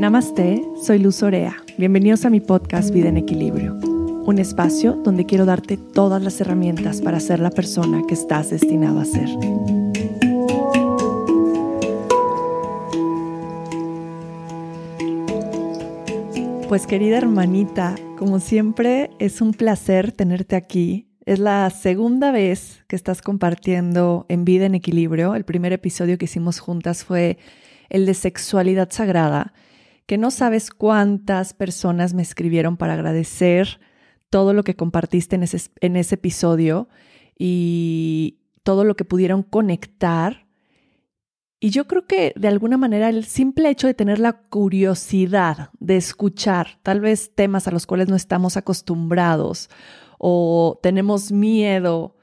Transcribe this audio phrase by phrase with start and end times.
[0.00, 1.58] Namaste, soy Luz Orea.
[1.76, 7.02] Bienvenidos a mi podcast Vida en Equilibrio, un espacio donde quiero darte todas las herramientas
[7.02, 9.28] para ser la persona que estás destinado a ser.
[16.66, 21.10] Pues querida hermanita, como siempre es un placer tenerte aquí.
[21.26, 25.34] Es la segunda vez que estás compartiendo en Vida en Equilibrio.
[25.34, 27.36] El primer episodio que hicimos juntas fue
[27.90, 29.52] el de sexualidad sagrada,
[30.10, 33.78] que no sabes cuántas personas me escribieron para agradecer
[34.28, 36.88] todo lo que compartiste en ese, en ese episodio
[37.38, 40.48] y todo lo que pudieron conectar
[41.60, 45.96] y yo creo que de alguna manera el simple hecho de tener la curiosidad de
[45.96, 49.70] escuchar tal vez temas a los cuales no estamos acostumbrados
[50.18, 52.16] o tenemos miedo,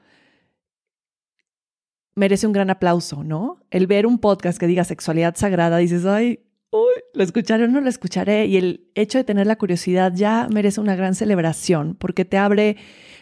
[2.14, 3.62] merece un gran aplauso, ¿no?
[3.70, 7.88] El ver un podcast que diga sexualidad sagrada, dices, ay, lo escucharé o no lo
[7.88, 8.46] escucharé.
[8.46, 12.76] Y el hecho de tener la curiosidad ya merece una gran celebración porque te abre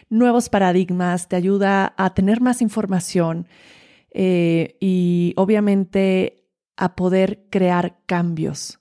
[0.09, 3.47] nuevos paradigmas, te ayuda a tener más información
[4.11, 6.45] eh, y obviamente
[6.77, 8.79] a poder crear cambios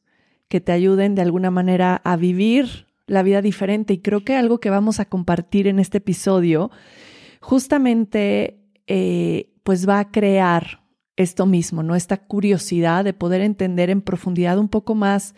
[0.48, 3.94] que te ayuden de alguna manera a vivir la vida diferente.
[3.94, 6.70] Y creo que algo que vamos a compartir en este episodio
[7.40, 10.85] justamente eh, pues va a crear
[11.16, 11.94] esto mismo, ¿no?
[11.94, 15.34] Esta curiosidad de poder entender en profundidad un poco más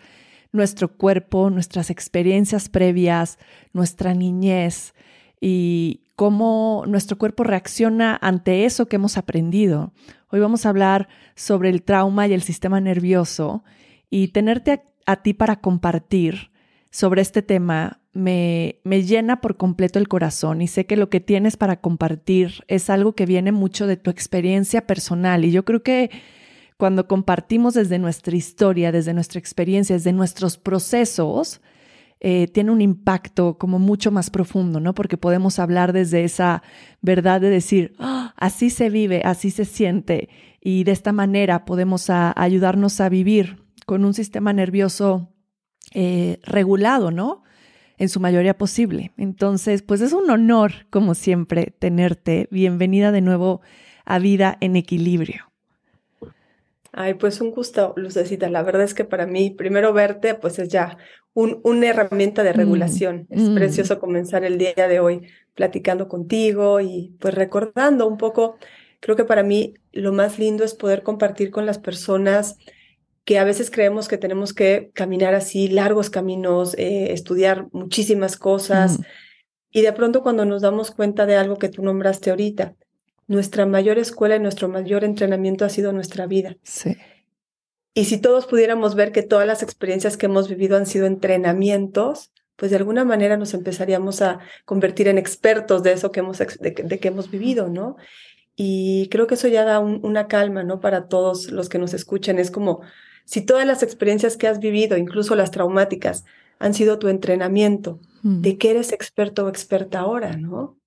[0.52, 3.38] nuestro cuerpo, nuestras experiencias previas,
[3.72, 4.94] nuestra niñez
[5.40, 9.92] y cómo nuestro cuerpo reacciona ante eso que hemos aprendido.
[10.30, 13.62] Hoy vamos a hablar sobre el trauma y el sistema nervioso
[14.10, 16.50] y tenerte a, ti para compartir
[16.90, 21.20] sobre este tema me, me, llena por completo el corazón y sé que lo que
[21.20, 25.82] tienes para compartir es algo que viene mucho de tu experiencia personal y yo creo
[25.82, 26.10] que
[26.76, 31.60] cuando compartimos desde nuestra historia, desde nuestra experiencia, desde nuestros procesos,
[32.20, 34.94] eh, tiene un impacto como mucho más profundo, ¿no?
[34.94, 36.62] Porque podemos hablar desde esa
[37.00, 40.28] verdad de decir, ah, así se vive, así se siente,
[40.60, 45.32] y de esta manera podemos ayudarnos a vivir con un sistema nervioso
[45.94, 47.42] eh, regulado, ¿no?
[47.98, 49.12] En su mayoría posible.
[49.16, 52.46] Entonces, pues es un honor, como siempre, tenerte.
[52.52, 53.60] Bienvenida de nuevo
[54.04, 55.50] a Vida en Equilibrio.
[56.92, 58.48] Ay, pues un gusto, Lucecita.
[58.48, 60.96] La verdad es que para mí, primero verte, pues es ya
[61.34, 63.26] una herramienta de mm, regulación.
[63.30, 63.54] es mm.
[63.54, 65.22] precioso comenzar el día de hoy
[65.54, 68.58] platicando contigo y pues recordando un poco.
[69.00, 72.58] Creo que para mí lo más lindo es poder compartir con las personas
[73.28, 78.98] que a veces creemos que tenemos que caminar así largos caminos, eh, estudiar muchísimas cosas.
[78.98, 79.02] Mm.
[79.70, 82.74] Y de pronto cuando nos damos cuenta de algo que tú nombraste ahorita,
[83.26, 86.56] nuestra mayor escuela y nuestro mayor entrenamiento ha sido nuestra vida.
[86.62, 86.96] Sí.
[87.92, 92.32] Y si todos pudiéramos ver que todas las experiencias que hemos vivido han sido entrenamientos,
[92.56, 96.98] pues de alguna manera nos empezaríamos a convertir en expertos de eso que hemos, de,
[96.98, 97.96] que hemos vivido, ¿no?
[98.56, 100.80] Y creo que eso ya da una calma, ¿no?
[100.80, 102.38] Para todos los que nos escuchan.
[102.38, 102.80] Es como
[103.28, 106.24] si todas las experiencias que has vivido, incluso las traumáticas,
[106.58, 108.40] han sido tu entrenamiento, mm.
[108.40, 110.78] de que eres experto o experta ahora, ¿no?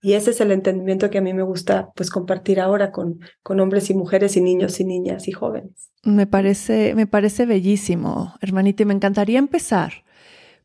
[0.00, 3.60] Y ese es el entendimiento que a mí me gusta pues compartir ahora con, con
[3.60, 5.90] hombres y mujeres y niños y niñas y jóvenes.
[6.02, 10.04] Me parece, me parece bellísimo, hermanita, y me encantaría empezar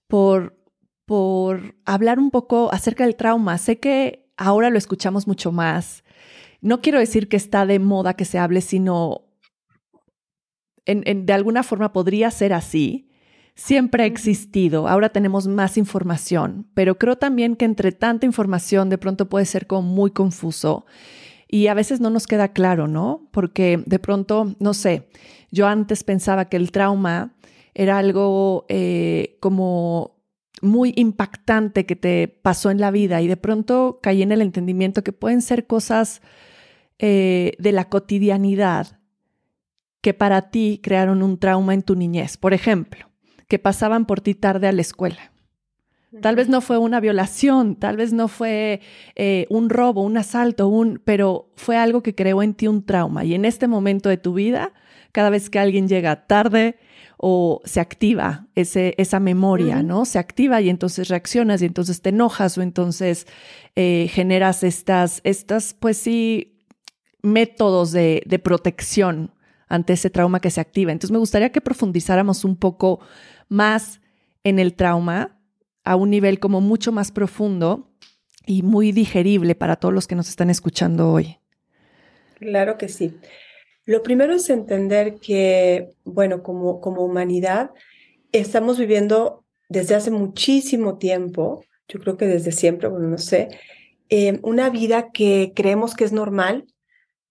[0.07, 0.57] por,
[1.03, 3.57] por hablar un poco acerca del trauma.
[3.57, 6.05] Sé que ahora lo escuchamos mucho más.
[6.61, 9.24] No quiero decir que está de moda que se hable, sino
[10.85, 13.09] en, de alguna forma podría ser así,
[13.55, 18.97] siempre ha existido, ahora tenemos más información, pero creo también que entre tanta información de
[18.97, 20.85] pronto puede ser como muy confuso
[21.47, 23.29] y a veces no nos queda claro, ¿no?
[23.31, 25.07] Porque de pronto, no sé,
[25.51, 27.33] yo antes pensaba que el trauma
[27.73, 30.15] era algo eh, como
[30.61, 35.03] muy impactante que te pasó en la vida y de pronto caí en el entendimiento
[35.03, 36.21] que pueden ser cosas
[36.97, 38.99] eh, de la cotidianidad
[40.05, 42.37] que para ti crearon un trauma en tu niñez.
[42.37, 43.09] Por ejemplo,
[43.47, 45.31] que pasaban por ti tarde a la escuela.
[46.21, 48.81] Tal vez no fue una violación, tal vez no fue
[49.15, 53.25] eh, un robo, un asalto, un, pero fue algo que creó en ti un trauma.
[53.25, 54.73] Y en este momento de tu vida,
[55.11, 56.77] cada vez que alguien llega tarde
[57.17, 60.05] o se activa ese, esa memoria, ¿no?
[60.05, 63.25] Se activa y entonces reaccionas y entonces te enojas o entonces
[63.75, 66.61] eh, generas estas, estas, pues sí,
[67.23, 69.31] métodos de, de protección
[69.67, 70.91] ante ese trauma que se activa.
[70.91, 72.99] Entonces me gustaría que profundizáramos un poco
[73.49, 74.01] más
[74.43, 75.39] en el trauma
[75.83, 77.91] a un nivel como mucho más profundo
[78.45, 81.37] y muy digerible para todos los que nos están escuchando hoy.
[82.35, 83.17] Claro que sí.
[83.85, 87.71] Lo primero es entender que, bueno, como, como humanidad,
[88.31, 93.49] estamos viviendo desde hace muchísimo tiempo, yo creo que desde siempre, bueno, no sé,
[94.09, 96.65] eh, una vida que creemos que es normal,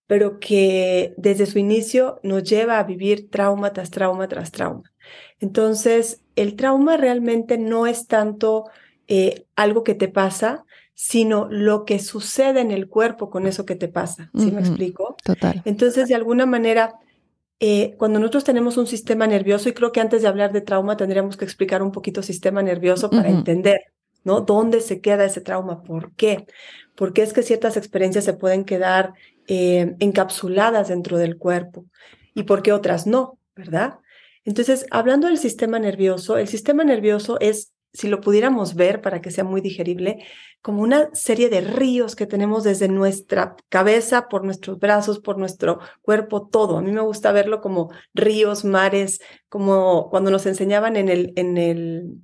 [0.07, 4.93] pero que desde su inicio nos lleva a vivir trauma tras trauma tras trauma.
[5.41, 8.65] Entonces, el trauma realmente no es tanto
[9.09, 10.65] eh, algo que te pasa,
[10.95, 14.31] sino lo que sucede en el cuerpo con eso que te pasa.
[14.35, 15.17] ¿Sí me explico?
[15.25, 15.61] Total.
[15.65, 16.95] Entonces, de alguna manera,
[17.59, 20.97] eh, cuando nosotros tenemos un sistema nervioso, y creo que antes de hablar de trauma
[20.97, 23.81] tendríamos que explicar un poquito sistema nervioso para entender,
[24.23, 24.43] ¿no?
[24.43, 25.83] ¿Dónde se queda ese trauma?
[25.83, 26.47] ¿Por qué?
[26.95, 29.15] Porque es que ciertas experiencias se pueden quedar
[29.49, 31.87] eh, encapsuladas dentro del cuerpo
[32.35, 33.99] y por qué otras no, ¿verdad?
[34.45, 39.31] Entonces, hablando del sistema nervioso, el sistema nervioso es si lo pudiéramos ver para que
[39.31, 40.25] sea muy digerible,
[40.61, 45.79] como una serie de ríos que tenemos desde nuestra cabeza, por nuestros brazos, por nuestro
[46.03, 46.77] cuerpo, todo.
[46.77, 51.57] A mí me gusta verlo como ríos, mares, como cuando nos enseñaban en el, en
[51.57, 52.19] el,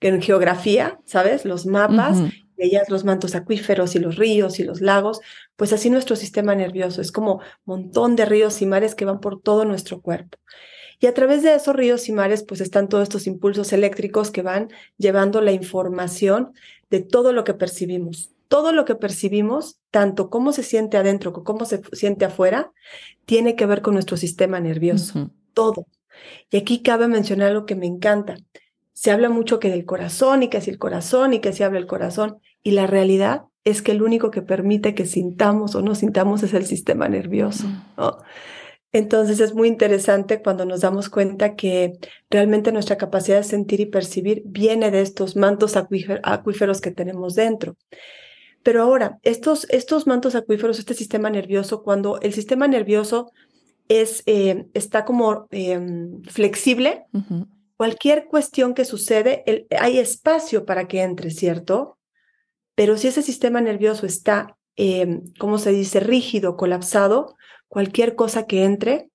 [0.00, 1.44] en geografía, ¿sabes?
[1.44, 2.18] Los mapas,
[2.56, 5.20] veías los mantos acuíferos y los ríos y los lagos,
[5.56, 9.20] pues así nuestro sistema nervioso es como un montón de ríos y mares que van
[9.20, 10.38] por todo nuestro cuerpo.
[10.98, 14.42] Y a través de esos ríos y mares, pues están todos estos impulsos eléctricos que
[14.42, 16.52] van llevando la información
[16.90, 18.30] de todo lo que percibimos.
[18.48, 22.72] Todo lo que percibimos, tanto cómo se siente adentro como cómo se siente afuera,
[23.24, 25.30] tiene que ver con nuestro sistema nervioso.
[25.52, 25.86] Todo.
[26.50, 28.36] Y aquí cabe mencionar algo que me encanta.
[28.96, 31.78] Se habla mucho que del corazón y que si el corazón y que se habla
[31.78, 32.38] el corazón.
[32.62, 36.54] Y la realidad es que el único que permite que sintamos o no sintamos es
[36.54, 37.66] el sistema nervioso.
[37.98, 38.16] ¿no?
[38.92, 41.92] Entonces es muy interesante cuando nos damos cuenta que
[42.30, 47.76] realmente nuestra capacidad de sentir y percibir viene de estos mantos acuíferos que tenemos dentro.
[48.62, 53.30] Pero ahora, estos, estos mantos acuíferos, este sistema nervioso, cuando el sistema nervioso
[53.88, 57.04] es, eh, está como em, flexible,
[57.76, 59.44] cualquier cuestión que sucede,
[59.78, 61.98] hay espacio para que entre, ¿cierto?
[62.74, 67.36] Pero si ese sistema nervioso está, eh, ¿cómo se dice?, rígido, colapsado,
[67.68, 69.10] cualquier cosa que entre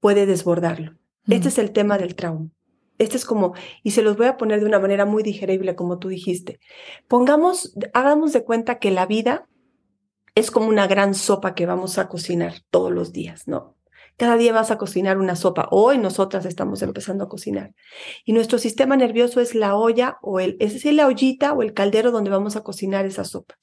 [0.00, 0.96] puede desbordarlo.
[1.26, 2.48] Este es el tema del trauma.
[2.98, 5.98] Este es como, y se los voy a poner de una manera muy digerible, como
[5.98, 6.58] tú dijiste.
[7.06, 9.46] Pongamos, hagamos de cuenta que la vida
[10.34, 13.77] es como una gran sopa que vamos a cocinar todos los días, ¿no?
[14.18, 15.68] Cada día vas a cocinar una sopa.
[15.70, 17.72] Hoy nosotras estamos empezando a cocinar.
[18.24, 21.72] Y nuestro sistema nervioso es la olla o el, es decir, la ollita o el
[21.72, 23.54] caldero donde vamos a cocinar esa sopa.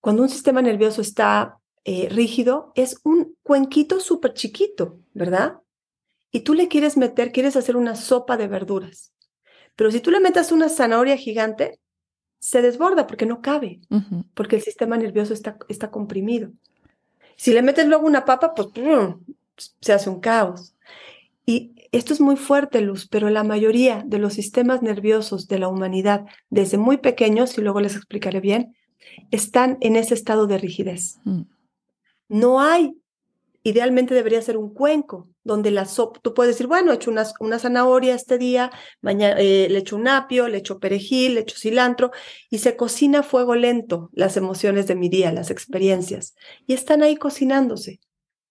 [0.00, 5.58] Cuando un sistema nervioso está eh, rígido es un cuenquito súper chiquito, ¿verdad?
[6.30, 9.12] Y tú le quieres meter, quieres hacer una sopa de verduras.
[9.76, 11.78] Pero si tú le metes una zanahoria gigante,
[12.38, 13.80] se desborda porque no cabe,
[14.32, 16.52] porque el sistema nervioso está, está comprimido.
[17.36, 18.68] Si le metes luego una papa, pues
[19.80, 20.74] se hace un caos.
[21.46, 25.68] Y esto es muy fuerte, Luz, pero la mayoría de los sistemas nerviosos de la
[25.68, 28.74] humanidad, desde muy pequeños, y luego les explicaré bien,
[29.30, 31.18] están en ese estado de rigidez.
[31.24, 31.42] Mm.
[32.28, 32.96] No hay.
[33.62, 37.24] Idealmente debería ser un cuenco, donde la sopa, tú puedes decir, bueno, he hecho una,
[37.38, 38.70] una zanahoria este día,
[39.02, 42.10] mañana eh, le echo un apio, le echo perejil, le echo cilantro,
[42.50, 46.34] y se cocina a fuego lento las emociones de mi día, las experiencias,
[46.66, 48.00] y están ahí cocinándose.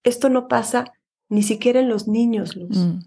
[0.03, 0.93] Esto no pasa
[1.29, 2.77] ni siquiera en los niños, Luz.
[2.77, 2.99] Mm.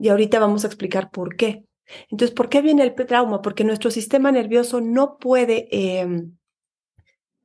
[0.00, 1.64] Y ahorita vamos a explicar por qué.
[2.10, 3.42] Entonces, ¿por qué viene el trauma?
[3.42, 6.36] Porque nuestro sistema nervioso no puede em,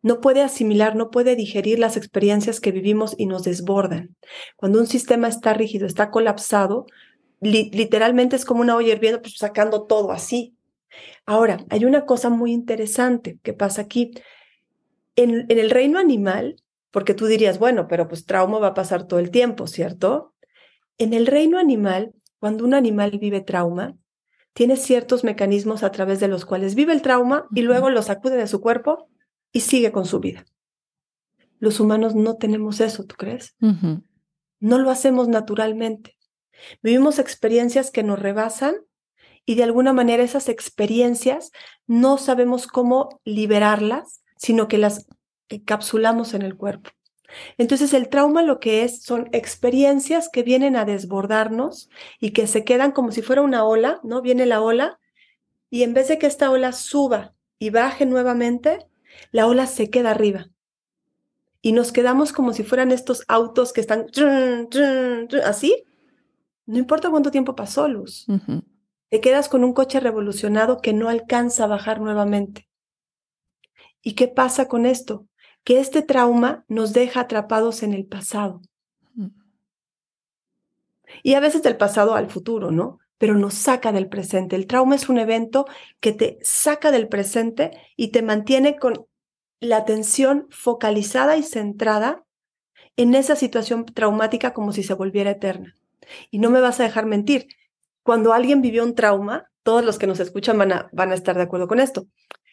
[0.01, 4.15] no puede asimilar, no puede digerir las experiencias que vivimos y nos desbordan.
[4.55, 6.85] Cuando un sistema está rígido, está colapsado,
[7.41, 10.55] literalmente es como una olla hirviendo, pues sacando todo así.
[11.25, 14.11] Ahora, hay una cosa muy interesante que pasa aquí.
[15.15, 16.55] En, en el reino animal,
[16.91, 20.33] porque tú dirías, bueno, pero pues trauma va a pasar todo el tiempo, ¿cierto?
[20.97, 23.95] En el reino animal, cuando un animal vive trauma,
[24.53, 28.37] tiene ciertos mecanismos a través de los cuales vive el trauma y luego lo sacude
[28.37, 29.09] de su cuerpo
[29.51, 30.45] y sigue con su vida.
[31.59, 33.55] Los humanos no tenemos eso, ¿tú crees?
[34.59, 36.17] No lo hacemos naturalmente.
[36.81, 38.75] Vivimos experiencias que nos rebasan
[39.45, 41.51] y de alguna manera esas experiencias
[41.87, 45.07] no sabemos cómo liberarlas, sino que las
[45.49, 46.91] encapsulamos en el cuerpo.
[47.57, 51.89] Entonces el trauma lo que es son experiencias que vienen a desbordarnos
[52.19, 54.21] y que se quedan como si fuera una ola, ¿no?
[54.21, 54.99] Viene la ola
[55.69, 58.87] y en vez de que esta ola suba y baje nuevamente,
[59.31, 60.49] la ola se queda arriba.
[61.61, 64.07] Y nos quedamos como si fueran estos autos que están
[65.43, 65.83] así.
[66.65, 68.25] No importa cuánto tiempo pasó, Luz.
[69.09, 72.69] Te quedas con un coche revolucionado que no alcanza a bajar nuevamente.
[74.01, 75.25] ¿Y qué pasa con esto?
[75.63, 78.61] Que este trauma nos deja atrapados en el pasado.
[81.23, 82.99] Y a veces del pasado al futuro, ¿no?
[83.19, 84.55] pero nos saca del presente.
[84.55, 85.67] El trauma es un evento
[85.99, 89.05] que te saca del presente y te mantiene con
[89.59, 92.23] la atención focalizada y centrada
[92.95, 95.75] en esa situación traumática como si se volviera eterna.
[96.31, 97.47] Y no me vas a dejar mentir.
[98.03, 101.35] Cuando alguien vivió un trauma, todos los que nos escuchan van a, van a estar
[101.35, 102.07] de acuerdo con esto.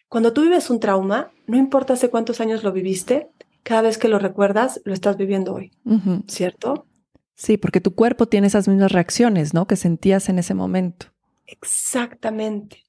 [0.09, 3.31] Cuando tú vives un trauma, no importa hace cuántos años lo viviste,
[3.63, 5.73] cada vez que lo recuerdas, lo estás viviendo hoy,
[6.29, 6.87] ¿cierto?
[7.35, 9.67] Sí, porque tu cuerpo tiene esas mismas reacciones, ¿no?
[9.67, 11.07] Que sentías en ese momento.
[11.47, 12.85] Exactamente.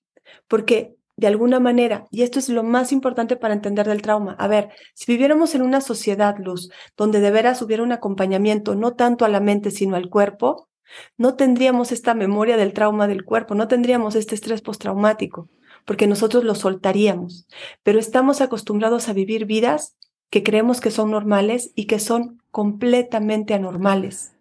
[0.47, 4.47] Porque de alguna manera, y esto es lo más importante para entender del trauma, a
[4.47, 9.25] ver, si viviéramos en una sociedad, Luz, donde de veras hubiera un acompañamiento no tanto
[9.25, 10.69] a la mente, sino al cuerpo,
[11.17, 15.49] no tendríamos esta memoria del trauma del cuerpo, no tendríamos este estrés postraumático,
[15.85, 17.47] porque nosotros lo soltaríamos.
[17.81, 19.95] Pero estamos acostumbrados a vivir vidas
[20.29, 24.33] que creemos que son normales y que son completamente anormales.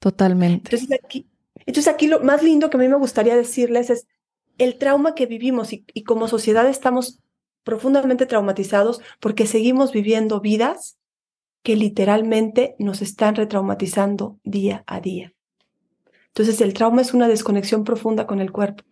[0.00, 0.74] Totalmente.
[0.74, 1.26] Entonces aquí,
[1.66, 4.06] entonces aquí lo más lindo que a mí me gustaría decirles es
[4.60, 7.18] el trauma que vivimos y, como sociedad estamos
[7.64, 10.98] profundamente traumatizados porque seguimos viviendo vidas
[11.62, 15.32] que literalmente nos están retraumatizando día a día.
[16.28, 18.84] Entonces el trauma es una desconexión profunda con el cuerpo,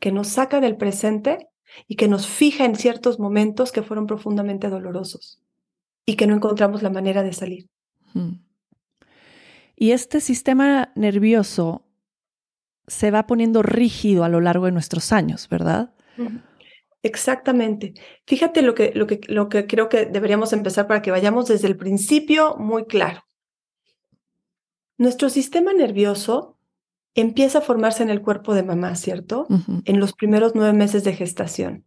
[0.00, 1.48] que nos saca del presente
[1.88, 5.40] y que nos fija en ciertos momentos que fueron profundamente dolorosos
[6.04, 7.68] y que no encontramos la manera de salir.
[9.76, 11.85] Y este sistema nervioso
[12.86, 15.92] se va poniendo rígido a lo largo de nuestros años, ¿verdad?
[17.02, 17.94] Exactamente.
[18.26, 21.68] Fíjate lo que, lo, que, lo que creo que deberíamos empezar para que vayamos desde
[21.68, 23.24] el principio muy claro.
[24.98, 26.56] Nuestro sistema nervioso
[27.14, 29.46] empieza a formarse en el cuerpo de mamá, ¿cierto?
[29.84, 31.84] En los primeros nueve meses de gestación.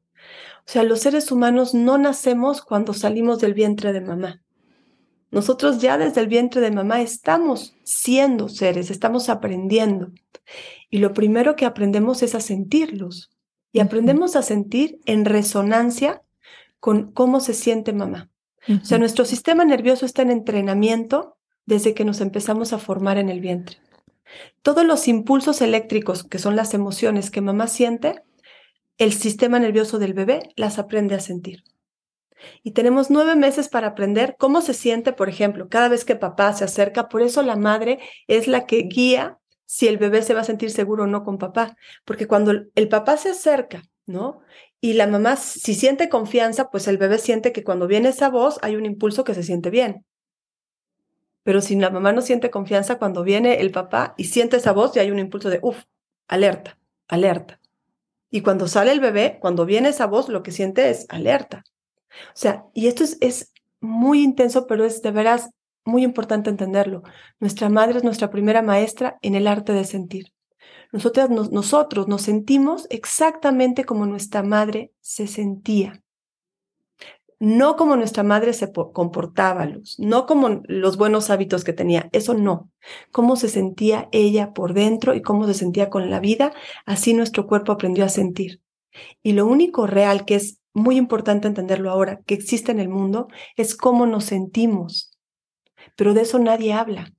[0.60, 4.42] O sea, los seres humanos no nacemos cuando salimos del vientre de mamá.
[5.32, 10.12] Nosotros ya desde el vientre de mamá estamos siendo seres, estamos aprendiendo.
[10.90, 13.30] Y lo primero que aprendemos es a sentirlos.
[13.72, 16.24] Y aprendemos a sentir en resonancia
[16.80, 18.30] con cómo se siente mamá.
[18.68, 23.30] O sea, nuestro sistema nervioso está en entrenamiento desde que nos empezamos a formar en
[23.30, 23.78] el vientre.
[24.62, 28.24] Todos los impulsos eléctricos, que son las emociones que mamá siente,
[28.98, 31.64] el sistema nervioso del bebé las aprende a sentir.
[32.64, 36.54] Y tenemos nueve meses para aprender cómo se siente, por ejemplo, cada vez que papá
[36.54, 37.10] se acerca.
[37.10, 40.72] Por eso la madre es la que guía si el bebé se va a sentir
[40.72, 41.76] seguro o no con papá.
[42.06, 44.42] Porque cuando el papá se acerca, ¿no?
[44.82, 48.60] Y la mamá, si siente confianza, pues el bebé siente que cuando viene esa voz
[48.62, 50.06] hay un impulso que se siente bien.
[51.44, 54.94] Pero si la mamá no siente confianza, cuando viene el papá y siente esa voz,
[54.94, 55.84] ya hay un impulso de, uff,
[56.28, 56.78] alerta,
[57.08, 57.60] alerta.
[58.30, 61.64] Y cuando sale el bebé, cuando viene esa voz, lo que siente es alerta.
[62.28, 65.52] O sea, y esto es, muy intenso, pero es de veras
[65.86, 67.04] muy importante entenderlo.
[67.40, 70.34] Nuestra madre es nuestra primera maestra en el arte de sentir.
[70.92, 76.04] Nosotras, nosotros nos sentimos exactamente como nuestra madre se sentía.
[77.40, 82.34] No como nuestra madre se comportaba, Luz, no como los buenos hábitos que tenía, eso
[82.34, 82.70] no.
[83.12, 86.52] Cómo se sentía ella por dentro y cómo se sentía con la vida,
[86.86, 88.60] así nuestro cuerpo aprendió a sentir.
[89.24, 93.28] Y lo único real que es muy importante entenderlo ahora, que existe en el mundo,
[93.56, 95.18] es cómo nos sentimos.
[95.96, 97.14] Pero de eso nadie habla.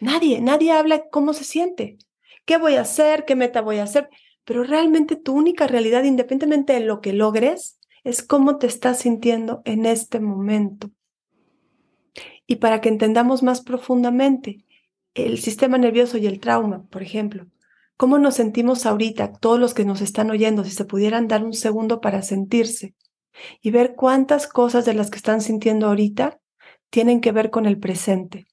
[0.00, 1.98] Nadie, nadie habla cómo se siente.
[2.44, 3.24] ¿Qué voy a hacer?
[3.24, 4.08] ¿Qué meta voy a hacer?
[4.44, 9.62] Pero realmente tu única realidad, independientemente de lo que logres, es cómo te estás sintiendo
[9.64, 10.90] en este momento.
[12.46, 14.64] Y para que entendamos más profundamente
[15.14, 17.46] el sistema nervioso y el trauma, por ejemplo,
[18.00, 21.52] ¿Cómo nos sentimos ahorita, todos los que nos están oyendo, si se pudieran dar un
[21.52, 22.94] segundo para sentirse
[23.60, 26.40] y ver cuántas cosas de las que están sintiendo ahorita
[26.88, 28.46] tienen que ver con el presente?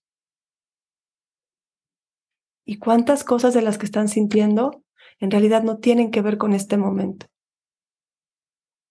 [2.65, 4.83] ¿Y cuántas cosas de las que están sintiendo
[5.17, 7.27] en realidad no tienen que ver con este momento?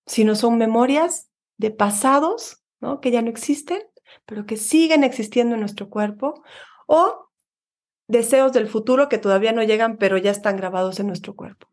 [0.06, 3.02] Sino son memorias de pasados, ¿no?
[3.02, 3.82] Que ya no existen,
[4.24, 6.42] pero que siguen existiendo en nuestro cuerpo,
[6.86, 7.25] o
[8.08, 11.68] deseos del futuro que todavía no llegan, pero ya están grabados en nuestro cuerpo.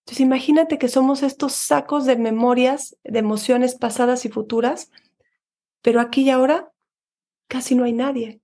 [0.00, 4.90] Entonces imagínate que somos estos sacos de memorias, de emociones pasadas y futuras,
[5.82, 6.70] pero aquí y ahora
[7.48, 8.40] casi no hay nadie.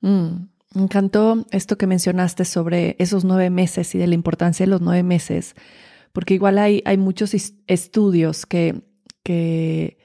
[0.00, 4.70] Mm, me encantó esto que mencionaste sobre esos nueve meses y de la importancia de
[4.70, 5.54] los nueve meses,
[6.12, 7.34] porque igual hay, hay muchos
[7.66, 8.82] estudios que,
[9.22, 9.98] que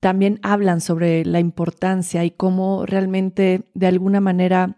[0.00, 4.76] también hablan sobre la importancia y cómo realmente de alguna manera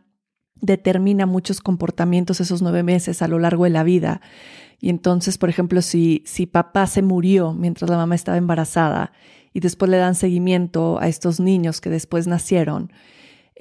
[0.56, 4.20] determina muchos comportamientos esos nueve meses a lo largo de la vida.
[4.78, 9.12] Y entonces, por ejemplo, si, si papá se murió mientras la mamá estaba embarazada
[9.52, 12.90] y después le dan seguimiento a estos niños que después nacieron,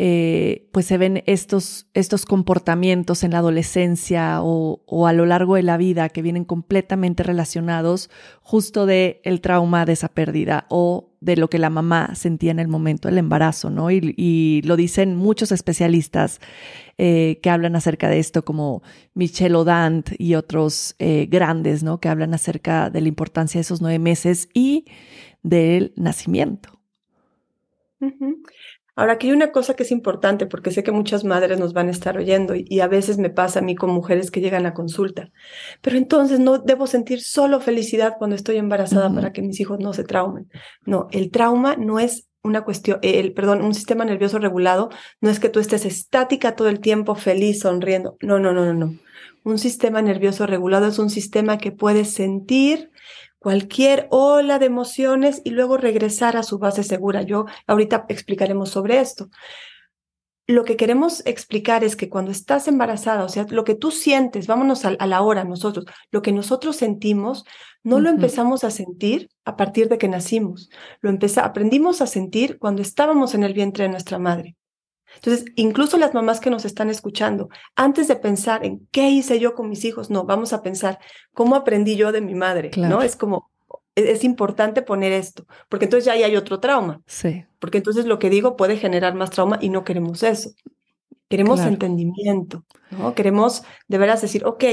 [0.02, 5.64] eh, pues se ven estos, estos comportamientos en la adolescencia o, a lo largo de
[5.64, 11.36] la vida que vienen completamente relacionados justo de el trauma de esa pérdida o de
[11.36, 13.92] lo que la mamá sentía en el momento del embarazo, ¿no?
[13.92, 16.40] Y, lo dicen muchos especialistas
[16.98, 18.82] eh, que hablan acerca de esto, como
[19.16, 22.00] Michel Odant y otros eh, grandes, ¿no?
[22.00, 24.86] Que hablan acerca de la importancia de esos nueve meses y
[25.44, 26.80] del nacimiento.
[29.00, 31.88] Ahora, aquí hay una cosa que es importante, porque sé que muchas madres nos van
[31.88, 34.74] a estar oyendo y, a veces me pasa a mí con mujeres que llegan a
[34.74, 35.32] consulta.
[35.82, 39.94] Pero entonces no debo sentir solo felicidad cuando estoy embarazada para que mis hijos no
[39.94, 40.50] se traumen.
[40.86, 44.90] No, el trauma no es una cuestión, el, perdón, un sistema nervioso regulado
[45.22, 48.18] no es que tú estés estática todo el tiempo, feliz, sonriendo.
[48.20, 48.98] No, no, no, no, no.
[49.46, 52.92] Un sistema nervioso regulado es un sistema que puede sentir
[53.40, 57.24] cualquier ola de emociones y luego regresar a su base segura.
[57.24, 59.30] Yo ahorita explicaremos sobre esto.
[60.46, 64.48] Lo que queremos explicar es que cuando estás embarazada, o sea, lo que tú sientes,
[64.48, 67.46] vámonos a, la hora nosotros, lo que nosotros sentimos,
[67.84, 70.70] no lo empezamos a sentir a partir de que nacimos.
[71.02, 71.12] Lo
[71.44, 74.56] aprendimos a sentir cuando estábamos en el vientre de nuestra madre.
[75.16, 79.54] Entonces, incluso las mamás que nos están escuchando, antes de pensar en qué hice yo
[79.56, 81.00] con mis hijos, no, vamos a pensar
[81.34, 83.02] cómo aprendí yo de mi madre, ¿no?
[83.02, 83.50] Es como,
[83.96, 87.02] e-, es, importante poner esto, porque entonces ya hay otro trauma.
[87.06, 87.46] Sí.
[87.60, 90.52] Porque entonces lo que digo puede generar más trauma y no queremos eso.
[91.28, 93.14] Queremos entendimiento, ¿no?
[93.14, 94.64] Queremos de veras decir, ok,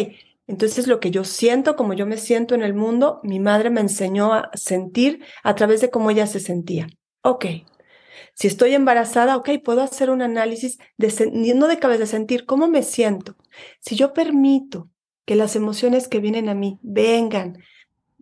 [0.46, 3.80] entonces lo que yo siento, como yo me siento en el mundo, mi madre me
[3.80, 6.86] enseñó a sentir a través de cómo ella se sentía.
[7.22, 7.46] Ok,
[8.36, 12.68] si estoy embarazada, ok, puedo hacer un análisis de, no de cabeza, de sentir cómo
[12.68, 13.34] me siento.
[13.80, 14.90] Si yo permito
[15.24, 17.58] que las emociones que vienen a mí vengan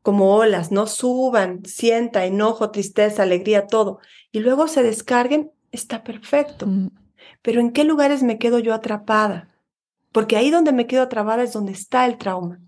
[0.02, 3.98] como olas, no suban, sienta enojo, tristeza, alegría, todo,
[4.31, 6.68] y luego se descarguen, está perfecto.
[6.68, 6.90] Mm.
[7.42, 9.48] Pero ¿en qué lugares me quedo yo atrapada?
[10.12, 12.61] Porque ahí donde me quedo atrapada es donde está el trauma.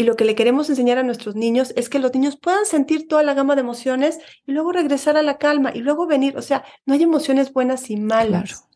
[0.00, 3.06] Y lo que le queremos enseñar a nuestros niños es que los niños puedan sentir
[3.06, 6.38] toda la gama de emociones y luego regresar a la calma y luego venir.
[6.38, 8.66] O sea, no hay emociones buenas y malas.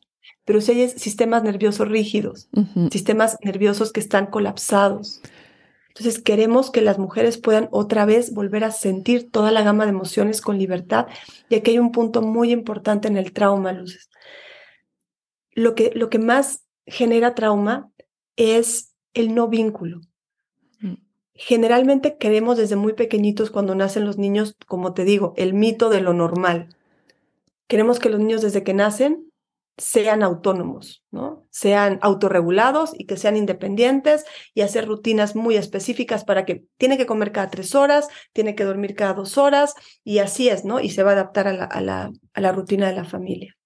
[0.45, 2.51] Pero sí hay sistemas nerviosos rígidos,
[2.91, 5.23] sistemas nerviosos que están colapsados.
[5.89, 9.93] Entonces queremos que las mujeres puedan otra vez volver a sentir toda la gama de
[9.93, 11.07] emociones con libertad.
[11.49, 14.11] Y aquí hay un punto muy importante en el trauma, Luces.
[15.53, 17.91] Lo que, lo que más genera trauma
[18.37, 20.03] es el no vínculo
[21.35, 26.01] generalmente queremos desde muy pequeñitos cuando nacen los niños, como te digo, el mito de
[26.01, 26.69] lo normal.
[27.67, 29.31] Queremos que los niños desde que nacen
[29.77, 31.47] sean autónomos, ¿no?
[31.51, 37.07] Sean autorregulados y que sean independientes y hacer rutinas muy específicas para que tiene que
[37.07, 40.79] comer cada tres horas, tiene que dormir cada dos horas y así es, ¿no?
[40.79, 43.57] Y se va a adaptar a la, a la, a la rutina de la familia.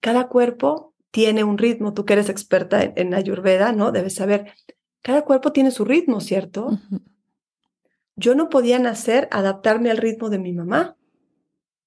[0.00, 3.92] Cada cuerpo tiene un ritmo, tú que eres experta en, en Ayurveda, ¿no?
[3.92, 4.52] Debes saber
[5.02, 6.78] cada cuerpo tiene su ritmo, ¿cierto?
[8.16, 10.96] Yo no podía nacer, adaptarme al ritmo de mi mamá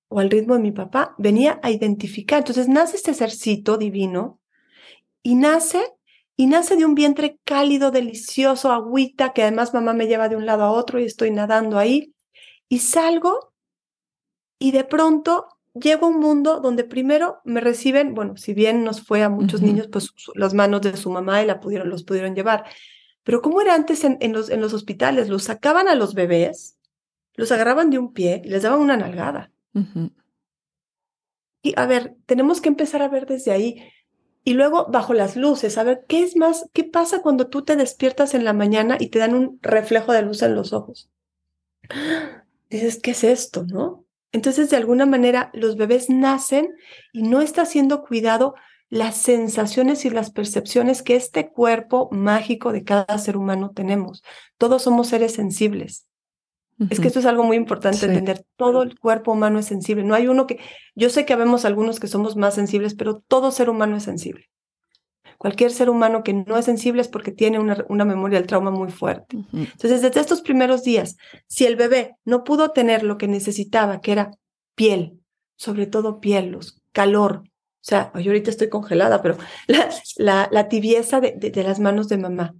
[0.08, 2.40] o al ritmo de mi papá, venía a identificar.
[2.40, 4.40] Entonces nace este sercito divino
[5.22, 5.84] y nace
[6.36, 10.46] y nace de un vientre cálido, delicioso, agüita, que además mamá me lleva de un
[10.46, 12.14] lado a otro y estoy nadando ahí.
[12.70, 13.54] Y salgo
[14.58, 19.02] y de pronto llego a un mundo donde primero me reciben, bueno, si bien nos
[19.02, 22.36] fue a muchos niños, pues las manos de su mamá y la pudieron, los pudieron
[22.36, 22.66] llevar.
[23.24, 25.30] Pero ¿cómo era antes en, los, en los hospitales?
[25.30, 26.78] Los sacaban a los bebés,
[27.36, 29.52] los agarraban de un pie y les daban una nalgada.
[31.62, 33.82] Y a ver, tenemos que empezar a ver desde ahí.
[34.44, 36.70] Y luego bajo las luces, a ver, ¿qué es más?
[36.74, 40.22] ¿Qué pasa cuando tú te despiertas en la mañana y te dan un reflejo de
[40.22, 41.10] luz en los ojos?
[42.70, 43.66] Dices, ¿qué es esto?
[43.66, 44.06] ¿No?
[44.34, 46.76] Entonces, de alguna manera, los bebés nacen
[47.14, 48.56] y no está siendo cuidado
[48.94, 54.22] las sensaciones y las percepciones que este cuerpo mágico de cada ser humano tenemos.
[54.60, 56.06] Todos somos seres sensibles.
[56.92, 58.46] Es que esto es algo muy importante entender.
[58.56, 60.04] Todo el cuerpo humano es sensible.
[60.04, 60.60] No hay uno que,
[60.94, 64.52] yo sé que habemos algunos que somos más sensibles, pero todo ser humano es sensible.
[65.40, 68.70] Cualquier ser humano que no es sensible es porque tiene una, una memoria del trauma
[68.70, 69.38] muy fuerte.
[69.54, 74.12] Entonces, desde estos primeros días, si el bebé no pudo tener lo que necesitaba, que
[74.12, 74.32] era
[74.76, 75.20] piel,
[75.56, 76.60] sobre todo piel,
[76.92, 77.44] calor,
[77.84, 79.38] o sea, yo ahorita estoy congelada, pero
[80.18, 82.56] la, la, tibieza de, de, las manos de mamá.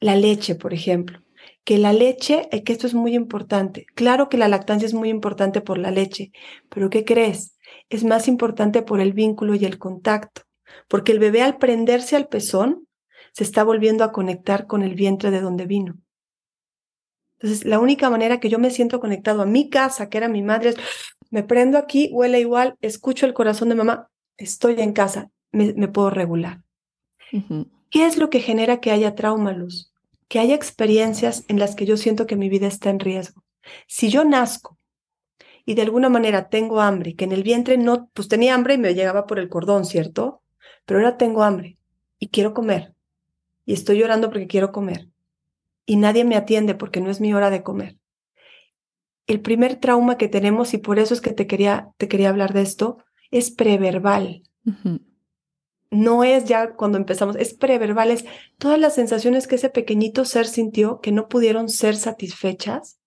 [0.00, 1.22] La leche, por ejemplo.
[1.64, 3.84] Que la leche, eh, que esto es muy importante.
[3.94, 6.32] Claro que la lactancia es muy importante por la leche,
[6.70, 7.58] pero ¿qué crees?
[7.90, 10.42] Es más importante por el vínculo y el contacto.
[10.88, 12.88] Porque el bebé al prenderse al pezón,
[13.34, 15.98] se está volviendo a conectar con el vientre de donde vino.
[17.38, 20.42] Entonces, la única manera que yo me siento conectado a mi casa, que era mi
[20.42, 20.76] madre, es
[21.28, 24.08] me prendo aquí, huele igual, escucho el corazón de mamá,
[24.44, 26.62] estoy en casa, me, puedo regular.
[27.90, 29.92] ¿Qué es lo que genera que haya trauma, Luz?
[30.28, 33.44] Que haya experiencias en las que yo siento que mi vida está en riesgo.
[33.86, 34.78] Si yo nazco
[35.64, 38.78] y de alguna manera tengo hambre, que en el vientre no, pues tenía hambre y
[38.78, 40.42] me llegaba por el cordón, ¿cierto?
[40.84, 41.78] Pero ahora tengo hambre
[42.18, 42.94] y quiero comer
[43.64, 45.08] y estoy llorando porque quiero comer
[45.86, 47.98] y nadie me atiende porque no es mi hora de comer.
[49.26, 52.52] El primer trauma que tenemos, y por eso es que te quería, te quería hablar
[52.52, 52.98] de esto,
[53.32, 54.42] es preverbal.
[55.90, 58.24] No es ya cuando empezamos, es preverbal, es
[58.58, 63.00] todas las sensaciones que ese pequeñito ser sintió que no pudieron ser satisfechas.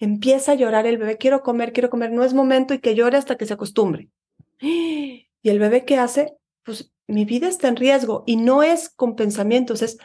[0.00, 3.16] Empieza a llorar el bebé, quiero comer, quiero comer, no es momento y que llore
[3.16, 4.08] hasta que se acostumbre.
[4.60, 9.14] Y el bebé qué hace, pues mi vida está en riesgo y no es con
[9.14, 9.96] pensamientos, es,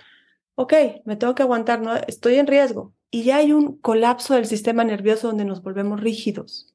[0.55, 0.73] ok,
[1.05, 2.93] me tengo que aguantar, no, estoy en riesgo.
[3.09, 6.72] Y ya hay un colapso del sistema nervioso donde nos volvemos rígidos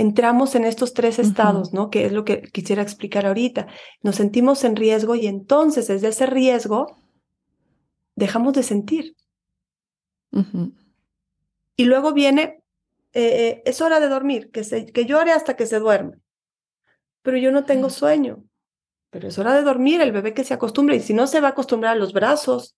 [0.00, 1.90] entramos en estos tres estados, ¿no?
[1.90, 3.66] Que es lo que quisiera explicar ahorita.
[4.02, 6.96] Nos sentimos en riesgo y entonces desde ese riesgo
[8.16, 9.14] dejamos de sentir.
[11.76, 12.62] Y luego viene,
[13.12, 16.16] eh, eh, es hora de dormir, que, se, que llore hasta que se duerme.
[17.20, 18.42] Pero yo no tengo sueño.
[19.10, 21.48] Pero es hora de dormir, el bebé que se acostumbra y si no se va
[21.48, 22.74] a acostumbrar a los brazos.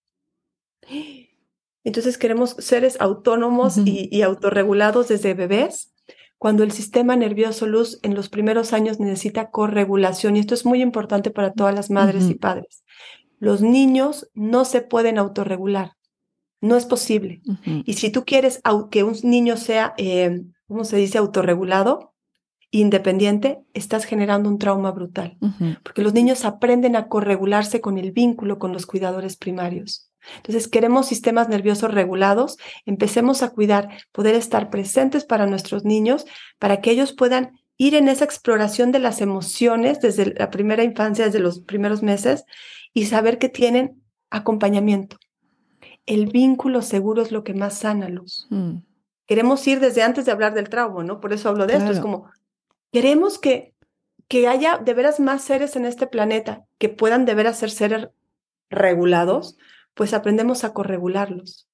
[1.85, 5.92] Entonces queremos seres autónomos y, y autorregulados desde bebés
[6.43, 10.83] cuando el sistema nervioso luz en los primeros años necesita corregulación, y esto es muy
[10.83, 12.83] importante para todas las madres y padres.
[13.39, 15.93] Los niños no se pueden autorregular,
[16.61, 17.43] no es posible.
[17.85, 22.13] Y si tú quieres que un niño sea, eh, ¿cómo se dice?, autorregulado,
[22.73, 25.39] independiente, estás generando un trauma brutal,
[25.85, 30.11] porque los niños aprenden a corregularse con el vínculo con los cuidadores primarios.
[30.37, 32.57] Entonces, queremos sistemas nerviosos regulados,
[32.87, 36.27] empecemos a cuidar, poder estar presentes para nuestros niños,
[36.59, 41.25] para que ellos puedan ir en esa exploración de las emociones desde la primera infancia,
[41.25, 42.45] desde los primeros meses,
[42.95, 45.17] y saber que tienen acompañamiento.
[46.07, 48.47] El vínculo seguro es lo que más sana, Luz.
[48.51, 48.79] Mm.
[49.27, 51.21] Queremos ir desde antes de hablar del trauma, ¿no?
[51.21, 51.91] Por eso hablo de esto.
[51.93, 52.31] Es como,
[52.91, 53.75] queremos que,
[54.29, 58.09] que haya de veras más seres en este planeta que puedan de veras ser seres
[58.69, 59.57] regulados,
[59.95, 61.69] pues aprendemos a corregularlos.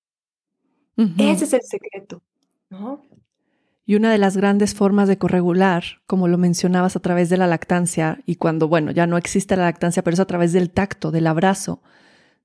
[1.16, 2.22] Ese es el secreto,
[2.70, 3.04] ¿no?
[3.86, 7.46] Y una de las grandes formas de corregular, como lo mencionabas a través de la
[7.46, 11.10] lactancia, y cuando, bueno, ya no existe la lactancia, pero es a través del tacto,
[11.10, 11.80] del abrazo,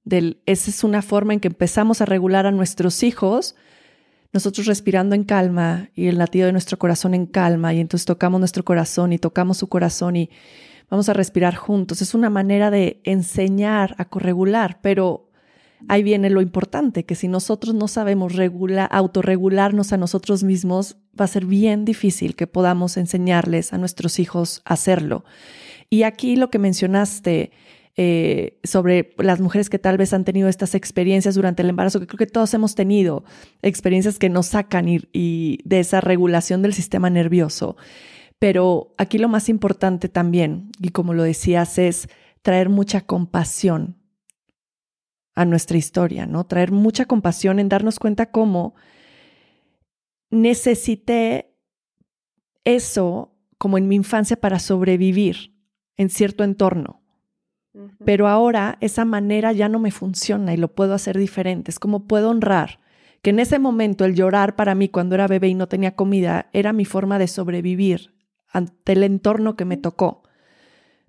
[0.05, 3.55] del, esa es una forma en que empezamos a regular a nuestros hijos,
[4.31, 8.39] nosotros respirando en calma y el latido de nuestro corazón en calma, y entonces tocamos
[8.39, 10.29] nuestro corazón y tocamos su corazón y
[10.89, 12.01] vamos a respirar juntos.
[12.01, 15.29] Es una manera de enseñar a corregular, pero
[15.87, 21.25] ahí viene lo importante, que si nosotros no sabemos regular, autorregularnos a nosotros mismos, va
[21.25, 25.25] a ser bien difícil que podamos enseñarles a nuestros hijos a hacerlo.
[25.89, 27.51] Y aquí lo que mencionaste
[27.95, 32.07] eh, sobre las mujeres que tal vez han tenido estas experiencias durante el embarazo, que
[32.07, 33.23] creo que todos hemos tenido
[33.61, 37.77] experiencias que nos sacan y de esa regulación del sistema nervioso.
[38.39, 42.09] Pero aquí lo más importante también, y como lo decías, es
[42.41, 44.02] traer mucha compasión
[45.35, 46.45] a nuestra historia, ¿no?
[46.45, 48.75] Traer mucha compasión en darnos cuenta cómo
[50.29, 51.55] necesité
[52.63, 55.53] eso como en mi infancia para sobrevivir
[55.97, 57.01] en cierto entorno.
[58.05, 61.71] Pero ahora esa manera ya no me funciona y lo puedo hacer diferente.
[61.71, 62.79] Es como puedo honrar
[63.23, 66.49] que en ese momento el llorar para mí cuando era bebé y no tenía comida
[66.53, 68.13] era mi forma de sobrevivir
[68.47, 70.22] ante el entorno que me tocó.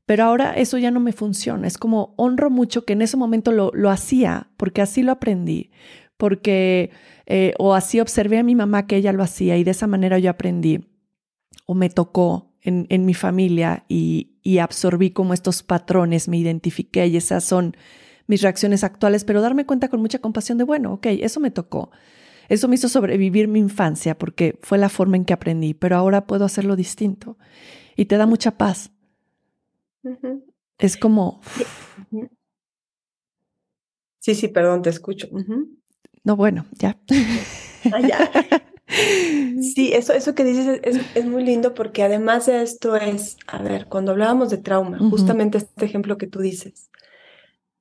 [0.06, 1.66] Pero ahora eso ya no me funciona.
[1.66, 5.70] Es como honro mucho que en ese momento lo, lo hacía, porque así lo aprendí,
[6.16, 6.90] porque
[7.26, 10.18] eh, o así observé a mi mamá que ella lo hacía y de esa manera
[10.18, 10.86] yo aprendí
[11.66, 17.06] o me tocó en, en mi familia y, y absorbí como estos patrones, me identifiqué
[17.06, 17.76] y esas son
[18.26, 21.90] mis reacciones actuales, pero darme cuenta con mucha compasión de, bueno, ok, eso me tocó.
[22.48, 26.26] Eso me hizo sobrevivir mi infancia porque fue la forma en que aprendí, pero ahora
[26.26, 27.38] puedo hacerlo distinto.
[27.96, 28.90] Y te da mucha paz
[30.78, 31.40] es como...
[34.20, 35.28] Sí, sí, perdón, te escucho.
[36.22, 36.98] No, bueno, ya.
[37.92, 38.30] Ah, ya.
[39.60, 40.80] Sí, eso, eso que dices
[41.14, 45.58] es, muy lindo porque además de esto es, a ver, cuando hablábamos de trauma, justamente
[45.58, 46.90] este ejemplo que tú dices,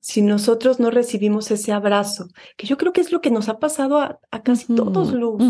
[0.00, 3.58] si nosotros no recibimos ese abrazo, que yo creo que es lo que nos ha
[3.58, 5.42] pasado a, casi todos, Luz.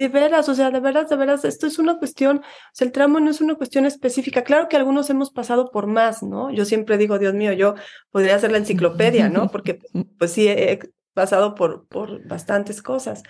[0.00, 2.92] De veras, o sea, de veras, de veras, esto es una cuestión, o sea, el
[2.92, 4.42] trauma no es una cuestión específica.
[4.42, 6.50] Claro que algunos hemos pasado por más, ¿no?
[6.50, 7.74] Yo siempre digo, Dios mío, yo
[8.10, 9.48] podría hacer la enciclopedia, ¿no?
[9.52, 9.78] Porque
[10.18, 10.80] pues sí, he
[11.12, 13.22] pasado por, por bastantes cosas.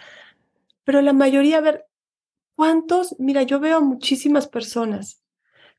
[0.84, 1.86] Pero la mayoría, a ver,
[2.54, 3.16] ¿cuántos?
[3.18, 5.20] Mira, yo veo a muchísimas personas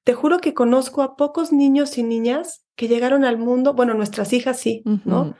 [0.03, 4.33] te juro que conozco a pocos niños y niñas que llegaron al mundo, bueno, nuestras
[4.33, 5.35] hijas sí, ¿no?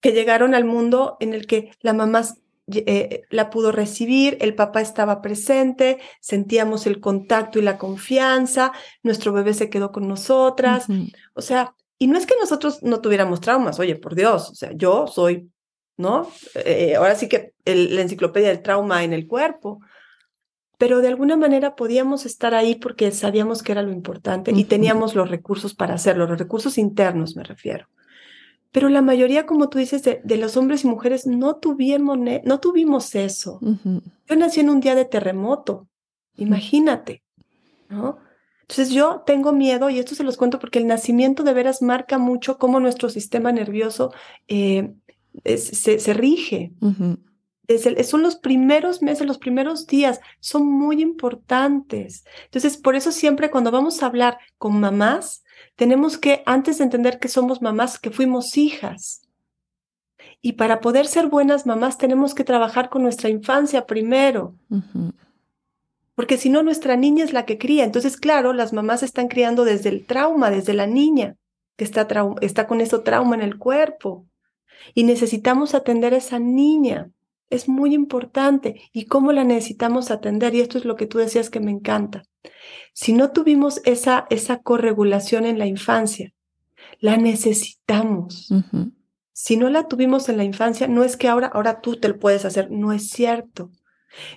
[0.00, 2.22] Que llegaron al mundo en el que la mamá
[2.70, 9.32] eh, la pudo recibir, el papá estaba presente, sentíamos el contacto y la confianza, nuestro
[9.32, 10.86] bebé se quedó con nosotras,
[11.34, 14.72] o sea, y no es que nosotros no tuviéramos traumas, oye, por Dios, o sea,
[14.72, 15.50] yo soy,
[15.96, 16.30] ¿no?
[16.54, 19.80] Eh, ahora sí que la enciclopedia del trauma en el cuerpo,
[20.78, 25.16] pero de alguna manera podíamos estar ahí porque sabíamos que era lo importante y teníamos
[25.16, 27.88] los recursos para hacerlo, los recursos internos me refiero.
[28.70, 33.14] Pero la mayoría, como tú dices, de, los hombres y mujeres no tuvimos, no tuvimos
[33.14, 33.60] eso.
[33.62, 35.88] Yo nací en un día de terremoto,
[36.36, 37.22] imagínate,
[37.88, 38.18] ¿no?
[38.68, 42.18] Entonces yo tengo miedo, y esto se los cuento porque el nacimiento de veras marca
[42.18, 44.12] mucho cómo nuestro sistema nervioso
[44.46, 44.92] eh,
[45.56, 46.72] se, rige.
[48.04, 52.26] son los primeros meses, los primeros días, son muy importantes.
[52.44, 55.44] Entonces, por eso siempre cuando vamos a hablar con mamás,
[55.78, 59.22] tenemos que, antes de entender que somos mamás, que fuimos hijas.
[60.42, 64.56] Y para poder ser buenas mamás tenemos que trabajar con nuestra infancia primero.
[66.16, 67.84] Porque si no, nuestra niña es la que cría.
[67.84, 71.36] Entonces, claro, las mamás están criando desde el trauma, desde la niña,
[71.76, 72.08] que está,
[72.40, 74.26] está con ese trauma en el cuerpo.
[74.94, 77.12] Y necesitamos atender a esa niña.
[77.50, 78.82] Es muy importante.
[78.92, 80.54] ¿Y cómo la necesitamos atender?
[80.54, 82.24] Y esto es lo que tú decías que me encanta.
[82.92, 86.32] Si no tuvimos esa, esa corregulación en la infancia,
[87.00, 88.52] la necesitamos.
[89.32, 92.18] Si no la tuvimos en la infancia, no es que ahora, ahora tú te lo
[92.18, 93.70] puedes hacer, no es cierto.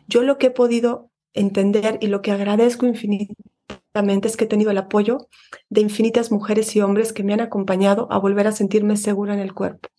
[0.08, 4.72] Yo lo que he podido entender y lo que agradezco infinitamente es que he tenido
[4.72, 5.28] el apoyo
[5.70, 9.40] de infinitas mujeres y hombres que me han acompañado a volver a sentirme segura en
[9.40, 9.90] el cuerpo.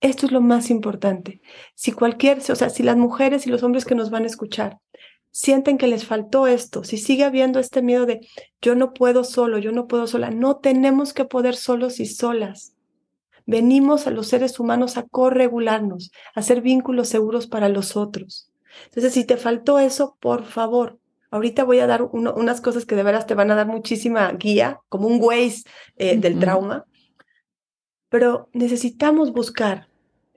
[0.00, 1.40] Esto es lo más importante.
[1.74, 4.78] Si cualquier, o sea, si las mujeres y los hombres que nos van a escuchar
[5.30, 8.26] sienten que les faltó esto, si sigue habiendo este miedo de
[8.62, 12.74] yo no puedo solo, yo no puedo sola, no tenemos que poder solos y solas.
[13.46, 18.50] Venimos a los seres humanos a corregularnos, a hacer vínculos seguros para los otros.
[18.86, 20.98] Entonces, si te faltó eso, por favor,
[21.30, 24.80] ahorita voy a dar unas cosas que de veras te van a dar muchísima guía,
[24.88, 25.62] como un Waze
[25.96, 26.86] eh, del trauma,
[28.16, 29.90] pero necesitamos buscar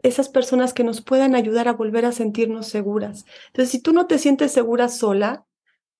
[0.04, 3.24] esas personas que nos puedan ayudar a volver a sentirnos seguras.
[3.48, 5.46] Entonces, si tú no te sientes segura sola,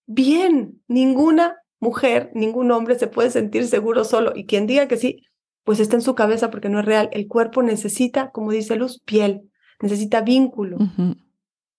[0.06, 4.34] bien, ninguna mujer, ningún hombre se puede sentir seguro solo.
[4.36, 5.24] Y quien diga que sí,
[5.64, 7.08] pues está en su cabeza porque no es real.
[7.14, 10.80] El cuerpo necesita, como dice Luz, piel, necesita vínculo.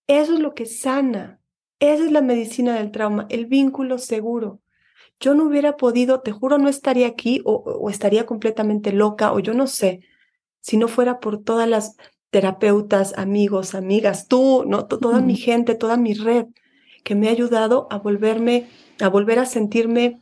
[0.06, 1.42] Eso es lo que sana.
[1.78, 4.62] Esa es la medicina del trauma, el vínculo seguro.
[5.20, 9.38] Yo no hubiera podido, te juro, no estaría aquí o, o estaría completamente loca o
[9.38, 10.00] yo no sé,
[10.60, 11.96] si no fuera por todas las
[12.30, 14.86] terapeutas, amigos, amigas, tú, ¿no?
[14.86, 16.46] toda mi gente, toda mi red,
[17.02, 18.68] que me ha ayudado a volverme,
[19.00, 20.20] a volver a sentirme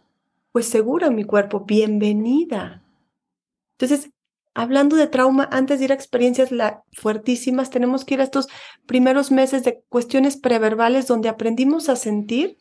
[0.52, 2.82] pues segura en mi cuerpo, bienvenida.
[3.72, 4.10] Entonces,
[4.54, 6.50] hablando de trauma, antes de ir a experiencias
[6.92, 8.48] fuertísimas, tenemos que ir a estos
[8.86, 12.56] primeros meses de cuestiones preverbales donde aprendimos a sentir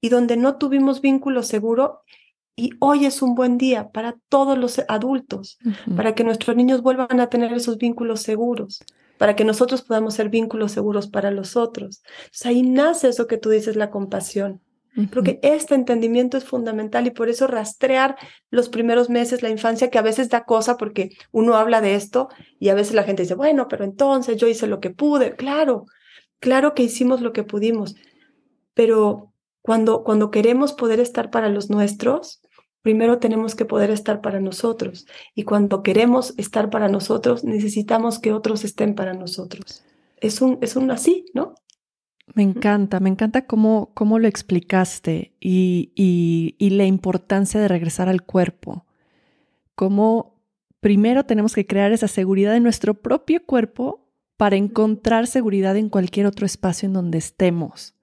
[0.00, 2.00] y donde no tuvimos vínculo seguro
[2.56, 5.58] y hoy es un buen día para todos los adultos,
[5.96, 8.84] para que nuestros niños vuelvan a tener esos vínculos seguros,
[9.18, 12.02] para que nosotros podamos ser vínculos seguros para los otros.
[12.44, 14.60] ahí nace eso que tú dices, la compasión.
[15.10, 18.16] Creo que este entendimiento es fundamental y por eso rastrear
[18.50, 22.28] los primeros meses, la infancia, que a veces da cosa porque uno habla de esto
[22.58, 25.36] y a veces la gente dice, bueno, pero entonces yo hice lo que pude.
[25.36, 25.86] Claro,
[26.40, 27.94] claro que hicimos lo que pudimos,
[28.74, 29.29] pero
[29.62, 32.40] cuando, cuando queremos poder estar para los nuestros,
[32.82, 35.06] primero tenemos que poder estar para nosotros.
[35.34, 39.84] Y cuando queremos estar para nosotros, necesitamos que otros estén para nosotros.
[40.16, 41.54] Es un, es un así, ¿no?
[42.34, 48.08] Me encanta, me encanta cómo, cómo lo explicaste y, y, y la importancia de regresar
[48.08, 48.86] al cuerpo.
[49.74, 50.40] Cómo
[50.78, 56.26] primero tenemos que crear esa seguridad en nuestro propio cuerpo para encontrar seguridad en cualquier
[56.26, 57.94] otro espacio en donde estemos.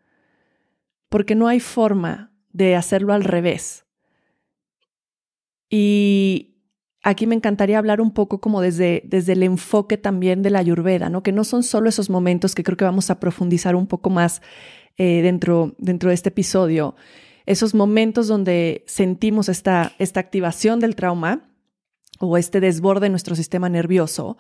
[1.10, 3.86] Porque no hay forma de hacerlo al revés.
[5.70, 6.58] Y
[7.04, 11.10] aquí me encantaría hablar un poco como desde, desde el enfoque también de la ayurveda,
[11.10, 11.24] ¿no?
[11.24, 14.42] Que no son solo esos momentos que creo que vamos a profundizar un poco más
[14.98, 16.96] eh, dentro, dentro de este episodio,
[17.46, 21.50] esos momentos donde sentimos esta, esta activación del trauma
[22.20, 24.38] o este desborde en nuestro sistema nervioso,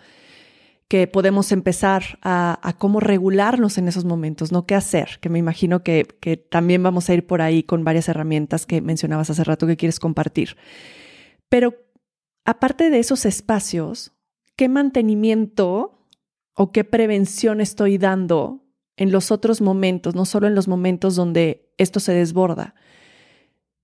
[0.88, 4.65] que podemos empezar a, cómo regularnos en esos momentos, ¿no?
[4.65, 5.19] ¿Qué hacer?
[5.19, 8.82] Que me imagino que, que también vamos a ir por ahí con varias herramientas que
[8.82, 10.56] mencionabas hace rato que quieres compartir.
[11.50, 11.76] Pero
[12.45, 14.13] aparte de esos espacios,
[14.56, 16.06] ¿qué mantenimiento
[16.54, 18.63] o qué prevención estoy dando
[18.97, 22.73] en los otros momentos, no solo en los momentos donde esto se desborda,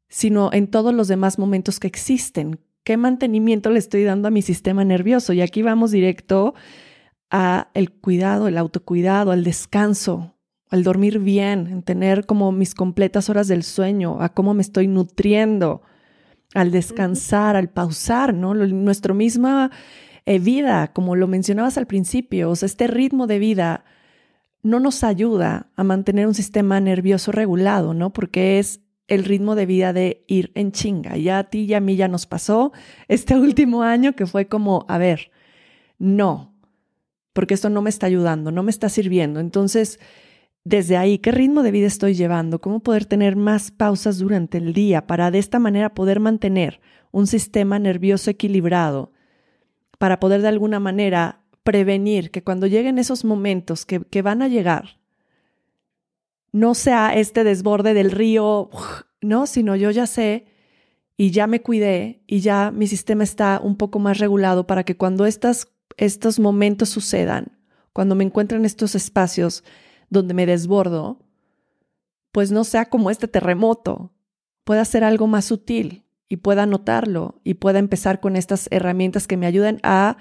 [0.10, 2.60] sino en todos los demás momentos que existen.
[2.84, 5.32] ¿Qué mantenimiento le estoy dando a mi sistema nervioso?
[5.34, 6.56] Y aquí vamos directo
[7.34, 10.36] a el cuidado, el autocuidado, al descanso,
[10.70, 14.88] al dormir bien, en tener como mis completas horas del sueño, a cómo me estoy
[14.88, 15.82] nutriendo,
[16.54, 18.54] al descansar, al pausar, ¿no?
[18.54, 19.72] Nuestra misma
[20.28, 23.84] eh, vida, como lo mencionabas al principio, o sea, este ritmo de vida
[24.62, 28.14] no nos ayuda a mantener un sistema nervioso regulado, ¿no?
[28.14, 31.18] Porque es el ritmo de vida de ir en chinga.
[31.18, 32.74] Ya a ti y a mí ya nos pasó
[33.08, 35.32] este último año que fue como, a ver,
[35.98, 36.53] no,
[37.34, 39.40] porque esto no me está ayudando, no me está sirviendo.
[39.40, 40.00] Entonces,
[40.64, 42.62] desde ahí, ¿qué ritmo de vida estoy llevando?
[42.62, 46.80] ¿Cómo poder tener más pausas durante el día para de esta manera poder mantener
[47.12, 49.12] un sistema nervioso equilibrado?
[49.98, 55.00] Para poder de alguna manera prevenir que cuando lleguen esos momentos que, van a llegar,
[56.52, 58.70] no sea este desborde del río,
[59.22, 60.46] no, sino yo ya sé
[61.18, 64.98] y ya me cuidé y ya mi sistema está un poco más regulado para que
[64.98, 65.68] cuando estas,
[65.98, 67.58] estos momentos sucedan,
[67.94, 69.64] cuando me encuentro en estos espacios
[70.10, 71.20] donde me desbordo,
[72.32, 74.12] pues no sea como este terremoto,
[74.64, 79.38] pueda ser algo más sutil y pueda notarlo y pueda empezar con estas herramientas que
[79.38, 80.18] me ayuden a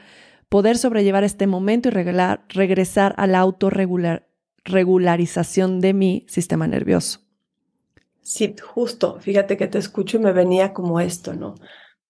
[0.49, 7.21] poder sobrellevar este momento y regresar a la autorregularización de mi sistema nervioso.
[8.21, 11.55] Sí, justo, fíjate que te escucho y me venía como esto, ¿no?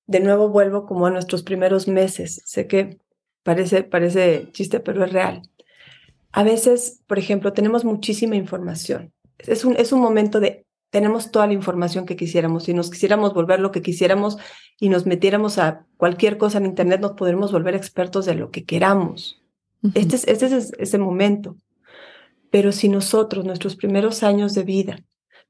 [0.07, 2.43] De nuevo vuelvo como a nuestros primeros meses.
[2.45, 2.99] Sé que
[3.43, 5.43] parece, parece chiste, pero es real.
[6.33, 9.13] A veces, por ejemplo, tenemos muchísima información.
[9.39, 12.65] Es un, es un momento de tenemos toda la información que quisiéramos.
[12.65, 14.37] Si nos quisiéramos volver lo que quisiéramos
[14.79, 18.65] y nos metiéramos a cualquier cosa en Internet, nos podremos volver expertos de lo que
[18.65, 19.43] queramos.
[19.95, 21.57] Este, es, este es ese momento.
[22.51, 24.99] Pero si nosotros, nuestros primeros años de vida,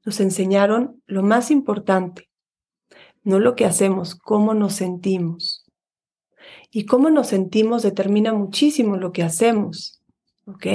[0.05, 2.29] nos enseñaron lo más importante,
[3.23, 5.62] no lo que hacemos, cómo nos sentimos.
[6.73, 10.01] Y cómo nos sentimos determina muchísimo lo que hacemos.
[10.45, 10.65] ¿Ok?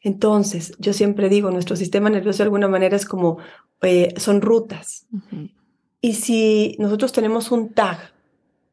[0.00, 3.38] Entonces, yo siempre digo, nuestro sistema nervioso de alguna manera es como
[3.82, 5.06] eh, son rutas.
[6.00, 8.14] Y si nosotros tenemos un tag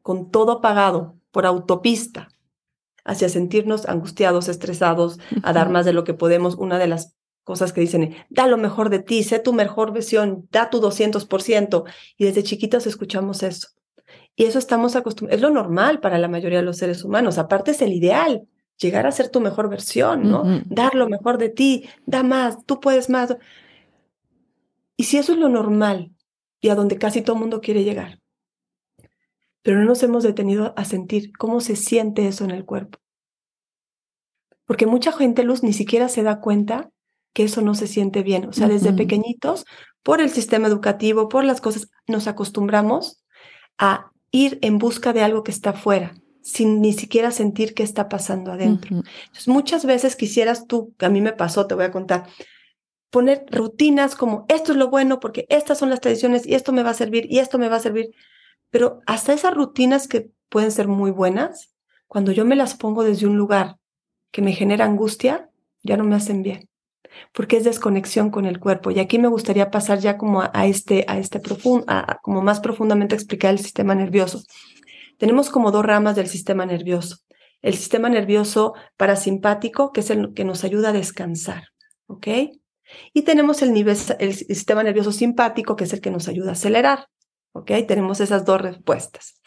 [0.04, 2.30] con todo apagado por autopista
[3.04, 7.74] hacia sentirnos angustiados, estresados, a dar más de lo que podemos, una de las cosas
[7.74, 11.84] que dicen, da lo mejor de ti, sé tu mejor versión, da tu 200%.
[12.18, 13.70] Y desde chiquitos escuchamos eso.
[14.42, 17.70] Y eso estamos acostumbrados, es lo normal para la mayoría de los seres humanos, aparte
[17.70, 20.64] es el ideal, llegar a ser tu mejor versión, ¿no?
[20.66, 23.38] Dar lo mejor de ti, da más, tú puedes más.
[24.98, 26.12] Y si eso es lo normal
[26.60, 28.20] y a donde casi todo el mundo quiere llegar,
[29.62, 32.98] pero no nos hemos detenido a sentir cómo se siente eso en el cuerpo.
[34.66, 36.90] Porque mucha gente, Luz, ni siquiera se da cuenta
[37.36, 38.50] que eso no se siente bien.
[38.50, 39.66] O sea, desde pequeñitos,
[40.02, 43.24] por el sistema educativo, por las cosas, nos acostumbramos
[43.78, 48.10] a ir en busca de algo que está afuera, sin ni siquiera sentir qué está
[48.10, 48.98] pasando adentro.
[48.98, 52.28] Entonces, muchas veces quisieras tú, a mí me pasó, te voy a contar,
[53.10, 56.82] poner rutinas como esto es lo bueno porque estas son las tradiciones y esto me
[56.82, 58.12] va a servir y esto me va a servir.
[58.70, 61.76] Pero hasta esas rutinas que pueden ser muy buenas,
[62.08, 63.78] cuando yo me las pongo desde un lugar
[64.32, 65.50] que me genera angustia,
[65.84, 66.70] ya no me hacen bien,
[67.34, 68.92] porque es desconexión con el cuerpo.
[68.92, 71.86] Y aquí me gustaría pasar ya como a, este, a este profundo,
[72.22, 74.44] como más profundamente explicar el sistema nervioso.
[75.18, 77.18] Tenemos como dos ramas del sistema nervioso.
[77.62, 81.66] El sistema nervioso parasimpático, que es el que nos ayuda a descansar,
[82.08, 82.28] ¿ok?
[83.14, 86.54] Y tenemos el, nivel, el sistema nervioso simpático, que es el que nos ayuda a
[86.54, 87.08] acelerar.
[87.54, 87.72] ¿Ok?
[87.88, 89.42] Tenemos esas dos respuestas.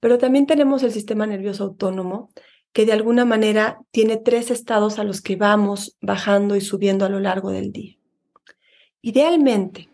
[0.00, 2.30] Pero también tenemos el sistema nervioso autónomo,
[2.76, 7.08] que de alguna manera tiene tres estados a los que vamos bajando y subiendo a
[7.08, 7.96] lo largo del día.
[9.00, 9.88] Idealmente,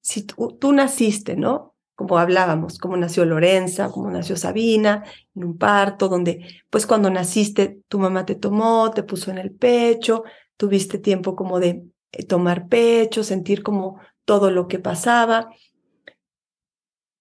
[0.00, 1.74] si tú, tú naciste, ¿no?
[1.96, 5.02] Como hablábamos, como nació Lorenza, como nació Sabina,
[5.34, 9.50] en un parto, donde pues cuando naciste tu mamá te tomó, te puso en el
[9.50, 10.22] pecho,
[10.56, 15.50] tuviste tiempo como de eh, tomar pecho, sentir como todo lo que pasaba.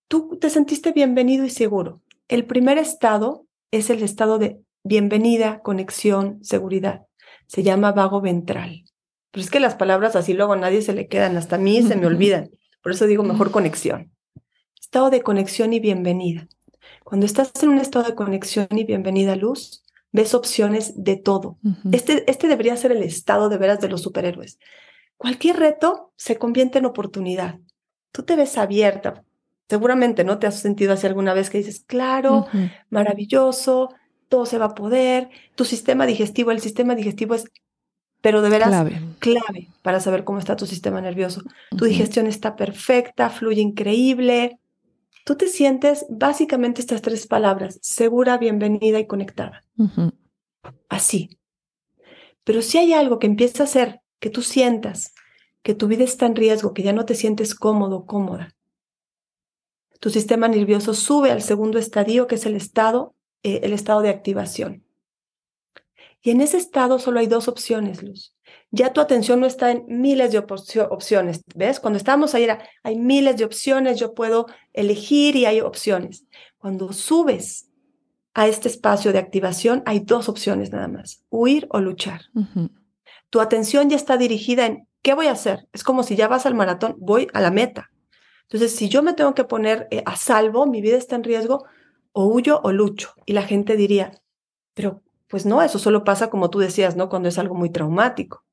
[0.07, 2.03] Tú te sentiste bienvenido y seguro.
[2.28, 7.05] El primer estado es el estado de bienvenida, conexión, seguridad.
[7.47, 8.86] Se llama vago ventral.
[9.32, 11.82] Pero es que las palabras así luego a nadie se le quedan, hasta a mí
[11.82, 12.49] se me olvidan.
[12.82, 14.11] Por eso digo mejor conexión.
[14.80, 16.47] Estado de conexión y bienvenida.
[17.03, 21.57] Cuando estás en un estado de conexión y bienvenida, luz, ves opciones de todo.
[21.91, 24.59] este, este debería ser el estado de veras de los superhéroes.
[25.17, 27.59] Cualquier reto se convierte en oportunidad.
[28.11, 29.23] Tú te ves abierta.
[29.67, 32.47] Seguramente no te has sentido así alguna vez que dices, claro,
[32.89, 33.89] maravilloso,
[34.30, 35.30] todo se va a poder.
[35.55, 37.45] Tu sistema digestivo, el sistema digestivo es
[38.21, 38.69] pero de veras
[39.19, 41.41] clave, para saber cómo está tu sistema nervioso.
[41.77, 44.59] Tu digestión está perfecta, fluye increíble.
[45.25, 49.63] Tú te sientes básicamente estas tres palabras, segura, bienvenida y conectada.
[50.89, 51.39] Así.
[52.43, 55.13] Pero si hay algo que empieza a hacer que tú sientas
[55.61, 58.55] que tu vida está en riesgo, que ya no te sientes cómodo, cómoda,
[59.99, 63.13] tu sistema nervioso sube al segundo estadio, que es el estado,
[63.44, 64.84] eh, el estado de activación.
[66.22, 68.36] Y en ese estado solo hay dos opciones, Luz.
[68.72, 71.80] Ya tu atención no está en miles de opciones, ¿ves?
[71.80, 76.26] Cuando estábamos ahí era, hay miles de opciones, yo puedo elegir y hay opciones.
[76.58, 77.70] Cuando subes
[78.34, 82.22] a este espacio de activación, hay dos opciones nada más, huir o luchar.
[83.30, 85.68] Tu atención ya está dirigida en, ¿qué voy a hacer?
[85.74, 87.92] Es como si ya vas al maratón, voy a la meta.
[88.44, 91.66] Entonces, si yo me tengo que poner eh, a salvo, mi vida está en riesgo,
[92.12, 93.14] o huyo o lucho.
[93.26, 94.12] Y la gente diría,
[94.74, 97.10] pero pues no, eso solo pasa como tú decías, ¿no?
[97.10, 98.43] Cuando es algo muy traumático.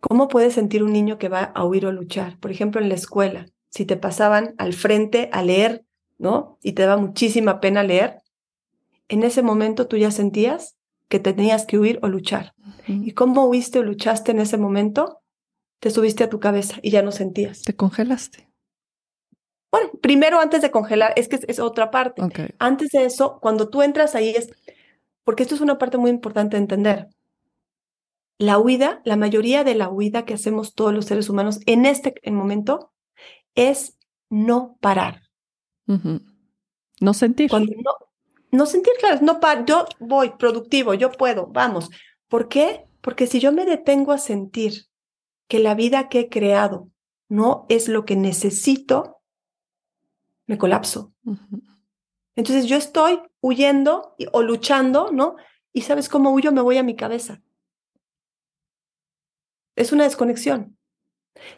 [0.00, 2.38] ¿Cómo puede sentir un niño que va a huir o luchar?
[2.38, 5.84] Por ejemplo, en la escuela, si te pasaban al frente a leer,
[6.18, 6.58] ¿no?
[6.62, 8.22] Y te daba muchísima pena leer,
[9.08, 10.76] en ese momento tú ya sentías
[11.08, 12.54] que tenías que huir o luchar.
[12.86, 15.20] ¿Y cómo huiste o luchaste en ese momento?
[15.80, 17.62] Te subiste a tu cabeza y ya no sentías.
[17.62, 18.45] Te congelaste.
[19.76, 22.22] Bueno, primero antes de congelar, es que es, otra parte.
[22.58, 24.50] Antes de eso, cuando tú entras ahí es,
[25.22, 27.08] porque esto es una parte muy importante de entender.
[28.38, 32.14] La huida, la mayoría de la huida que hacemos todos los seres humanos en este
[32.30, 32.90] momento
[33.54, 33.98] es
[34.30, 35.22] no parar.
[35.86, 37.50] No sentir.
[37.50, 37.92] Cuando no,
[38.52, 41.90] no sentir, claro, no paro, yo voy productivo, yo puedo, vamos.
[42.28, 42.86] ¿Por qué?
[43.02, 44.86] Porque si yo me detengo a sentir
[45.48, 46.88] que la vida que he creado
[47.28, 49.15] no es lo que necesito,
[50.46, 51.12] me colapso.
[52.34, 55.36] Entonces yo estoy huyendo o luchando, ¿no?
[55.72, 57.42] Y sabes cómo huyo, me voy a mi cabeza.
[59.74, 60.76] Es una desconexión.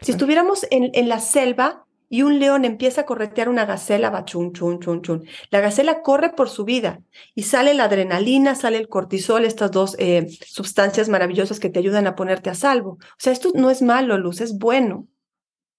[0.01, 4.25] Si estuviéramos en, en, la selva y un león empieza a corretear una gacela, va
[4.25, 5.25] chun, chun, chun, chun.
[5.51, 7.01] La gacela corre por su vida
[7.35, 12.07] y sale la adrenalina, sale el cortisol, estas dos eh, sustancias maravillosas que te ayudan
[12.09, 12.93] a ponerte a salvo.
[12.93, 15.07] O sea, esto no es malo, Luz, es bueno,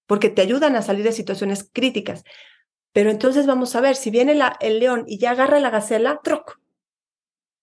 [0.05, 2.23] porque te ayudan a salir de situaciones críticas.
[2.91, 6.19] Pero entonces vamos a ver, si viene la, el león y ya agarra la gacela,
[6.23, 6.59] troc.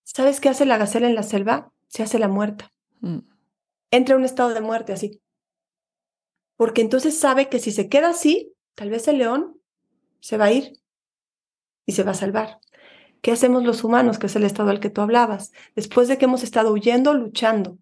[0.05, 1.72] ¿Sabes qué hace la gacela en la selva?
[1.89, 2.72] Se hace la muerta.
[3.01, 3.18] Mm.
[3.91, 5.20] Entra en un estado de muerte así.
[6.57, 9.61] Porque entonces sabe que si se queda así, tal vez el león
[10.20, 10.81] se va a ir
[11.85, 12.61] y se va a salvar.
[13.20, 15.53] ¿Qué hacemos los humanos, que es el estado al que tú hablabas?
[15.74, 17.79] Después de que hemos estado huyendo, luchando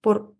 [0.00, 0.34] por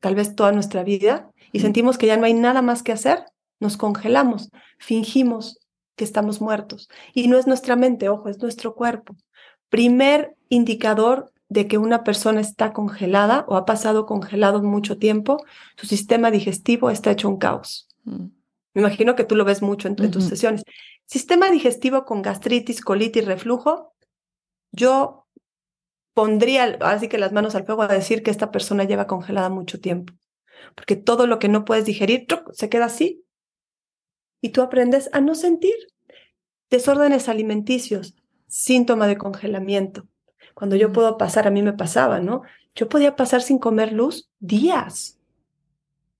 [0.00, 1.62] tal vez toda nuestra vida y mm.
[1.62, 3.24] sentimos que ya no hay nada más que hacer,
[3.60, 5.60] nos congelamos, fingimos,
[6.02, 6.88] que estamos muertos.
[7.14, 9.14] Y no es nuestra mente, ojo, es nuestro cuerpo.
[9.68, 15.44] Primer indicador de que una persona está congelada o ha pasado congelado mucho tiempo,
[15.76, 17.88] su sistema digestivo está hecho un caos.
[18.02, 18.26] Mm.
[18.74, 20.64] Me imagino que tú lo ves mucho en, tus sesiones.
[21.06, 23.94] Sistema digestivo con gastritis, colitis, reflujo,
[24.72, 25.28] yo
[26.14, 29.78] pondría así que las manos al fuego a decir que esta persona lleva congelada mucho
[29.78, 30.14] tiempo,
[30.74, 33.24] porque todo lo que no puedes digerir se queda así
[34.42, 35.91] y tú aprendes a no sentir.
[36.72, 38.14] Desórdenes alimenticios,
[38.46, 40.08] síntoma de congelamiento.
[40.54, 42.44] Cuando yo puedo pasar, a mí me pasaba, ¿no?
[42.74, 45.18] Yo podía pasar sin comer luz días,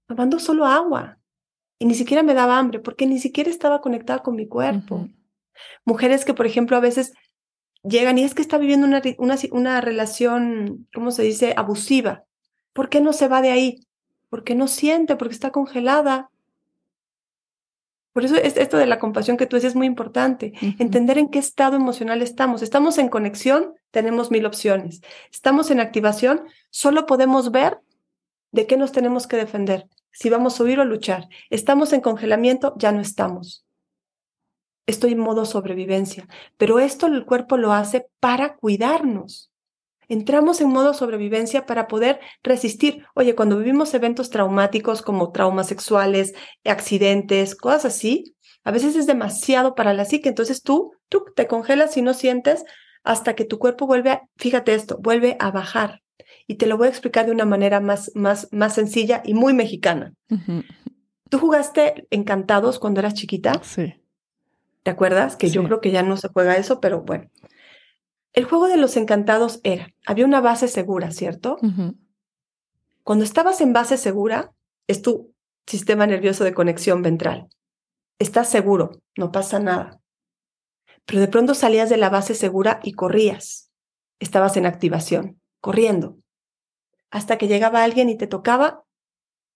[0.06, 1.16] tomando solo agua.
[1.78, 5.08] Y ni siquiera me daba hambre, porque ni siquiera estaba conectada con mi cuerpo.
[5.86, 7.14] Mujeres que, por ejemplo, a veces
[7.82, 12.24] llegan y es que está viviendo una, una, una relación, ¿cómo se dice?, abusiva.
[12.74, 13.86] ¿Por qué no se va de ahí?
[14.28, 16.28] Porque no siente, porque está congelada.
[18.12, 20.52] Por eso esto de la compasión que tú dices es muy importante.
[20.78, 22.62] Entender en qué estado emocional estamos.
[22.62, 25.00] Estamos en conexión, tenemos mil opciones.
[25.32, 27.78] Estamos en activación, solo podemos ver
[28.50, 29.88] de qué nos tenemos que defender.
[30.10, 31.28] Si vamos a huir o luchar.
[31.48, 33.64] Estamos en congelamiento, ya no estamos.
[34.86, 36.28] Estoy en modo sobrevivencia.
[36.58, 39.51] Pero esto el cuerpo lo hace para cuidarnos.
[40.08, 43.04] Entramos en modo sobrevivencia para poder resistir.
[43.14, 46.34] Oye, cuando vivimos eventos traumáticos como traumas sexuales,
[46.64, 48.34] accidentes, cosas así,
[48.64, 50.28] a veces es demasiado para la psique.
[50.28, 52.64] Entonces tú, tú te congelas y no sientes
[53.04, 56.02] hasta que tu cuerpo vuelve a, fíjate esto, vuelve a bajar.
[56.46, 59.54] Y te lo voy a explicar de una manera más, más, más sencilla y muy
[59.54, 60.12] mexicana.
[61.28, 63.60] ¿Tú jugaste encantados cuando eras chiquita?
[63.62, 63.94] Sí.
[64.82, 65.36] ¿Te acuerdas?
[65.36, 67.30] Que yo creo que ya no se juega eso, pero bueno.
[68.32, 71.58] El juego de los encantados era, había una base segura, ¿cierto?
[73.02, 74.52] Cuando estabas en base segura,
[74.86, 75.34] es tu
[75.66, 77.48] sistema nervioso de conexión ventral.
[78.18, 80.00] Estás seguro, no pasa nada.
[81.04, 83.70] Pero de pronto salías de la base segura y corrías.
[84.20, 86.16] Estabas en activación, corriendo.
[87.12, 88.84] hasta que llegaba alguien y te tocaba,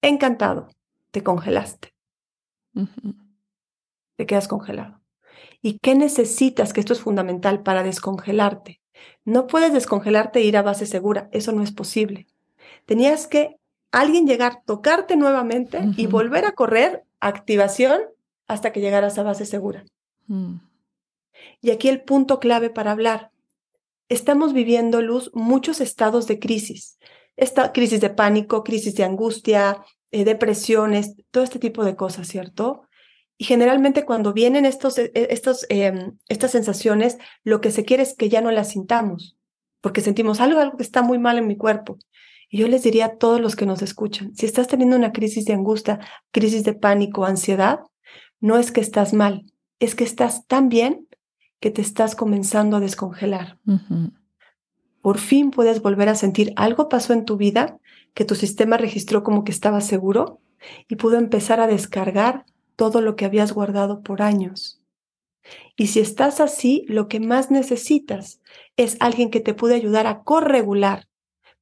[0.03, 0.69] encantado,
[1.11, 1.95] te congelaste.
[4.17, 5.01] Te quedas congelado.
[5.63, 6.73] ¿Y qué necesitas?
[6.73, 8.81] Que esto es fundamental para descongelarte.
[9.25, 12.27] No puedes descongelarte e ir a base segura, eso no es posible.
[12.85, 13.57] Tenías que
[13.91, 18.01] alguien llegar, tocarte nuevamente y volver a correr, activación,
[18.47, 19.85] hasta que llegaras a base segura.
[20.27, 20.57] Mm.
[21.61, 23.31] Y aquí el punto clave para hablar.
[24.09, 26.99] Estamos viviendo, Luz, muchos estados de crisis.
[27.37, 29.83] Esta crisis de pánico, crisis de angustia,
[30.13, 32.86] eh, depresiones, todo este tipo de cosas, ¿cierto?
[33.39, 38.03] Y generalmente cuando vienen estos, e, e, estos, em, estas sensaciones, lo que se quiere
[38.03, 39.37] es que ya no las sintamos,
[39.81, 41.99] porque sentimos algo, algo que está muy mal en mi cuerpo.
[42.49, 45.45] Y yo les diría a todos los que nos escuchan, si estás teniendo una crisis
[45.45, 47.81] de angustia, crisis de pánico, ansiedad,
[48.41, 49.45] no es que estás mal,
[49.81, 51.09] es que estás tan bien
[51.61, 53.59] que te estás comenzando a descongelar.
[55.03, 57.79] Por fin puedes volver a sentir algo pasó en tu vida
[58.15, 60.41] que tu sistema registró como que estaba seguro
[60.89, 62.47] y pudo empezar a descargar
[62.77, 64.81] todo lo que habías guardado por años.
[65.77, 68.41] Y si estás así, lo que más necesitas
[68.77, 71.09] es alguien que te pueda ayudar a corregular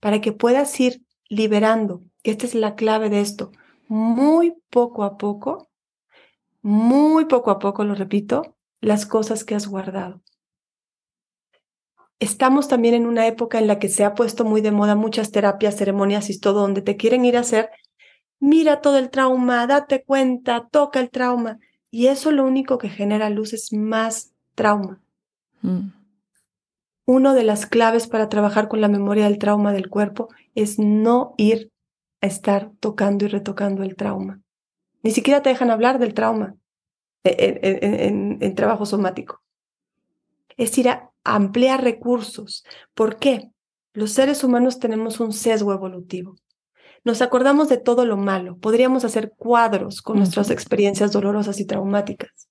[0.00, 3.52] para que puedas ir liberando, esta es la clave de esto,
[3.88, 5.68] muy poco a poco,
[6.62, 10.22] muy poco a poco, lo repito, las cosas que has guardado.
[12.20, 15.30] Estamos también en una época en la que se ha puesto muy de moda muchas
[15.30, 17.70] terapias, ceremonias y todo, donde te quieren ir a hacer
[18.44, 21.58] mira todo el trauma, date cuenta, toca el trauma.
[21.90, 25.00] Y eso lo único que genera luz es más trauma.
[25.62, 25.88] Mm.
[27.06, 31.34] Una de las claves para trabajar con la memoria del trauma del cuerpo es no
[31.38, 31.70] ir
[32.20, 34.40] a estar tocando y retocando el trauma.
[35.02, 36.54] Ni siquiera te dejan hablar del trauma
[37.24, 39.40] en, en trabajo somático.
[40.56, 42.64] Es ir a ampliar recursos.
[42.94, 43.50] ¿Por qué?
[43.92, 46.36] Los seres humanos tenemos un sesgo evolutivo.
[47.04, 48.56] Nos acordamos de todo lo malo.
[48.58, 52.48] Podríamos hacer cuadros con nuestras experiencias dolorosas y traumáticas.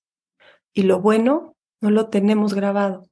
[0.72, 3.08] Y lo bueno no lo tenemos grabado.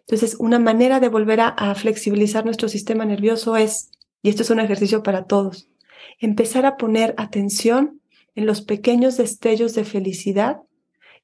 [0.00, 3.90] Entonces, una manera de volver a, flexibilizar nuestro sistema nervioso es,
[4.22, 5.68] y esto es un ejercicio para todos,
[6.18, 8.00] empezar a poner atención
[8.34, 10.62] en los pequeños destellos de felicidad,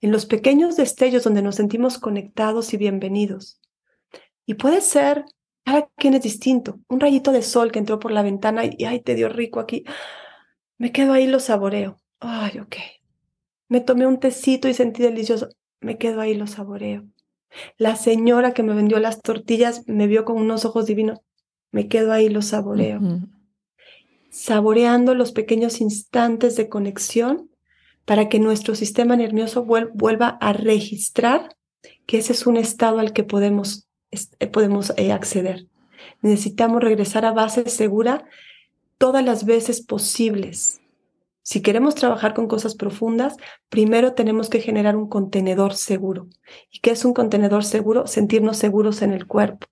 [0.01, 3.59] en los pequeños destellos donde nos sentimos conectados y bienvenidos.
[4.47, 5.25] Y puede ser
[5.65, 6.79] cada quien es distinto.
[6.89, 9.85] Un rayito de sol que entró por la ventana y, ay, te dio rico aquí.
[10.79, 11.99] Me quedo ahí, lo saboreo.
[12.21, 12.77] Ay, ok.
[13.69, 15.49] Me tomé un tecito y sentí delicioso.
[15.81, 17.05] Me quedo ahí, lo saboreo.
[17.79, 21.21] La señora que me vendió las tortillas me vio con unos ojos divinos.
[21.71, 23.01] Me quedo ahí, lo saboreo.
[24.31, 27.51] Saboreando los pequeños instantes de conexión
[28.05, 31.57] para que nuestro sistema nervioso vuelva a registrar
[32.07, 33.89] que ese es un estado al que podemos
[34.53, 35.67] podemos eh, acceder.
[36.23, 38.25] Necesitamos regresar a base segura
[38.99, 40.81] todas las veces posibles.
[41.43, 43.37] Si queremos trabajar con cosas profundas,
[43.69, 46.29] primero tenemos que generar un contenedor seguro.
[46.71, 48.07] ¿Y qué es un contenedor seguro?
[48.07, 49.67] Sentirnos seguros en el cuerpo.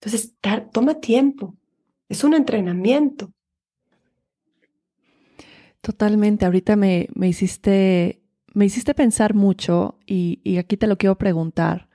[0.00, 0.34] Entonces,
[0.72, 1.54] toma tiempo.
[2.10, 3.32] Es un entrenamiento.
[5.80, 6.44] Totalmente.
[6.44, 8.20] Ahorita me, me hiciste,
[8.52, 11.88] me hiciste pensar mucho y, y aquí te lo quiero preguntar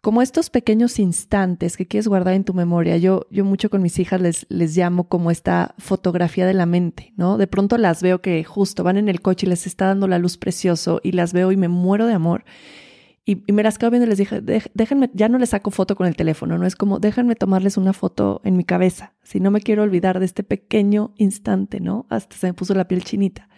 [0.00, 2.96] como estos pequeños instantes que quieres guardar en tu memoria.
[2.96, 7.12] Yo, yo mucho con mis hijas les, les llamo como esta fotografía de la mente,
[7.16, 7.36] ¿no?
[7.36, 10.18] De pronto las veo que justo van en el coche y les está dando la
[10.18, 12.44] luz precioso y las veo y me muero de amor.
[13.26, 16.06] Y, me las quedo viendo y les dije, déjenme, ya no les saco foto con
[16.06, 16.66] el teléfono, ¿no?
[16.66, 20.24] Es como, déjenme tomarles una foto en mi cabeza, si no me quiero olvidar de
[20.24, 22.06] este pequeño instante, ¿no?
[22.08, 23.48] Hasta se me puso la piel chinita,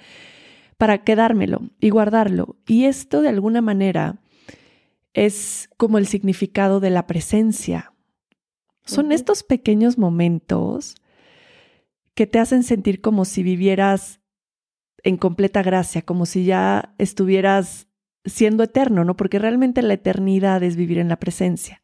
[0.77, 2.57] para quedármelo y guardarlo.
[2.67, 4.22] Y esto de alguna manera
[5.15, 7.93] es como el significado de la presencia.
[8.85, 10.97] Son estos pequeños momentos
[12.15, 14.21] que te hacen sentir como si vivieras
[15.03, 17.89] en completa gracia, como si ya estuvieras
[18.25, 19.17] siendo eterno, ¿no?
[19.17, 21.83] Porque realmente la eternidad es vivir en la presencia.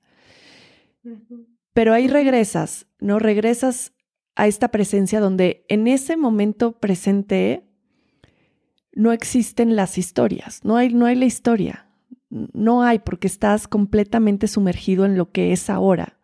[1.73, 3.19] Pero ahí regresas, ¿no?
[3.19, 3.93] Regresas
[4.37, 7.65] a esta presencia donde en ese momento presente
[8.93, 11.88] no existen las historias, no hay, no hay la historia,
[12.31, 16.19] no hay porque estás completamente sumergido en lo que es ahora.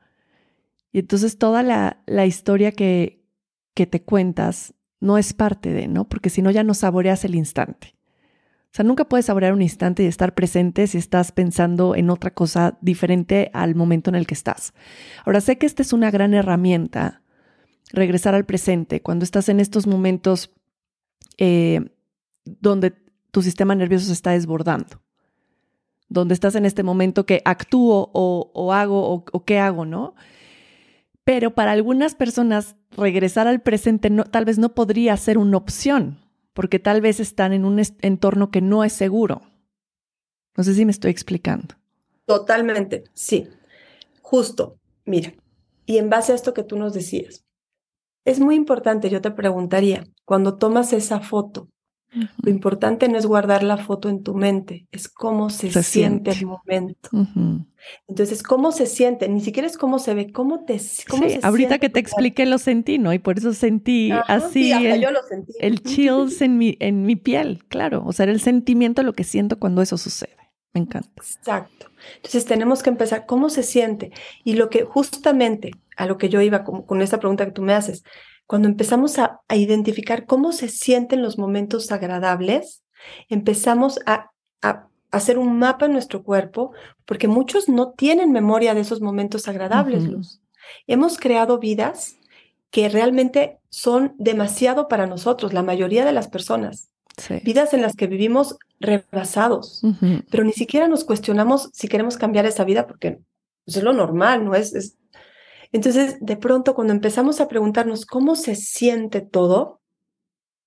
[0.92, 3.24] Y entonces toda la, la historia que,
[3.74, 6.08] que te cuentas no es parte de, ¿no?
[6.08, 7.94] Porque si no ya no saboreas el instante.
[8.66, 12.32] O sea, nunca puedes saborear un instante y estar presente si estás pensando en otra
[12.32, 14.74] cosa diferente al momento en el que estás.
[15.24, 17.22] Ahora, sé que esta es una gran herramienta,
[17.92, 20.52] regresar al presente, cuando estás en estos momentos
[21.38, 21.92] eh,
[22.44, 22.94] donde
[23.30, 25.03] tu sistema nervioso se está desbordando
[26.08, 30.14] donde estás en este momento que actúo o, hago o, qué hago, ¿no?
[31.24, 36.18] Pero para algunas personas regresar al presente tal vez no podría ser una opción,
[36.52, 39.42] porque tal vez están en un entorno que no es seguro.
[40.56, 41.74] No sé si me estoy explicando.
[42.26, 43.48] Totalmente, sí.
[44.22, 45.32] Justo, mira,
[45.86, 47.44] y en base a esto que tú nos decías,
[48.24, 51.68] es muy importante, yo te preguntaría, cuando tomas esa foto,
[52.14, 56.30] lo importante no es guardar la foto en tu mente, es cómo se, siente.
[56.30, 57.10] el momento.
[58.08, 59.28] Entonces, ¿cómo se siente?
[59.28, 62.58] Ni siquiera es cómo se ve, cómo te cómo sí, ahorita que te expliqué lo
[62.58, 63.12] sentí, ¿no?
[63.12, 65.52] Y por eso sentí así el, yo lo sentí.
[65.58, 68.02] el chills en mi, en mi piel, claro.
[68.06, 70.36] O sea, el sentimiento lo que siento cuando eso sucede.
[70.72, 71.10] Me encanta.
[71.16, 71.86] Exacto.
[72.16, 74.10] Entonces tenemos que empezar, ¿cómo se siente?
[74.42, 77.62] Y lo que justamente a lo que yo iba con, con esta pregunta que tú
[77.62, 78.04] me haces,
[78.46, 82.82] cuando empezamos a, identificar cómo se sienten los momentos agradables,
[83.28, 84.30] empezamos a,
[85.10, 86.72] hacer un mapa en nuestro cuerpo,
[87.04, 90.40] porque muchos no tienen memoria de esos momentos agradables, Luz.
[90.88, 92.16] Hemos creado vidas
[92.70, 96.90] que realmente son demasiado para nosotros, la mayoría de las personas.
[97.44, 99.82] Vidas en las que vivimos rebasados,
[100.30, 103.20] pero ni siquiera nos cuestionamos si queremos cambiar esa vida porque
[103.66, 104.56] es lo normal, ¿no?
[104.56, 104.96] Es, es,
[105.74, 109.80] Entonces, de pronto, cuando empezamos a preguntarnos cómo se siente todo,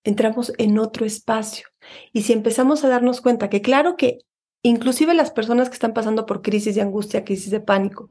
[0.03, 1.69] entramos en otro espacio.
[2.11, 4.17] Y si empezamos a darnos cuenta que claro que
[4.63, 8.09] inclusive las personas que están pasando por crisis de angustia, crisis de pánico,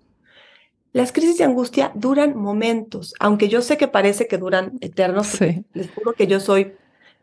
[0.95, 5.39] las crisis de angustia duran momentos, aunque yo sé que parece que duran eternos.
[5.75, 6.73] Les juro que yo soy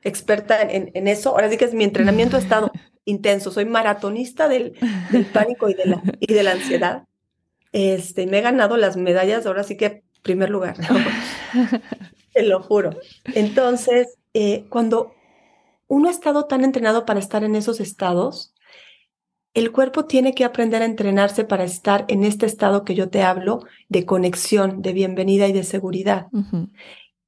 [0.03, 1.32] experta en, eso.
[1.32, 2.71] Ahora sí que es mi entrenamiento ha estado
[3.05, 3.49] intenso.
[3.49, 4.76] Soy maratonista del,
[5.34, 7.07] pánico y de, la, y de la ansiedad.
[7.74, 10.78] Este, me he ganado las medallas, ahora sí que primer lugar.
[12.34, 12.91] Te lo juro.
[13.36, 15.13] Entonces, eh, cuando
[15.88, 18.53] uno ha estado tan entrenado para estar en esos estados,
[19.53, 23.21] el cuerpo tiene que aprender a entrenarse para estar en este estado que yo te
[23.21, 26.28] hablo de conexión, de bienvenida y de seguridad.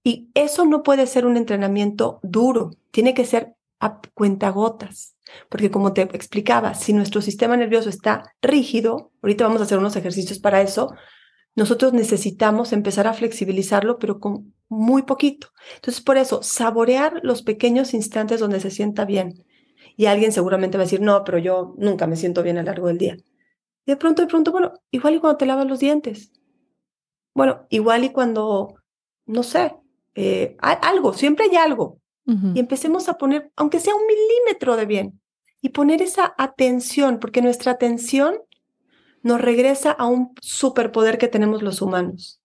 [0.04, 5.15] Y eso no puede ser un entrenamiento duro, tiene que ser a cuentagotas.
[5.50, 9.96] Porque como te explicaba, si nuestro sistema nervioso está rígido, ahorita vamos a hacer unos
[9.96, 10.94] ejercicios para eso,
[11.56, 15.48] nosotros necesitamos empezar a flexibilizarlo, pero con muy poquito.
[15.76, 19.46] Entonces, por eso, saborear los pequeños instantes donde se sienta bien.
[19.96, 22.68] Y alguien seguramente va a decir, no, pero yo nunca me siento bien a lo
[22.68, 23.18] largo del día.
[23.86, 26.34] Y de pronto, de pronto, bueno, igual y cuando te lavas los dientes.
[27.34, 28.76] Bueno, igual y cuando,
[29.26, 29.76] no sé,
[30.16, 32.00] eh, algo, siempre hay algo.
[32.28, 35.22] Y empecemos a poner, aunque sea un milímetro de bien,
[35.62, 38.38] y poner esa atención, porque nuestra atención
[39.22, 42.40] nos regresa a un superpoder que tenemos los humanos,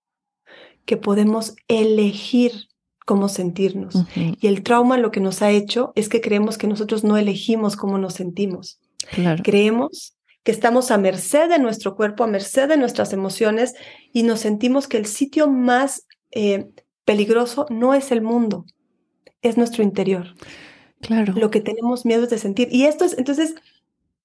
[0.84, 2.68] que podemos elegir
[3.06, 3.94] cómo sentirnos.
[4.14, 7.76] Y el trauma lo que nos ha hecho es que creemos que nosotros no elegimos
[7.76, 8.78] cómo nos sentimos.
[9.42, 13.74] Creemos que estamos a merced de nuestro cuerpo, a merced de nuestras emociones
[14.12, 16.70] y nos sentimos que el sitio más eh,
[17.04, 18.64] peligroso no es el mundo,
[19.42, 20.34] es nuestro interior.
[21.00, 21.32] Claro.
[21.34, 22.68] Lo que tenemos miedo es de sentir.
[22.70, 23.54] Y esto es, entonces,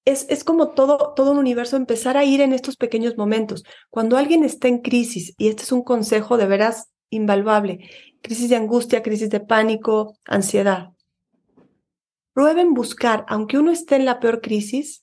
[0.04, 3.64] es, es como todo, todo un universo empezar a ir en estos pequeños momentos.
[3.90, 7.88] Cuando alguien está en crisis, y este es un consejo de veras invaluable,
[8.22, 10.90] crisis de angustia, crisis de pánico, ansiedad,
[12.32, 15.02] prueben buscar, aunque uno esté en la peor crisis,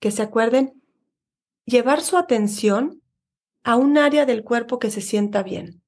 [0.00, 0.82] que se acuerden,
[1.64, 3.00] llevar su atención
[3.62, 5.83] a un área del cuerpo que se sienta bien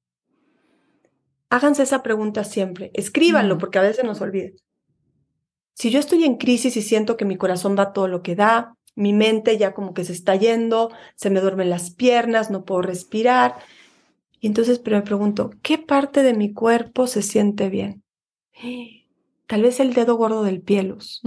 [1.49, 2.91] háganse esa pregunta siempre.
[2.93, 4.49] Escríbanlo porque a veces nos olvida.
[5.73, 8.75] Si yo estoy en crisis y siento que mi corazón va todo lo que da,
[8.95, 12.81] mi mente ya como que se está yendo, se me duermen las piernas, no puedo
[12.81, 13.57] respirar.
[14.39, 18.03] Y entonces me pregunto, ¿qué parte de mi cuerpo se siente bien?
[19.47, 21.21] Tal vez el dedo gordo del pielos.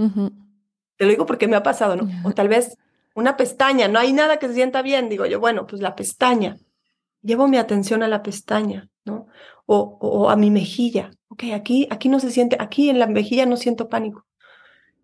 [0.97, 2.07] Te lo digo porque me ha pasado, ¿no?
[2.23, 2.77] O tal vez
[3.15, 5.09] una pestaña, no hay nada que se sienta bien.
[5.09, 6.57] Digo yo, bueno, pues la pestaña.
[7.23, 9.25] Llevo mi atención a la pestaña, ¿no?
[9.73, 11.11] O, a mi mejilla.
[11.29, 14.25] Ok, aquí, aquí no se siente, aquí en la mejilla no siento pánico.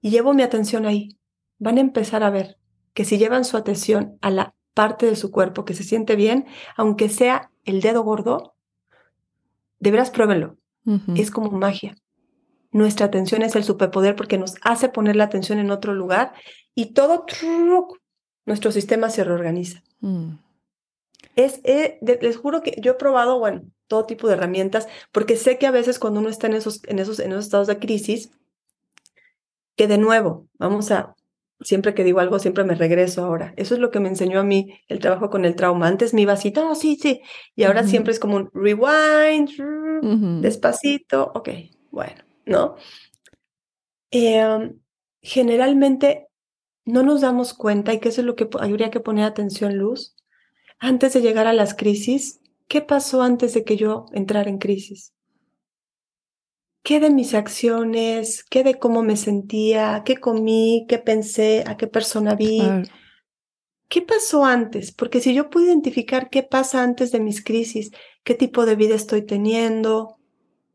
[0.01, 1.18] Y llevo mi atención ahí.
[1.57, 2.57] Van a empezar a ver
[2.93, 6.45] que si llevan su atención a la parte de su cuerpo que se siente bien,
[6.76, 8.55] aunque sea el dedo gordo,
[9.80, 10.57] de veras pruébenlo.
[11.15, 11.97] Es como magia.
[12.72, 16.32] Nuestra atención es el superpoder porque nos hace poner la atención en otro lugar
[16.76, 17.26] y todo
[18.45, 19.84] nuestro sistema se reorganiza.
[19.99, 20.36] Mm.
[21.36, 25.58] Es, eh, les juro que yo he probado, bueno, todo tipo de herramientas, porque sé
[25.58, 28.32] que a veces cuando uno está en esos, en esos, en esos estados de crisis,
[29.76, 31.16] que de nuevo, vamos a,
[31.62, 33.54] siempre que digo algo, siempre me regreso ahora.
[33.58, 35.88] Eso es lo que me enseñó a mí el trabajo con el trauma.
[35.88, 37.22] Antes me iba así, no, sí, sí,
[37.56, 41.50] y ahora siempre es como un rewind, despacito, ok,
[41.92, 42.76] bueno, ¿no?
[44.12, 44.80] Em,
[45.22, 46.28] generalmente
[46.86, 50.16] no nos damos cuenta, y que eso es lo que habría que poner atención, Luz,
[50.80, 55.13] antes de llegar a las crisis, ¿qué pasó antes de que yo entrara en crisis?
[56.84, 58.45] ¿Qué de mis acciones?
[58.49, 60.03] ¿Qué de cómo me sentía?
[60.05, 60.86] ¿Qué comí?
[60.88, 61.63] ¿Qué pensé?
[61.68, 62.61] ¿A qué persona vi?
[63.89, 64.91] ¿Qué pasó antes?
[64.91, 67.91] Porque si yo puedo identificar qué pasa antes de mis crisis,
[68.24, 70.18] qué tipo de vida estoy teniendo,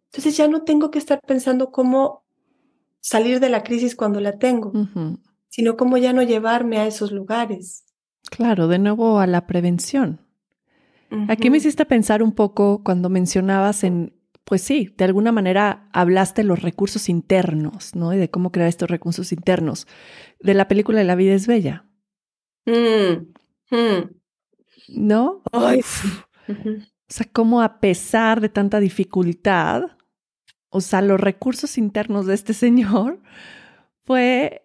[0.06, 2.24] entonces ya no tengo que estar pensando cómo
[3.00, 4.72] salir de la crisis cuando la tengo,
[5.48, 7.84] sino cómo ya no llevarme a esos lugares.
[8.30, 10.21] Claro, de nuevo a la prevención.
[11.28, 16.42] Aquí me hiciste pensar un poco cuando mencionabas en, pues sí, de alguna manera hablaste
[16.42, 18.12] de los recursos internos, ¿no?
[18.14, 19.86] Y de cómo crear estos recursos internos.
[20.40, 21.84] De la película La vida es bella.
[22.66, 23.32] Mm,
[23.70, 24.10] mm.
[24.88, 25.42] ¿No?
[25.52, 29.82] O sea, cómo a pesar de tanta dificultad,
[30.70, 33.20] o sea, los recursos internos de este señor
[34.04, 34.62] fue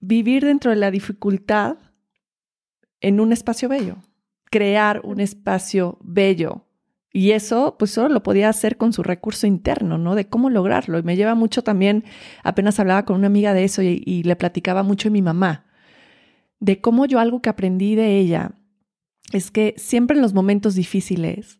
[0.00, 1.78] vivir dentro de la dificultad
[3.00, 3.96] en un espacio bello,
[4.54, 6.64] crear un espacio bello.
[7.12, 10.14] Y eso, pues solo lo podía hacer con su recurso interno, ¿no?
[10.14, 10.96] De cómo lograrlo.
[10.96, 12.04] Y me lleva mucho también,
[12.44, 15.66] apenas hablaba con una amiga de eso y, y le platicaba mucho de mi mamá,
[16.60, 18.52] de cómo yo algo que aprendí de ella
[19.32, 21.58] es que siempre en los momentos difíciles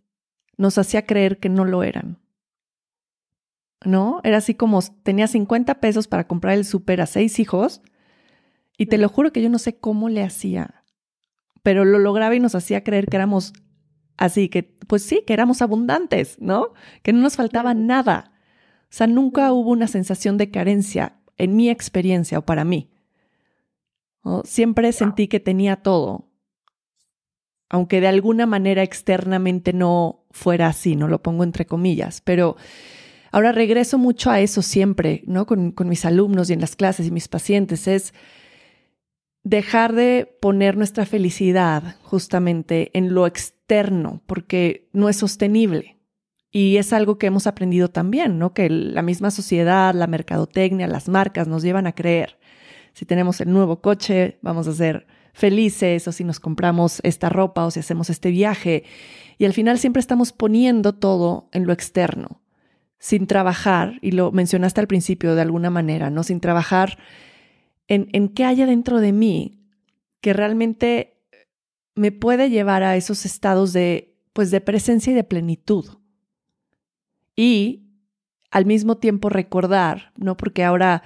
[0.57, 2.21] nos hacía creer que no lo eran.
[3.85, 4.21] ¿No?
[4.23, 7.83] Era así como tenía 50 pesos para comprar el súper a seis hijos
[8.79, 10.84] y te lo juro que yo no sé cómo le hacía
[11.65, 13.55] pero lo lograba y nos hacía creer que éramos
[14.19, 16.75] así, que pues sí, que éramos abundantes, ¿no?
[17.03, 18.33] Que no nos faltaba nada.
[18.83, 22.91] O sea, nunca hubo una sensación de carencia en mi experiencia o para mí.
[24.45, 26.31] Siempre sentí que tenía todo,
[27.71, 32.57] aunque de alguna manera externamente no fuera así, no lo pongo entre comillas, pero
[33.33, 35.47] ahora regreso mucho a eso siempre, ¿no?
[35.47, 38.13] Con, con mis alumnos y en las clases y mis pacientes, es
[39.45, 45.99] dejar de poner nuestra felicidad justamente en lo externo, porque no es sostenible.
[46.51, 48.55] Y es algo que hemos aprendido también, ¿no?
[48.55, 52.39] Que la misma sociedad, la mercadotecnia, las marcas nos llevan a creer.
[52.95, 57.67] Si tenemos el nuevo coche, vamos a ser felices, o si nos compramos esta ropa,
[57.67, 58.85] o si hacemos este viaje.
[59.37, 62.41] Y al final siempre estamos poniendo todo en lo externo,
[62.99, 66.23] sin trabajar, y lo mencionaste al principio de alguna manera, ¿no?
[66.23, 66.99] Sin trabajar
[67.89, 69.61] en, qué haya dentro de mí
[70.21, 71.23] que realmente
[71.95, 75.87] me puede llevar a esos estados de, pues, de presencia y de plenitud.
[77.37, 77.85] Y
[78.51, 80.37] al mismo tiempo recordar, ¿no?
[80.37, 81.03] Porque ahora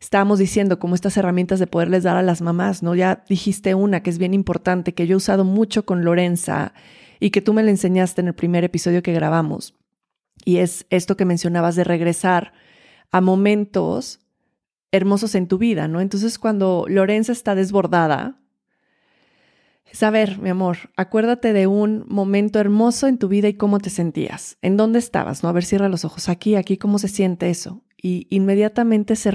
[0.00, 2.94] estábamos diciendo como estas herramientas de poderles dar a las mamás, ¿no?
[2.94, 6.72] Ya dijiste una que es bien importante, que yo he usado mucho con Lorenza
[7.20, 9.74] y que tú me la enseñaste en el primer episodio que grabamos.
[10.44, 12.52] Y es esto que mencionabas de regresar
[13.10, 14.20] a momentos
[14.94, 16.00] hermosos en tu vida, ¿no?
[16.00, 18.38] Entonces cuando Lorenza está desbordada,
[19.90, 23.80] es a ver, mi amor, acuérdate de un momento hermoso en tu vida y cómo
[23.80, 25.48] te sentías, en dónde estabas, ¿no?
[25.48, 27.82] A ver, cierra los ojos, aquí, aquí, ¿cómo se siente eso?
[28.00, 29.32] Y inmediatamente se,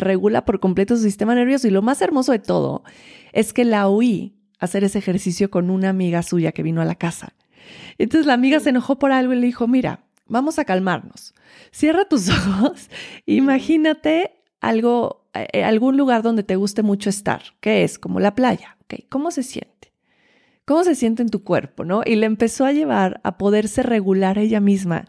[0.00, 1.66] regula por completo su sistema nervioso.
[1.66, 2.84] Y lo más hermoso de todo
[3.32, 6.94] es que la oí hacer ese ejercicio con una amiga suya que vino a la
[6.94, 7.34] casa.
[7.98, 11.34] Entonces la amiga se enojó por algo y le dijo, mira, vamos a calmarnos.
[11.72, 12.88] Cierra tus ojos,
[13.26, 18.78] imagínate algo, eh, algún lugar donde te guste mucho estar, que es como la playa,
[18.84, 19.04] ¿ok?
[19.10, 19.92] ¿Cómo se siente?
[20.64, 22.02] ¿Cómo se siente en tu cuerpo, no?
[22.06, 25.06] Y le empezó a llevar a poderse regular ella misma.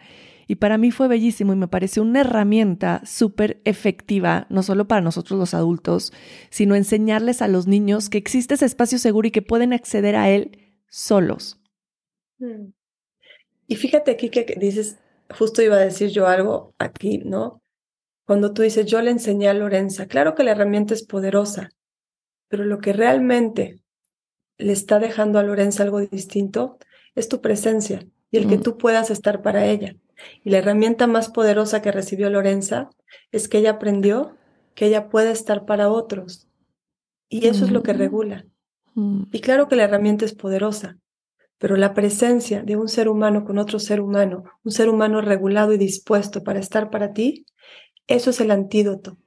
[0.48, 5.02] Y para mí fue bellísimo y me pareció una herramienta súper efectiva, no solo para
[5.02, 6.12] nosotros los adultos,
[6.50, 10.30] sino enseñarles a los niños que existe ese espacio seguro y que pueden acceder a
[10.30, 11.62] él solos.
[12.40, 12.74] Mm.
[13.68, 14.98] Y fíjate aquí que dices,
[15.30, 17.63] justo iba a decir yo algo aquí, ¿no?
[18.26, 21.70] Cuando tú dices, yo le enseñé a Lorenza, claro que la herramienta es poderosa,
[22.48, 23.80] pero lo que realmente
[24.58, 26.78] le está dejando a Lorenza algo distinto
[27.16, 28.64] es tu presencia y el que mm.
[28.64, 29.96] tú puedas estar para ella.
[30.44, 32.90] Y la herramienta más poderosa que recibió Lorenza
[33.32, 34.36] es que ella aprendió
[34.74, 36.48] que ella puede estar para otros.
[37.30, 37.98] Y eso es lo que mm.
[37.98, 38.46] regula.
[38.96, 39.24] Mm.
[39.32, 40.98] Y claro que la herramienta es poderosa,
[41.58, 45.74] pero la presencia de un ser humano con otro ser humano, un ser humano regulado
[45.74, 47.46] y dispuesto para estar para ti,
[48.08, 49.18] eso es el antídoto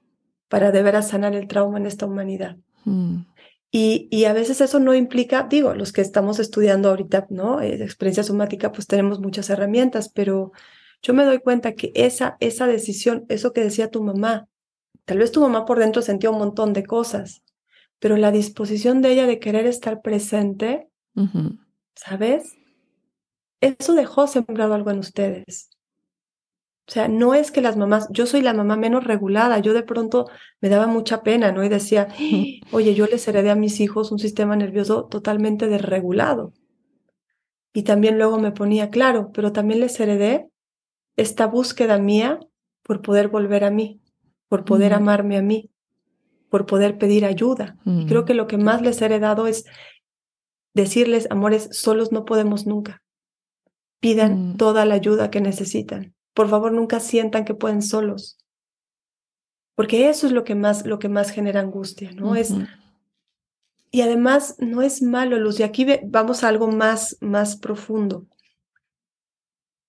[0.49, 2.57] para de veras sanar el trauma en esta humanidad.
[2.85, 3.22] Mm.
[3.70, 7.61] Y, y, a veces eso no implica, digo, los que estamos estudiando ahorita, ¿no?
[7.61, 10.53] Eh, experiencia somática, pues tenemos muchas herramientas, pero
[11.03, 14.49] yo me doy cuenta que esa, esa decisión, eso que decía tu mamá,
[15.05, 17.43] tal vez tu mamá por dentro sentía un montón de cosas,
[17.99, 20.89] pero la disposición de ella de querer estar presente,
[21.95, 22.57] ¿sabes?
[23.61, 25.70] Eso dejó sembrado algo en ustedes.
[26.89, 29.82] O sea, no es que las mamás, yo soy la mamá menos regulada, yo de
[29.82, 30.28] pronto
[30.61, 31.64] me daba mucha pena, ¿no?
[31.64, 32.07] Y decía,
[32.72, 36.53] oye, yo les heredé a mis hijos un sistema nervioso totalmente desregulado.
[37.74, 40.49] Y también luego me ponía, claro, pero también les heredé
[41.16, 42.39] esta búsqueda mía
[42.82, 44.01] por poder volver a mí,
[44.49, 44.97] por poder Mm.
[44.97, 45.70] amarme a mí,
[46.51, 47.76] por poder pedir ayuda.
[47.84, 48.24] Y creo Mm.
[48.26, 49.64] que lo que más les he heredado es
[50.72, 53.03] decirles, amores, solos no podemos nunca.
[54.01, 54.57] Pidan Mm.
[54.57, 56.14] toda la ayuda que necesitan.
[56.37, 58.37] Por favor, nunca sientan que pueden solos.
[59.74, 62.37] Porque eso es lo que más, lo que más genera angustia, ¿no?
[62.37, 62.53] Es,
[63.91, 68.26] y además no es malo, Luz, y aquí ve- vamos a algo más, más profundo.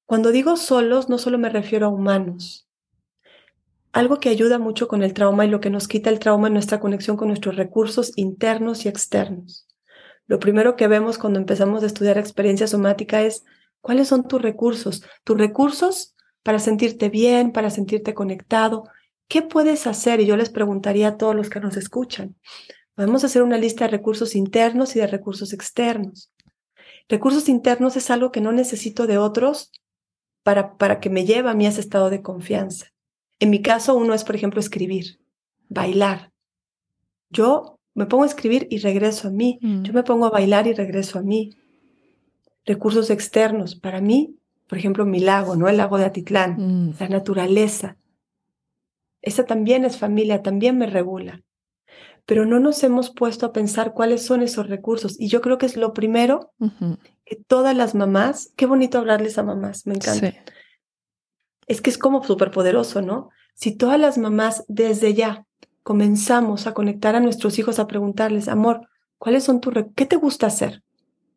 [0.05, 2.69] Cuando digo solos, no solo me refiero a humanos.
[3.91, 6.53] Algo que ayuda mucho con el trauma y lo que nos quita el trauma es
[6.53, 9.67] nuestra conexión con nuestros recursos internos y externos.
[10.27, 13.43] Lo primero que vemos cuando empezamos a estudiar experiencia somática es
[13.81, 15.03] cuáles son tus recursos.
[15.25, 16.13] Tus recursos
[16.47, 18.85] para sentirte bien, para sentirte conectado.
[19.27, 20.21] ¿Qué puedes hacer?
[20.21, 22.37] Y yo les preguntaría a todos los que nos escuchan.
[22.95, 26.31] Podemos hacer una lista de recursos internos y de recursos externos.
[27.09, 29.73] Recursos internos es algo que no necesito de otros
[30.41, 32.93] para, para que me lleve a mí a ese estado de confianza.
[33.41, 35.19] En mi caso, uno es, por ejemplo, escribir,
[35.67, 36.31] bailar.
[37.29, 39.59] Yo me pongo a escribir y regreso a mí.
[39.61, 39.83] Mm.
[39.83, 41.57] Yo me pongo a bailar y regreso a mí.
[42.63, 43.75] Recursos externos.
[43.75, 44.37] Para mí,
[44.67, 45.69] por ejemplo, mi lago, ¿no?
[45.69, 46.93] El lago de Atitlán, Mm.
[46.99, 47.97] la naturaleza.
[49.21, 51.41] Esa también es familia, también me regula.
[52.25, 55.19] Pero no nos hemos puesto a pensar cuáles son esos recursos.
[55.19, 56.51] Y yo creo que es lo primero
[57.25, 60.31] que todas las mamás, qué bonito hablarles a mamás, me encanta.
[60.31, 60.37] Sí.
[61.67, 63.29] Es que es como súper poderoso, ¿no?
[63.53, 65.45] Si todas las mamás desde ya
[65.83, 68.87] comenzamos a conectar a nuestros hijos, a preguntarles, amor,
[69.17, 70.83] ¿cuáles son tus, qué te gusta hacer?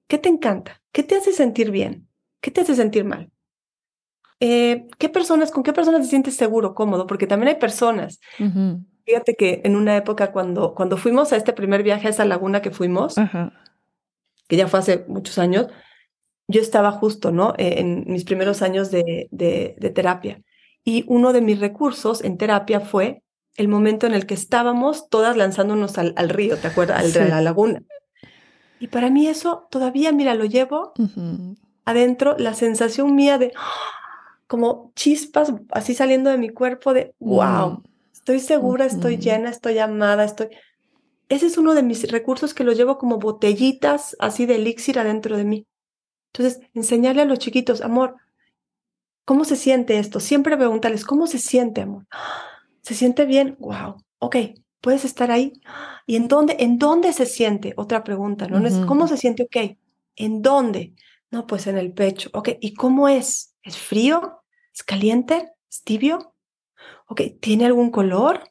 [0.09, 0.83] ¿Qué te encanta?
[0.93, 2.09] ¿Qué te hace sentir bien?
[2.41, 3.31] ¿Qué te hace sentir mal?
[4.41, 7.07] Eh, ¿Qué personas, con qué personas te sientes seguro, cómodo?
[7.07, 8.21] Porque también hay personas.
[8.39, 8.81] Ujú.
[9.05, 12.63] Fíjate que en una época cuando, cuando fuimos a este primer viaje a esa laguna
[12.63, 13.53] que fuimos, Ajá.
[14.49, 15.67] que ya fue hace muchos años,
[16.49, 17.55] yo estaba justo, ¿no?
[17.59, 20.41] Eh, en mis primeros años de, de, de terapia.
[20.85, 23.23] Y uno de mis recursos en terapia fue
[23.57, 27.01] el momento en el que estábamos todas lanzándonos al, al río, ¿te acuerdas?
[27.01, 27.19] Al, Sí.
[27.19, 27.83] A la laguna.
[28.79, 31.57] Y para mí eso todavía, mira, lo llevo Ujú.
[31.85, 33.53] Adentro, la sensación mía de
[34.47, 37.83] como chispas así saliendo de mi cuerpo de, wow, Mm.
[38.13, 40.49] estoy segura, estoy llena, estoy amada, estoy...
[41.29, 45.37] Ese es uno de mis recursos que lo llevo como botellitas así de elixir adentro
[45.37, 45.67] de mí.
[46.33, 48.17] Entonces, enseñarle a los chiquitos, amor,
[49.25, 50.19] ¿cómo se siente esto?
[50.21, 52.07] Siempre preguntarles, ¿cómo se siente, amor?
[52.11, 52.43] "Ah,
[52.83, 53.57] ¿Se siente bien?
[53.61, 54.37] Wow, ok,
[54.81, 55.53] ¿puedes estar ahí?
[55.65, 56.57] "Ah, ¿Y en dónde?
[56.59, 57.75] ¿En dónde se siente?
[57.77, 58.59] Otra pregunta, ¿no?
[58.59, 58.87] Ujú.
[58.87, 59.45] ¿Cómo se siente?
[59.45, 59.77] Ok,
[60.17, 60.95] ¿en dónde?
[61.31, 62.31] No, pues en el pecho.
[62.33, 63.57] Ok, ¿y cómo es?
[63.63, 64.43] ¿Es frío?
[64.75, 65.53] ¿Es caliente?
[65.71, 66.35] ¿Es tibio?
[67.07, 68.51] Ok, ¿tiene algún color?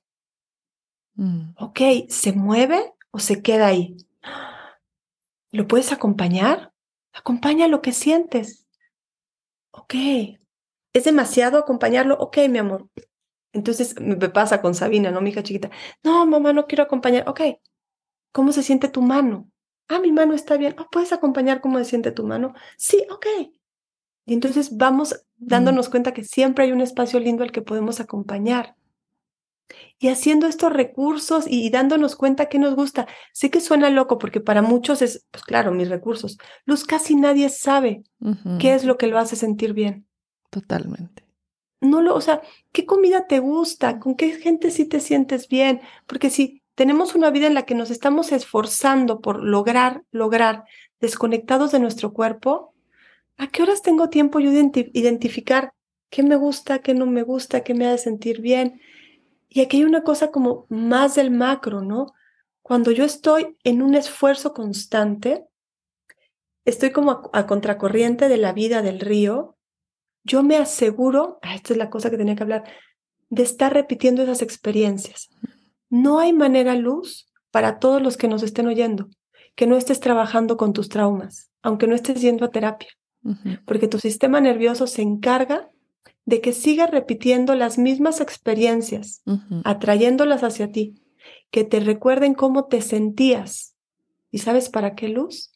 [1.16, 1.52] Mm.
[1.58, 3.98] Ok, ¿se mueve o se queda ahí?
[5.52, 6.74] ¿Lo puedes acompañar?
[7.12, 8.68] Acompaña lo que sientes.
[9.72, 9.96] Ok.
[10.94, 12.16] ¿Es demasiado acompañarlo?
[12.20, 12.90] Ok, mi amor.
[13.52, 15.22] Entonces me pasa con Sabina, ¿no?
[15.22, 15.70] Mi hija chiquita.
[16.04, 17.28] No, mamá, no quiero acompañar.
[17.28, 17.42] Ok.
[18.32, 19.50] ¿Cómo se siente tu mano?
[19.90, 20.76] Ah, mi mano está bien.
[20.78, 22.54] Oh, ¿Puedes acompañar cómo se siente tu mano?
[22.78, 23.26] Sí, ok.
[24.26, 28.76] Y entonces vamos dándonos cuenta que siempre hay un espacio lindo al que podemos acompañar.
[29.98, 33.08] Y haciendo estos recursos y, dándonos cuenta que nos gusta.
[33.34, 36.38] Sé que suena loco porque para muchos es, pues claro, mis recursos.
[36.66, 38.04] Luz, casi nadie sabe
[38.60, 40.08] qué es lo que lo hace sentir bien.
[40.52, 41.24] Totalmente.
[41.82, 44.00] No lo, o sea, ¿qué comida te gusta?
[44.00, 45.82] ¿Con qué gente sí te sientes bien?
[46.08, 50.64] Porque si tenemos una vida en la que nos estamos esforzando por lograr, lograr,
[51.02, 52.74] desconectados de nuestro cuerpo,
[53.38, 55.74] ¿a qué horas tengo tiempo yo de identi- identificar
[56.10, 58.80] qué me gusta, qué no me gusta, qué me hace sentir bien?
[59.50, 62.14] Y aquí hay una cosa como más del macro, ¿no?
[62.62, 65.44] Cuando yo estoy en un esfuerzo constante,
[66.64, 69.58] estoy como a, a contracorriente de la vida del río,
[70.24, 72.64] yo me aseguro, ah, esta es la cosa que tenía que hablar,
[73.30, 75.30] de estar repitiendo esas experiencias.
[75.90, 79.10] No hay manera luz para todos los que nos estén oyendo,
[79.56, 82.90] que no estés trabajando con tus traumas, aunque no estés yendo a terapia,
[83.66, 85.70] porque tu sistema nervioso se encarga
[86.26, 89.24] de que sigas repitiendo las mismas experiencias,
[89.66, 91.02] atrayéndolas hacia ti,
[91.52, 93.76] que te recuerden cómo te sentías.
[94.32, 95.52] ¿Y sabes para qué luz?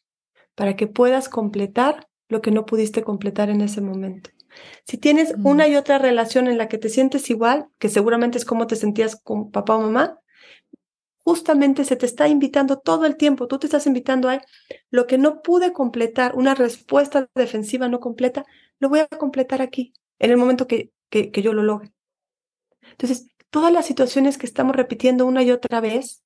[0.55, 4.31] Para que puedas completar lo que no pudiste completar en ese momento.
[4.83, 5.45] Si tienes Mm.
[5.45, 8.75] una y otra relación en la que te sientes igual, que seguramente es como te
[8.75, 10.19] sentías con papá o mamá,
[11.23, 14.41] justamente se te está invitando todo el tiempo, tú te estás invitando a
[14.89, 18.45] lo que no pude completar, una respuesta defensiva no completa,
[18.79, 21.93] lo voy a completar aquí, en el momento que, que, que yo lo logre.
[22.91, 26.23] Entonces, todas las situaciones que estamos repitiendo una y otra vez,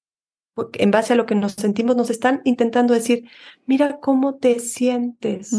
[0.74, 3.30] en base a lo que nos sentimos, nos están intentando decir,
[3.66, 5.52] mira cómo te sientes.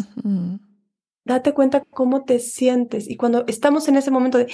[1.24, 3.08] Date cuenta cómo te sientes.
[3.08, 4.50] Y cuando estamos en ese momento de,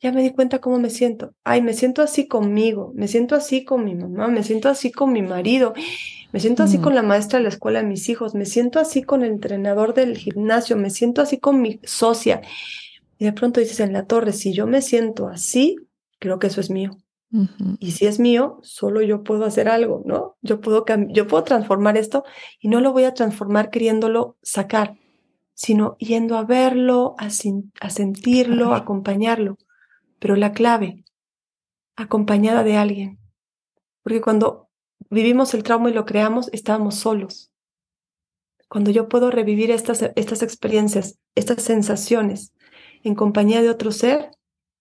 [0.00, 1.34] ya me di cuenta cómo me siento.
[1.44, 5.12] Ay, me siento así conmigo, me siento así con mi mamá, me siento así con
[5.12, 5.72] mi marido,
[6.32, 9.02] me siento así con la maestra de la escuela de mis hijos, me siento así
[9.02, 12.42] con el entrenador del gimnasio, me siento así con mi socia.
[13.18, 15.76] Y de pronto dices en la torre, si yo me siento así,
[16.18, 16.90] creo que eso es mío.
[17.80, 20.36] Y si es mío, solo yo puedo hacer algo, ¿no?
[20.42, 22.24] Yo puedo, yo puedo transformar esto
[22.60, 24.96] y no lo voy a transformar queriéndolo sacar,
[25.52, 29.58] sino yendo a verlo, a, a sentirlo, a acompañarlo.
[30.18, 31.04] Pero la clave,
[31.96, 33.18] acompañada de alguien.
[34.02, 34.68] Porque cuando
[35.10, 37.50] vivimos el trauma y lo creamos, estábamos solos.
[38.68, 42.52] Cuando yo puedo revivir estas, estas experiencias, estas sensaciones
[43.02, 44.30] en compañía de otro ser,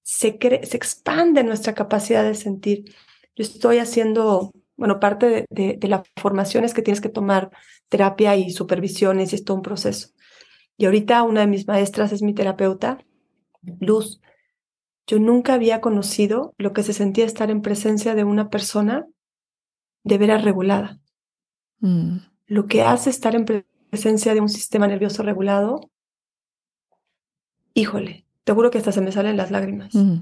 [0.02, 2.86] se, se expande nuestra capacidad de sentir.
[3.36, 7.52] Yo estoy haciendo, bueno, parte de, de, las formaciones que tienes que tomar
[7.90, 10.10] terapia y supervisiones y es todo un proceso.
[10.78, 13.00] Y ahorita una de mis maestras es mi terapeuta,
[13.80, 14.22] Luz.
[15.08, 19.06] Yo nunca había conocido lo que se sentía estar en presencia de una persona
[20.04, 21.00] de veras regulada.
[21.80, 22.18] Mm.
[22.48, 23.46] Lo que hace estar en
[23.90, 25.92] presencia de un sistema nervioso regulado,
[27.74, 29.94] híjole, te juro que hasta se me salen las lágrimas.
[29.94, 30.20] Mm.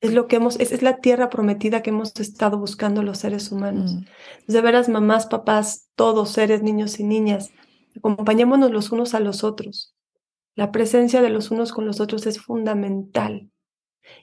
[0.00, 3.94] Es lo que hemos, es, la tierra prometida que hemos estado buscando los seres humanos.
[3.94, 4.52] Mm.
[4.52, 7.52] De veras, mamás, papás, todos, seres, niños y niñas,
[7.96, 9.94] acompañémonos los unos a los otros.
[10.54, 13.50] La presencia de los unos con los otros es fundamental.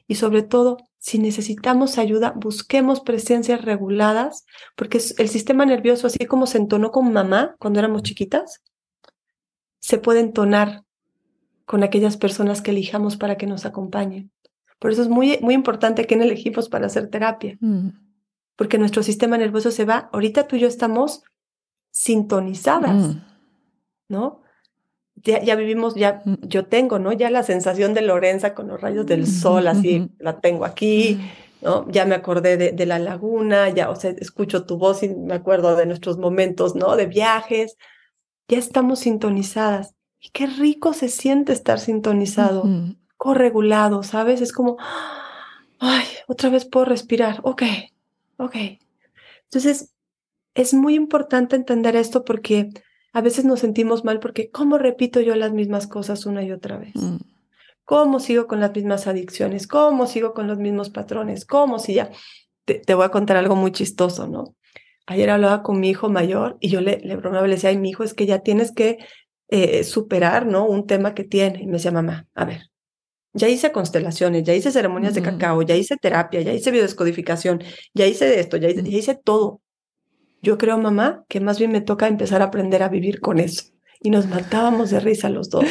[0.07, 6.45] Y sobre todo, si necesitamos ayuda, busquemos presencias reguladas, porque el sistema nervioso, así como
[6.47, 8.61] se entonó con mamá cuando éramos chiquitas,
[9.79, 10.83] se puede entonar
[11.65, 14.31] con aquellas personas que elijamos para que nos acompañen.
[14.79, 17.89] Por eso es muy, muy importante quién elegimos para hacer terapia, mm.
[18.55, 21.23] porque nuestro sistema nervioso se va, ahorita tú y yo estamos
[21.91, 23.21] sintonizadas, mm.
[24.09, 24.41] ¿no?
[25.23, 27.11] Ya, vivimos, ya yo tengo, ¿no?
[27.11, 31.19] Ya la sensación de Lorenza con los rayos del sol, así la tengo aquí,
[31.61, 31.89] ¿no?
[31.91, 35.75] Ya me acordé de, la laguna, ya, o sea, escucho tu voz y me acuerdo
[35.75, 36.95] de nuestros momentos, ¿no?
[36.95, 37.77] De viajes,
[38.47, 39.95] ya estamos sintonizadas.
[40.19, 42.63] Y qué rico se siente estar sintonizado,
[43.17, 44.41] corregulado, ¿sabes?
[44.41, 44.77] Es como,
[45.79, 47.63] ay, otra vez puedo respirar, ok,
[48.37, 48.55] ok.
[49.45, 49.93] Entonces,
[50.53, 52.69] es muy importante entender esto porque
[53.13, 56.77] a veces nos sentimos mal porque ¿cómo repito yo las mismas cosas una y otra
[56.77, 56.95] vez?
[56.95, 57.17] Mm.
[57.85, 59.67] ¿Cómo sigo con las mismas adicciones?
[59.67, 61.45] ¿Cómo sigo con los mismos patrones?
[61.45, 62.09] ¿Cómo si ya?
[62.65, 64.55] Te, voy a contar algo muy chistoso, ¿no?
[65.07, 67.89] Ayer hablaba con mi hijo mayor y yo le, le bromeaba, le decía, ay, mi
[67.89, 68.99] hijo, es que ya tienes que
[69.49, 70.65] eh, superar, ¿no?
[70.65, 71.63] Un tema que tiene.
[71.63, 72.71] Y me decía, mamá, a ver,
[73.33, 75.25] ya hice constelaciones, ya hice ceremonias de mm.
[75.25, 77.61] cacao, ya hice terapia, ya hice biodescodificación,
[77.93, 79.61] ya hice esto, ya hice, ya hice todo.
[80.41, 83.65] Yo creo, mamá, que más bien me toca empezar a aprender a vivir con eso.
[84.01, 85.65] Y nos matábamos de risa los dos.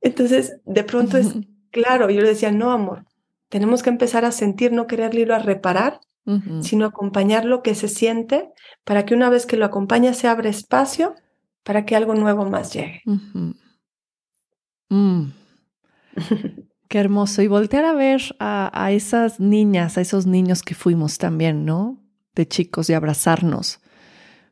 [0.00, 1.34] Entonces, de pronto es
[1.70, 3.04] claro, yo le decía, no, amor,
[3.48, 6.00] tenemos que empezar a sentir, no quererle ir a reparar,
[6.60, 8.52] sino acompañar lo que se siente
[8.84, 11.16] para que una vez que lo acompaña se abra espacio
[11.64, 13.02] para que algo nuevo más llegue.
[14.90, 15.24] Mm.
[16.88, 17.42] Qué hermoso.
[17.42, 22.02] Y voltear a ver a, esas niñas, a esos niños que fuimos también, ¿no?
[22.34, 23.80] De chicos y abrazarnos.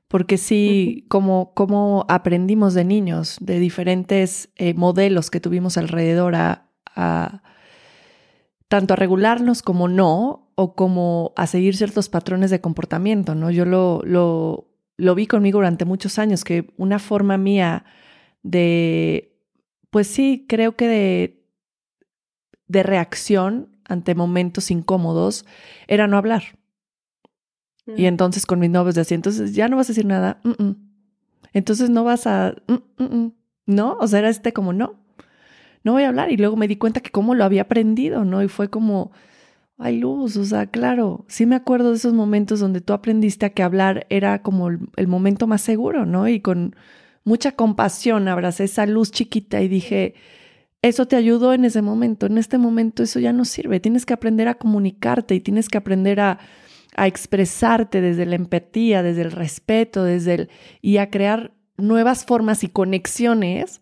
[0.09, 6.65] Porque sí, como, como aprendimos de niños, de diferentes eh, modelos que tuvimos alrededor a,
[8.69, 13.51] tanto a regularnos como no, o como a seguir ciertos patrones de comportamiento, ¿no?
[13.51, 14.67] Yo lo, lo,
[14.97, 17.85] lo vi conmigo durante muchos años, que una forma mía
[18.43, 19.39] de,
[19.91, 21.47] pues sí, creo que de,
[22.67, 25.47] de reacción ante momentos incómodos
[25.87, 26.58] era no hablar.
[27.97, 30.41] Y entonces con mis novios decía, entonces ya no vas a decir nada.
[31.53, 32.55] Entonces no vas a...
[33.67, 33.99] ¿No?
[34.01, 34.95] O sea, era este como, no,
[35.85, 36.33] no voy a hablar.
[36.33, 38.43] Y luego me di cuenta que cómo lo había aprendido, ¿no?
[38.43, 39.13] Y fue como,
[39.79, 43.51] ay, luz, o sea, claro, sí me acuerdo de esos momentos donde tú aprendiste a
[43.51, 46.29] que hablar era como el, momento más seguro, ¿no?
[46.29, 46.75] Y con
[47.25, 50.15] mucha compasión abracé esa luz chiquita y dije,
[50.83, 54.15] eso te ayudó en ese momento, en este momento eso ya no sirve, tienes que
[54.15, 56.39] aprender a comunicarte y tienes que aprender a
[56.99, 60.51] a expresarte desde la empatía, desde el respeto, desde el
[60.83, 63.81] y a crear nuevas formas y conexiones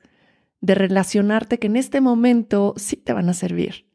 [0.61, 3.87] de relacionarte que en este momento sí te van a servir.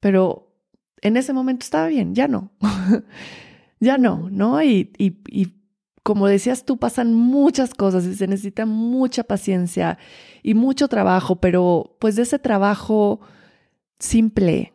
[0.00, 0.54] Pero
[1.00, 2.52] en ese momento estaba bien, ya no.
[3.80, 4.62] ya no, ¿no?
[4.62, 5.54] Y, y, y,
[6.02, 9.98] como decías tú, pasan muchas cosas y se necesita mucha paciencia
[10.42, 13.20] y mucho trabajo, pero pues de ese trabajo
[13.98, 14.72] simple,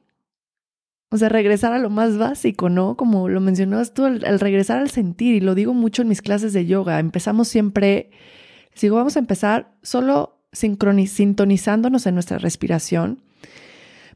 [1.13, 2.97] O sea, regresar a lo más básico, ¿no?
[2.97, 6.53] Como lo mencionabas tú, el, regresar al sentir, y lo digo mucho en mis clases
[6.53, 6.97] de yoga.
[6.97, 8.09] Empezamos siempre,
[8.73, 13.21] sigo, vamos a empezar solo sintonizándonos en nuestra respiración,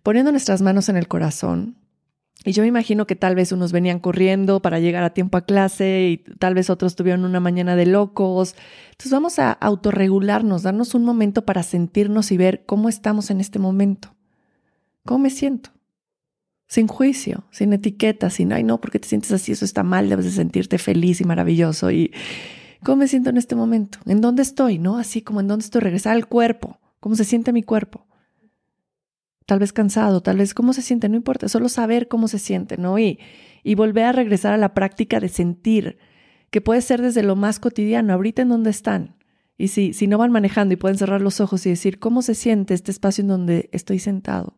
[0.01, 1.75] poniendo nuestras manos en el corazón.
[2.43, 5.45] Y yo me imagino que tal vez unos venían corriendo para llegar a tiempo a
[5.45, 8.55] clase y tal vez otros tuvieron una mañana de locos.
[8.89, 13.59] Entonces vamos a autorregularnos, darnos un momento para sentirnos y ver cómo estamos en este
[13.59, 14.15] momento.
[15.05, 15.76] ¿Cómo me siento?
[16.67, 20.25] Sin juicio, sin etiqueta, sin, ay, no, porque te sientes así, eso está mal, debes
[20.25, 21.89] de sentirte feliz y maravilloso.
[21.91, 22.11] Y
[22.83, 24.97] cómo me siento en este momento, en dónde estoy, ¿no?
[24.97, 28.05] Así como en dónde estoy, regresar al cuerpo, cómo se siente mi cuerpo.
[29.45, 32.77] Tal vez cansado, tal vez cómo se siente, no importa, solo saber cómo se siente,
[32.77, 32.99] ¿no?
[32.99, 33.17] Y,
[33.63, 35.97] y volver a regresar a la práctica de sentir,
[36.51, 39.15] que puede ser desde lo más cotidiano, ahorita en dónde están.
[39.57, 42.35] Y si, si no van manejando y pueden cerrar los ojos y decir, ¿cómo se
[42.35, 44.57] siente este espacio en donde estoy sentado?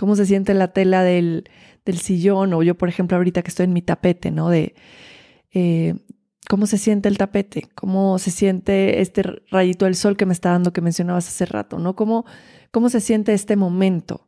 [0.00, 1.44] Cómo se siente la tela del,
[1.84, 4.48] sillón, o yo, por ejemplo, ahorita que estoy en mi tapete, ¿no?
[4.48, 4.74] De
[5.52, 5.94] eh,
[6.48, 10.52] cómo se siente el tapete, cómo se siente este rayito del sol que me está
[10.52, 11.96] dando, que mencionabas hace rato, ¿no?
[11.96, 12.24] Cómo,
[12.70, 14.26] cómo se siente este momento.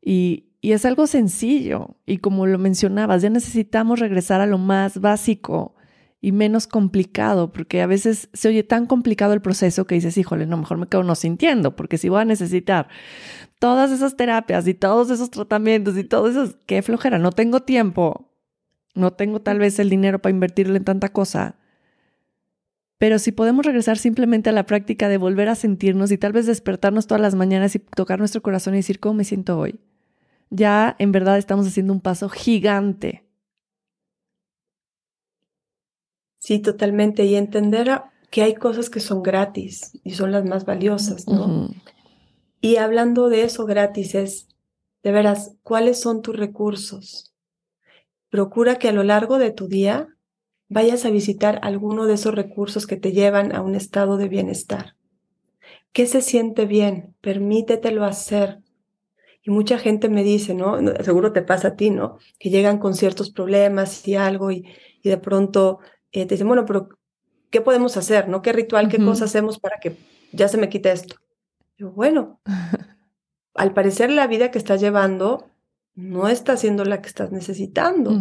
[0.00, 5.02] Y, y es algo sencillo, y como lo mencionabas, ya necesitamos regresar a lo más
[5.02, 5.74] básico
[6.24, 10.46] y menos complicado, porque a veces se oye tan complicado el proceso que dices, híjole,
[10.46, 12.88] no, mejor me quedo no sintiendo, porque si voy a necesitar
[13.58, 18.32] todas esas terapias y todos esos tratamientos y todo eso, qué flojera, no tengo tiempo,
[18.94, 21.56] no tengo tal vez el dinero para invertirle en tanta cosa.
[22.96, 26.46] Pero si podemos regresar simplemente a la práctica de volver a sentirnos y tal vez
[26.46, 29.78] despertarnos todas las mañanas y tocar nuestro corazón y decir, ¿cómo me siento hoy?
[30.48, 33.23] Ya en verdad estamos haciendo un paso gigante
[36.44, 37.24] Sí, totalmente.
[37.24, 41.70] Y entender que hay cosas que son gratis y son las más valiosas, ¿no?
[42.60, 44.48] Y hablando de eso gratis es,
[45.02, 47.32] de veras, ¿cuáles son tus recursos?
[48.28, 50.08] Procura que a lo largo de tu día
[50.68, 54.96] vayas a visitar alguno de esos recursos que te llevan a un estado de bienestar.
[55.92, 57.14] ¿Qué se siente bien?
[57.22, 58.60] Permítetelo hacer.
[59.42, 60.76] Y mucha gente me dice, ¿no?
[61.02, 62.18] Seguro te pasa a ti, ¿no?
[62.38, 64.66] Que llegan con ciertos problemas y algo y,
[65.02, 65.80] y de pronto
[66.14, 66.88] eh, te dicen, bueno, pero
[67.50, 68.28] ¿qué podemos hacer?
[68.28, 68.40] ¿No?
[68.40, 69.96] ¿Qué ritual, qué cosa hacemos para que
[70.32, 71.16] ya se me quite esto?
[71.76, 72.40] Yo, bueno,
[73.54, 75.50] al parecer la vida que estás llevando
[75.96, 78.12] no está siendo la que estás necesitando.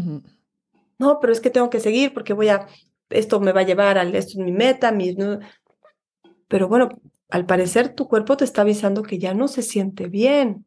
[0.97, 2.67] No, pero es que tengo que seguir porque voy a,
[3.11, 5.15] esto me va a llevar al, esto es mi meta, mi,
[6.47, 6.89] pero bueno,
[7.29, 10.65] al parecer tu cuerpo te está avisando que ya no se siente bien.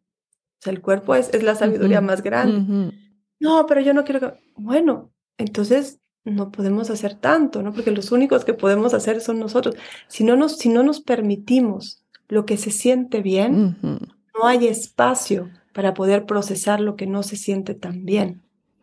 [0.60, 2.92] O sea, el cuerpo es, es la sabiduría más grande.
[3.40, 7.72] No, pero yo no quiero que, bueno, entonces no podemos hacer tanto, ¿no?
[7.72, 9.76] Porque los únicos que podemos hacer son nosotros.
[10.08, 15.50] Si no nos, si no nos permitimos lo que se siente bien, no hay espacio
[15.72, 18.42] para poder procesar lo que no se siente tan bien.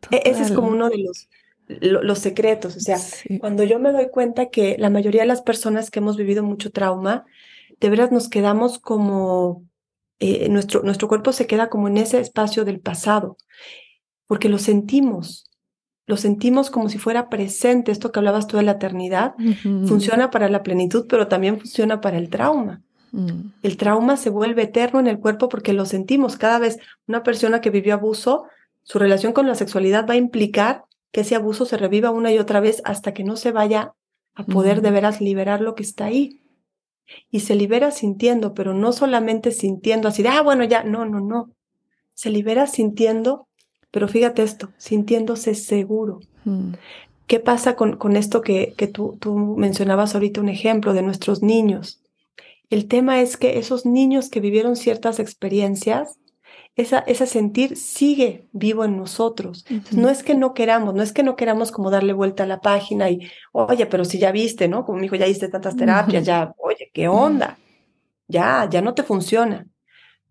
[0.10, 1.28] E, ese es como uno de los,
[1.68, 2.78] los secretos.
[2.78, 2.98] O sea,
[3.40, 6.72] cuando yo me doy cuenta que la mayoría de las personas que hemos vivido mucho
[6.72, 7.26] trauma,
[7.80, 9.66] de veras nos quedamos como,
[10.20, 13.38] eh, nuestro, nuestro cuerpo se queda como en ese espacio del pasado,
[14.28, 15.50] porque lo sentimos,
[16.06, 17.92] lo sentimos como si fuera presente.
[17.92, 19.36] Esto que hablabas tú de la eternidad
[19.88, 22.82] funciona para la plenitud, pero también funciona para el trauma.
[23.12, 23.52] Mm.
[23.62, 26.38] El trauma se vuelve eterno en el cuerpo porque lo sentimos.
[26.38, 28.46] Cada vez una persona que vivió abuso,
[28.84, 32.40] su relación con la sexualidad va a implicar que ese abuso se reviva una y
[32.40, 33.94] otra vez hasta que no se vaya
[34.36, 36.42] a poder de veras liberar lo que está ahí.
[37.30, 41.20] Y se libera sintiendo, pero no solamente sintiendo así de, ah, bueno, ya, no, no,
[41.20, 41.52] no.
[42.14, 43.48] Se libera sintiendo
[43.94, 46.20] pero fíjate esto, sintiéndose seguro.
[46.46, 46.72] Hmm.
[47.28, 51.44] ¿Qué pasa con, con esto que, que tú, tú, mencionabas ahorita un ejemplo de nuestros
[51.44, 52.02] niños?
[52.72, 56.18] El tema es que esos niños que vivieron ciertas experiencias,
[56.76, 59.64] esa, ese sentir sigue vivo en nosotros.
[59.92, 62.62] No es que no queramos, no es que no queramos como darle vuelta a la
[62.62, 64.86] página y, oye, pero si ya viste, ¿no?
[64.86, 67.60] Como mi hijo, ya hiciste tantas terapias, ya, oye, ¿qué onda?
[68.28, 69.68] Ya, ya no te funciona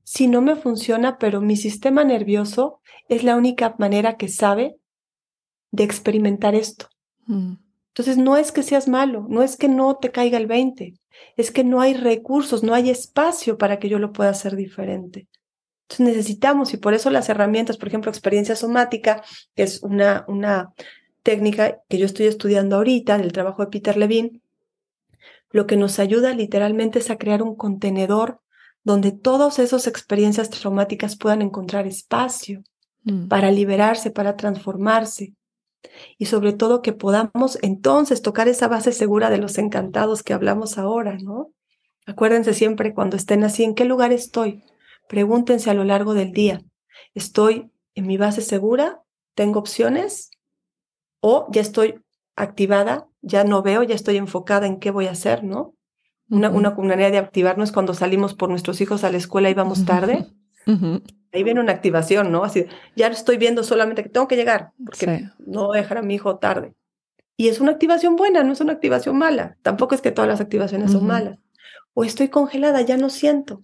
[0.05, 4.77] si no me funciona, pero mi sistema nervioso es la única manera que sabe
[5.70, 6.89] de experimentar esto.
[7.27, 7.55] Mm.
[7.89, 10.95] Entonces, no es que seas malo, no es que no te caiga el 20,
[11.37, 15.29] es que no hay recursos, no hay espacio para que yo lo pueda hacer diferente.
[15.83, 19.23] Entonces, necesitamos, y por eso las herramientas, por ejemplo, experiencia somática,
[19.55, 20.73] que es una, una
[21.23, 24.41] técnica que yo estoy estudiando ahorita del trabajo de Peter Levine,
[25.51, 28.41] lo que nos ayuda literalmente es a crear un contenedor
[28.84, 32.62] donde todas esas experiencias traumáticas puedan encontrar espacio
[33.04, 33.28] mm.
[33.28, 35.34] para liberarse, para transformarse.
[36.18, 40.78] Y sobre todo que podamos entonces tocar esa base segura de los encantados que hablamos
[40.78, 41.50] ahora, ¿no?
[42.06, 44.64] Acuérdense siempre cuando estén así, ¿en qué lugar estoy?
[45.09, 46.62] Pregúntense a lo largo del día.
[47.14, 49.02] ¿Estoy en mi base segura,
[49.34, 50.30] tengo opciones
[51.20, 52.00] o ya estoy
[52.36, 55.74] activada, ya no veo, ya estoy enfocada en qué voy a hacer, ¿no?
[56.32, 59.84] Una, una, manera de activarnos cuando salimos por nuestros hijos a la escuela y vamos
[59.84, 60.26] tarde.
[60.66, 62.42] Ahí viene una activación, ¿no?
[62.42, 62.64] Así,
[62.96, 66.14] ya estoy viendo solamente que tengo que llegar, porque no voy a dejar a mi
[66.14, 66.74] hijo tarde.
[67.36, 69.56] Y es una activación buena, no es una activación mala.
[69.60, 71.38] Tampoco es que todas las activaciones son malas.
[71.92, 73.62] O estoy congelada, ya no siento.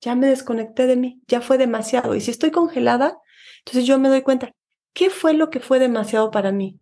[0.00, 2.14] Ya me desconecté de mí, ya fue demasiado.
[2.14, 3.18] Y si estoy congelada,
[3.58, 4.52] entonces yo me doy cuenta,
[4.92, 6.78] ¿qué fue lo que fue demasiado para mí?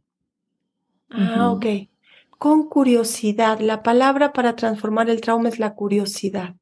[1.11, 1.67] Ah, ok.
[2.39, 3.59] Con curiosidad.
[3.59, 6.55] La palabra para transformar el trauma es la curiosidad.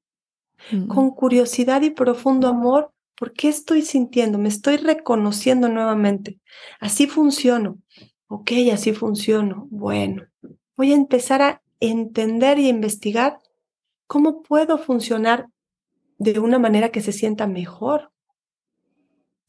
[0.73, 0.87] Mm.
[0.87, 4.39] Con curiosidad y profundo amor, ¿por qué estoy sintiendo?
[4.39, 6.41] Me estoy reconociendo nuevamente.
[6.81, 7.79] Así funciono.
[8.29, 9.69] Ok, así funciono.
[9.71, 10.27] Bueno,
[10.77, 13.39] voy a empezar a entender y investigar
[14.07, 15.49] cómo puedo funcionar
[16.19, 18.11] de una manera que se sienta mejor.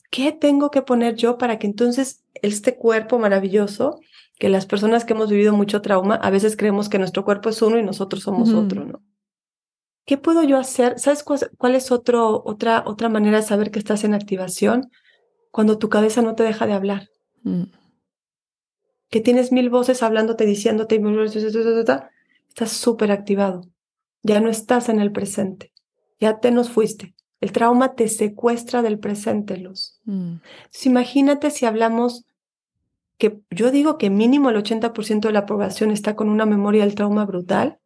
[0.09, 3.99] ¿Qué tengo que poner yo para que entonces este cuerpo maravilloso
[4.39, 7.61] que las personas que hemos vivido mucho trauma, a veces creemos que nuestro cuerpo es
[7.61, 9.01] uno y nosotros somos otro, ¿no?
[10.05, 10.99] ¿Qué puedo yo hacer?
[10.99, 14.89] ¿Sabes cuál, es otro, otra, otra manera de saber que estás en activación?
[15.51, 17.09] Cuando tu cabeza no te deja de hablar.
[17.43, 17.63] Mm.
[19.09, 21.01] Que tienes mil voces hablándote, diciéndote,
[22.47, 23.63] estás súper activado.
[24.23, 25.73] Ya no estás en el presente.
[26.21, 27.13] Ya te nos fuiste.
[27.41, 29.99] El trauma te secuestra del presente, Luz.
[30.05, 30.35] Mm.
[30.85, 32.26] imagínate si hablamos
[33.17, 36.95] que yo digo que mínimo el 80% de la población está con una memoria del
[36.95, 37.79] trauma brutal,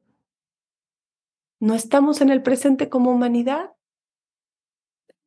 [1.60, 3.72] no estamos en el presente como humanidad.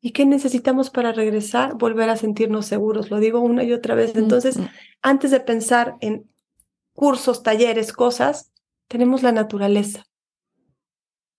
[0.01, 1.77] ¿Y qué necesitamos para regresar?
[1.77, 3.11] Volver a sentirnos seguros.
[3.11, 4.15] Lo digo una y otra vez.
[4.17, 4.59] Entonces,
[5.01, 6.29] antes de pensar en
[6.93, 8.53] cursos, talleres, cosas,
[8.89, 10.07] tenemos la naturaleza.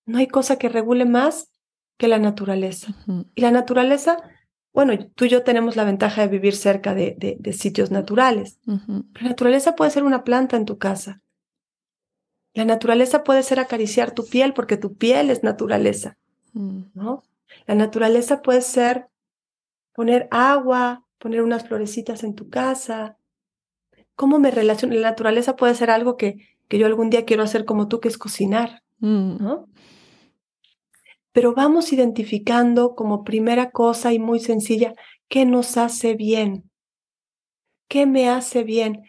[0.05, 1.51] No hay cosa que regule más
[1.97, 2.95] que la naturaleza.
[3.35, 4.17] Y la naturaleza
[4.75, 8.59] bueno, tú y yo tenemos la ventaja de vivir cerca de, sitios naturales.
[8.65, 11.21] La naturaleza puede ser una planta en tu casa.
[12.53, 16.17] La naturaleza puede ser acariciar tu piel porque tu piel es naturaleza.
[16.51, 16.83] Mm.
[16.93, 17.23] ¿no?
[17.67, 19.07] La naturaleza puede ser
[19.93, 23.17] poner agua, poner unas florecitas en tu casa.
[24.15, 24.93] ¿Cómo me relaciono?
[24.95, 28.09] La naturaleza puede ser algo que, que yo algún día quiero hacer como tú, que
[28.09, 28.83] es cocinar.
[28.99, 29.37] Mm.
[29.41, 29.69] ¿no?
[31.35, 34.95] Pero vamos identificando como primera cosa y muy sencilla
[35.27, 36.71] qué nos hace bien,
[37.89, 39.03] qué me hace bien,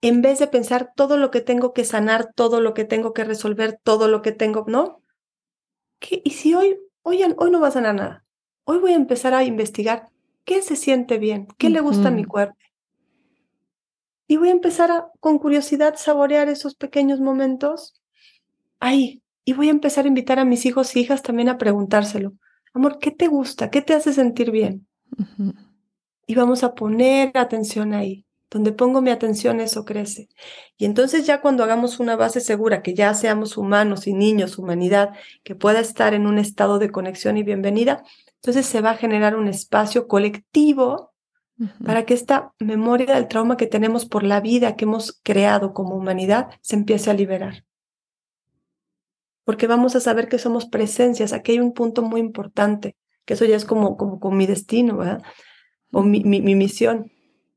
[0.00, 3.24] en vez de pensar todo lo que tengo que sanar, todo lo que tengo que
[3.24, 5.02] resolver, todo lo que tengo, ¿no?
[5.98, 6.22] ¿Qué?
[6.24, 8.24] Y si hoy, hoy, hoy no va a sanar nada,
[8.64, 10.08] hoy voy a empezar a investigar
[10.46, 12.56] qué se siente bien, qué le gusta a mi cuerpo.
[14.26, 18.00] Y voy a empezar a, con curiosidad, saborear esos pequeños momentos
[18.78, 22.34] ahí, y voy a empezar a invitar a mis hijos e hijas también a preguntárselo.
[22.72, 23.70] Amor, ¿qué te gusta?
[23.70, 24.86] ¿Qué te hace sentir bien?
[26.26, 28.26] Y vamos a poner atención ahí.
[28.50, 30.28] Donde pongo mi atención, eso crece.
[30.76, 35.10] Y entonces ya cuando hagamos una base segura, que ya seamos humanos y niños, humanidad,
[35.44, 38.02] que pueda estar en un estado de conexión y bienvenida,
[38.36, 41.12] entonces se va a generar un espacio colectivo
[41.84, 45.94] para que esta memoria del trauma que tenemos por la vida que hemos creado como
[45.94, 47.64] humanidad se empiece a liberar
[49.50, 51.32] porque vamos a saber que somos presencias.
[51.32, 52.94] Aquí hay un punto muy importante,
[53.24, 55.24] que eso ya es como, como con mi destino, ¿verdad?
[55.90, 57.10] O mi, mi, misión.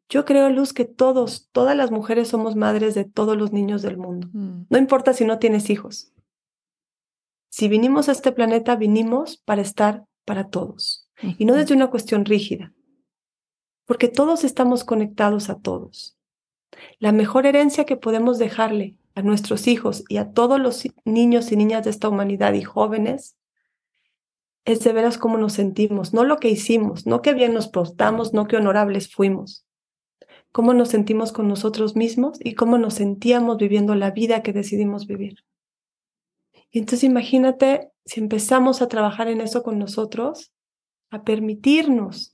[0.09, 3.97] Yo creo, Luz, que todos, todas las mujeres somos madres de todos los niños del
[3.97, 4.27] mundo.
[4.33, 4.63] Mm.
[4.71, 6.11] No importa si no tienes hijos.
[7.49, 11.07] Si vinimos a este planeta, vinimos para estar para todos.
[11.37, 12.73] Y no desde una cuestión rígida.
[13.85, 16.17] Porque todos estamos conectados a todos.
[16.97, 21.55] La mejor herencia que podemos dejarle a nuestros hijos y a todos los niños y
[21.55, 23.37] niñas de esta humanidad y jóvenes
[24.65, 28.33] es de veras cómo nos sentimos, no lo que hicimos, no que bien nos portamos,
[28.33, 29.67] no que honorables fuimos,
[30.51, 35.05] cómo nos sentimos con nosotros mismos y cómo nos sentíamos viviendo la vida que decidimos
[35.05, 35.43] vivir.
[36.71, 40.53] Y entonces imagínate si empezamos a trabajar en eso con nosotros,
[41.11, 42.33] a permitirnos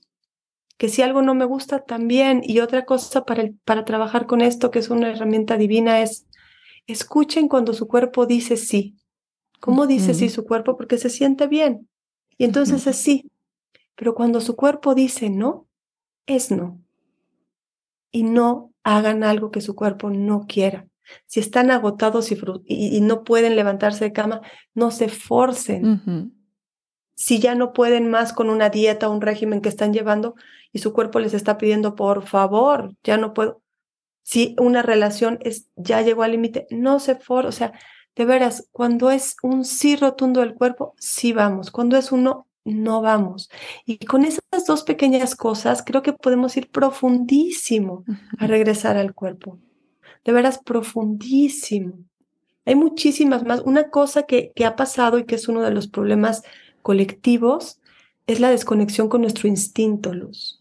[0.78, 4.70] que si algo no me gusta también, y otra cosa para, para trabajar con esto,
[4.70, 6.26] que es una herramienta divina, es
[6.86, 8.96] Escuchen cuando su cuerpo dice sí.
[9.60, 10.76] ¿Cómo dice sí su cuerpo?
[10.76, 11.88] Porque se siente bien.
[12.38, 13.30] Y entonces es sí.
[13.94, 15.66] Pero cuando su cuerpo dice no,
[16.26, 16.80] es no.
[18.10, 20.86] Y no hagan algo que su cuerpo no quiera.
[21.26, 24.40] Si están agotados y, no pueden levantarse de cama,
[24.74, 26.32] no se forcen.
[27.14, 30.34] Si ya no pueden más con una dieta o un régimen que están llevando
[30.72, 33.60] y su cuerpo les está pidiendo, por favor, ya no puedo,
[34.22, 37.72] si una relación es, ya llegó al límite, no se for, o sea,
[38.16, 43.00] de veras, cuando es un sí rotundo del cuerpo, sí vamos, cuando es uno, no
[43.00, 43.50] vamos.
[43.86, 48.04] Y con esas dos pequeñas cosas, creo que podemos ir profundísimo
[48.38, 49.58] a regresar al cuerpo.
[50.24, 51.94] De veras, profundísimo.
[52.66, 53.60] Hay muchísimas más.
[53.60, 56.42] Una cosa que, que ha pasado y que es uno de los problemas
[56.82, 57.80] colectivos
[58.26, 60.59] es la desconexión con nuestro instinto, Luz.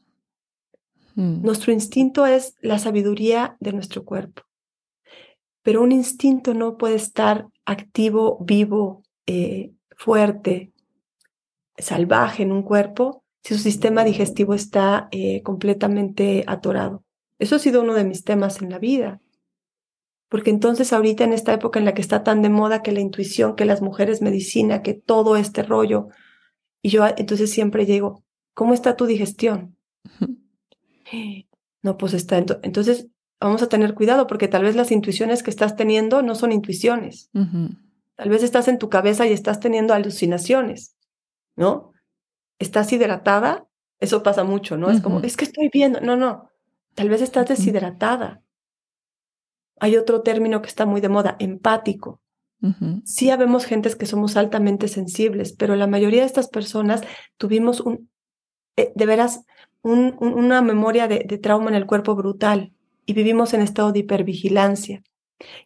[1.19, 1.41] Mm.
[1.41, 4.43] Nuestro instinto es la sabiduría de nuestro cuerpo.
[5.63, 10.71] Pero un instinto no puede estar activo, vivo, eh, fuerte,
[11.77, 17.03] salvaje en un cuerpo si su sistema digestivo está eh, completamente atorado.
[17.37, 19.19] Eso ha sido uno de mis temas en la vida.
[20.29, 23.01] Porque entonces ahorita en esta época en la que está tan de moda que la
[23.01, 26.07] intuición, que las mujeres medicina, que todo este rollo,
[26.81, 28.23] y yo entonces siempre llego,
[28.53, 29.75] ¿cómo está tu digestión?
[31.81, 32.37] No, pues está.
[32.37, 33.07] Entonces
[33.39, 37.29] vamos a tener cuidado porque tal vez las intuiciones que estás teniendo no son intuiciones.
[37.33, 40.95] Tal vez estás en tu cabeza y estás teniendo alucinaciones.
[41.59, 41.91] ¿no?
[42.57, 43.67] ¿Estás hidratada?
[43.99, 44.89] Eso pasa mucho, ¿no?
[44.89, 45.99] Es como, es que estoy viendo.
[45.99, 46.49] No, no.
[46.95, 48.41] Tal vez estás deshidratada.
[49.81, 52.21] Hay otro término que está muy de moda, empático.
[53.05, 57.03] Sí habemos gentes que somos altamente sensibles, pero la mayoría de estas personas
[57.37, 58.09] tuvimos un,
[58.75, 59.45] eh, de veras,
[59.81, 62.73] una memoria de, de trauma en el cuerpo brutal
[63.05, 65.01] y vivimos en estado de hipervigilancia.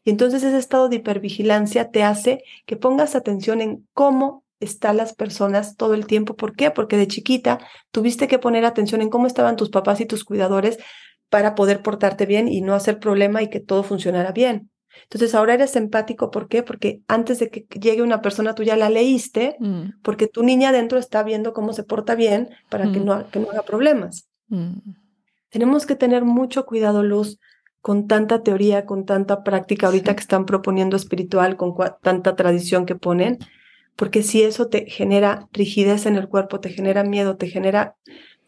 [0.04, 5.14] Y entonces ese estado de hipervigilancia te hace que pongas atención en cómo están las
[5.14, 6.36] personas todo el tiempo.
[6.36, 6.72] ¿Por qué?
[6.72, 7.60] Porque de chiquita
[7.92, 10.78] tuviste que poner atención en cómo estaban tus papás y tus cuidadores
[11.30, 14.70] para poder portarte bien y no hacer problema y que todo funcionara bien.
[15.04, 16.64] Entonces ahora eres empático, ¿por qué?
[16.64, 20.02] Porque antes de que llegue una persona tú ya la leíste, mm.
[20.02, 23.06] porque tu niña adentro está viendo cómo se porta bien para que, mm.
[23.06, 24.30] no, que no haga problemas.
[24.48, 24.78] Mm.
[25.50, 27.40] Tenemos que tener mucho cuidado, Luz,
[27.82, 32.96] con tanta teoría, con tanta práctica ahorita que están proponiendo espiritual, con tanta tradición que
[32.96, 33.40] ponen
[33.96, 37.96] porque si eso te genera rigidez en el cuerpo, te genera miedo, te genera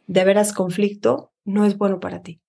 [0.08, 2.42] de veras conflicto, no es bueno para ti.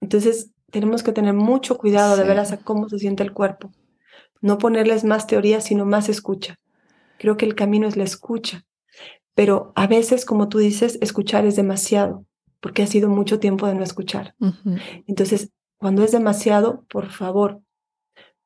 [0.00, 3.70] Entonces, tenemos que tener mucho cuidado de veras a cómo se siente el cuerpo.
[4.40, 6.58] No ponerles más teoría, sino más escucha.
[7.18, 8.64] Creo que el camino es la escucha.
[9.34, 12.24] Pero a veces, como tú dices, escuchar es demasiado,
[12.60, 14.34] porque ha sido mucho tiempo de no escuchar.
[15.06, 17.60] Entonces, cuando es demasiado, por favor,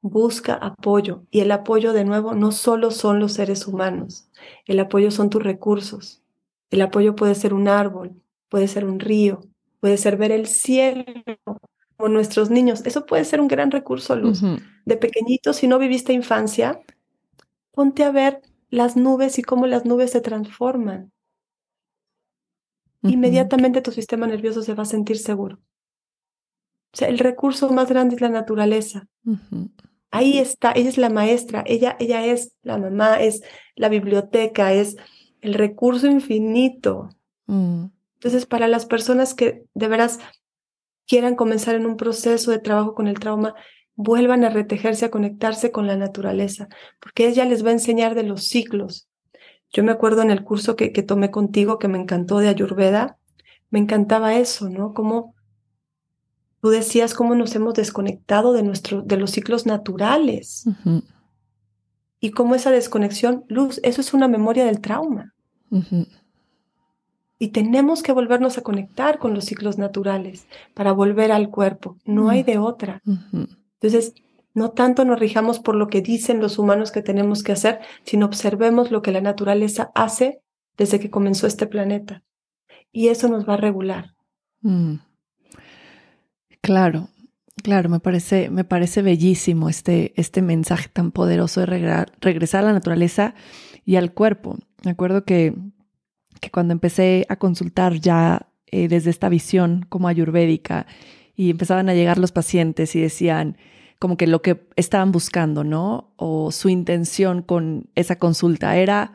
[0.01, 1.25] busca apoyo.
[1.31, 4.29] Y el apoyo, de nuevo, no solo son los seres humanos.
[4.67, 6.23] El apoyo son tus recursos.
[6.71, 9.41] El apoyo puede ser un árbol, puede ser un río,
[9.81, 11.05] puede ser ver el cielo
[12.09, 12.83] nuestros niños.
[12.85, 14.43] Eso puede ser un gran recurso, Luz.
[14.85, 16.81] De pequeñito, si no viviste infancia,
[17.73, 18.41] ponte a ver
[18.71, 21.13] las nubes y cómo las nubes se transforman.
[23.03, 25.59] Inmediatamente tu sistema nervioso se va a sentir seguro.
[26.93, 29.07] O sea, el recurso más grande es la naturaleza.
[30.11, 33.43] Ahí está, ella es la maestra, ella, ella es la mamá, es
[33.77, 34.97] la biblioteca, es
[35.41, 37.11] el recurso infinito.
[37.47, 37.87] Mm.
[38.15, 40.19] Entonces, para las personas que de veras
[41.11, 43.57] quieran comenzar en un proceso de trabajo con el trauma,
[43.97, 46.69] vuelvan a retejerse, a conectarse con la naturaleza,
[47.01, 49.09] porque ella les va a enseñar de los ciclos.
[49.73, 53.19] Yo me acuerdo en el curso que, que tomé contigo, que me encantó de Ayurveda,
[53.71, 54.95] me encantaba eso, ¿no?
[54.95, 55.35] Como
[56.61, 60.67] Tú decías cómo nos hemos desconectado de, nuestro, de los ciclos naturales.
[62.21, 65.35] Y cómo esa desconexión, Luz, eso es una memoria del trauma.
[67.43, 71.97] Y tenemos que volvernos a conectar con los ciclos naturales para volver al cuerpo.
[72.05, 73.01] No hay de otra.
[73.81, 74.13] Entonces,
[74.53, 78.27] no tanto nos rijamos por lo que dicen los humanos que tenemos que hacer, sino
[78.27, 80.43] observemos lo que la naturaleza hace
[80.77, 82.23] desde que comenzó este planeta.
[82.93, 84.15] Y eso nos va a regular.
[84.61, 84.97] Mm.
[86.61, 87.09] Claro,
[87.63, 92.75] claro, me parece, me parece bellísimo este, este mensaje tan poderoso de regresar a la
[92.75, 93.35] naturaleza
[93.87, 94.59] y al cuerpo.
[94.85, 95.55] Me acuerdo que,
[96.41, 100.87] que cuando empecé a consultar ya eh, desde esta visión como ayurvédica
[101.37, 103.57] y empezaban a llegar los pacientes y decían
[103.99, 106.15] como que lo que estaban buscando, ¿no?
[106.17, 109.13] O su intención con esa consulta era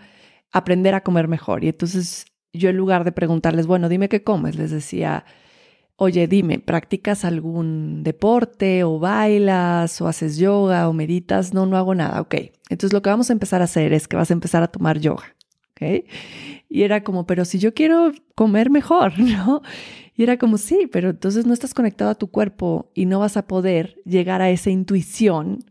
[0.52, 1.64] aprender a comer mejor.
[1.64, 5.26] Y entonces yo en lugar de preguntarles, bueno, dime qué comes, les decía,
[5.98, 11.54] oye, dime, ¿practicas algún deporte o bailas o haces yoga o meditas?
[11.54, 12.22] No, no hago nada.
[12.22, 12.36] Ok,
[12.70, 15.00] entonces lo que vamos a empezar a hacer es que vas a empezar a tomar
[15.00, 15.36] yoga.
[15.72, 16.06] ¿Ok?
[16.76, 19.62] Y era como, pero si yo quiero comer mejor, ¿no?
[20.14, 23.38] Y era como, sí, pero entonces no estás conectado a tu cuerpo y no vas
[23.38, 25.64] a poder llegar a esa intuición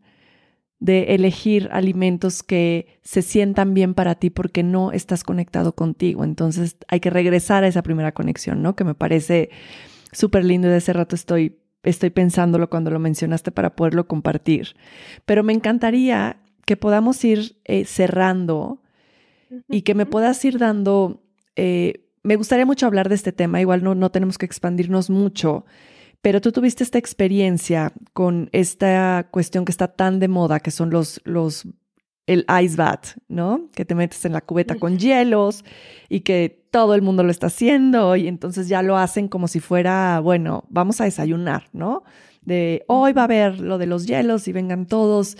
[0.79, 6.25] de elegir alimentos que se sientan bien para ti porque no estás conectado contigo.
[6.25, 8.75] Entonces hay que regresar a esa primera conexión, ¿no?
[8.75, 9.51] Que me parece
[10.11, 14.75] súper lindo y de ese rato estoy, estoy pensándolo cuando lo mencionaste para poderlo compartir.
[15.27, 18.81] Pero me encantaría que podamos ir eh, cerrando
[19.69, 21.23] y que me puedas ir dando,
[21.57, 25.65] eh, me gustaría mucho hablar de este tema, igual no, no tenemos que expandirnos mucho,
[26.23, 30.91] pero tú tuviste esta experiencia con esta cuestión que está tan de moda, que son
[30.91, 31.67] los, los
[32.27, 33.69] el ice bath, ¿no?
[33.75, 35.65] Que te metes en la cubeta con hielos
[36.09, 39.61] y que todo el mundo lo está haciendo y entonces ya lo hacen como si
[39.61, 42.03] fuera, bueno, vamos a desayunar, ¿no?
[42.41, 45.37] De hoy va a haber lo de los hielos y vengan todos.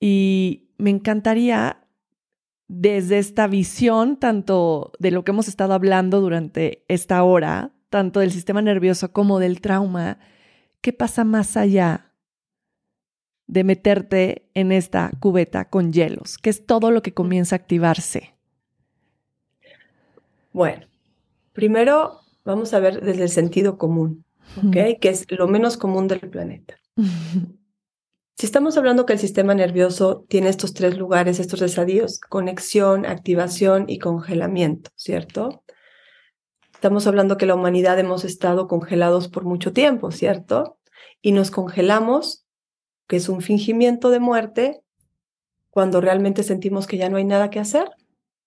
[0.00, 1.80] Y me encantaría
[2.68, 8.30] desde esta visión, tanto de lo que hemos estado hablando durante esta hora, tanto del
[8.30, 10.18] sistema nervioso como del trauma,
[10.82, 12.12] ¿qué pasa más allá
[13.46, 18.34] de meterte en esta cubeta con hielos, que es todo lo que comienza a activarse?
[20.52, 20.86] Bueno,
[21.54, 24.24] primero vamos a ver desde el sentido común,
[24.58, 25.00] ¿ok?
[25.00, 26.74] Que es lo menos común del planeta.
[28.38, 33.86] Si estamos hablando que el sistema nervioso tiene estos tres lugares, estos estadios, conexión, activación
[33.88, 35.64] y congelamiento, ¿cierto?
[36.72, 40.78] Estamos hablando que la humanidad hemos estado congelados por mucho tiempo, ¿cierto?
[41.20, 42.46] Y nos congelamos
[43.08, 44.82] que es un fingimiento de muerte
[45.70, 47.90] cuando realmente sentimos que ya no hay nada que hacer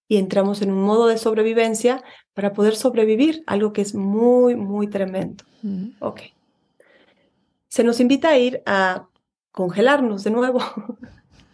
[0.08, 2.02] y entramos en un modo de sobrevivencia
[2.34, 5.44] para poder sobrevivir, algo que es muy, muy tremendo.
[6.00, 6.22] Ok.
[7.68, 9.10] Se nos invita a ir a
[9.52, 10.60] congelarnos de nuevo,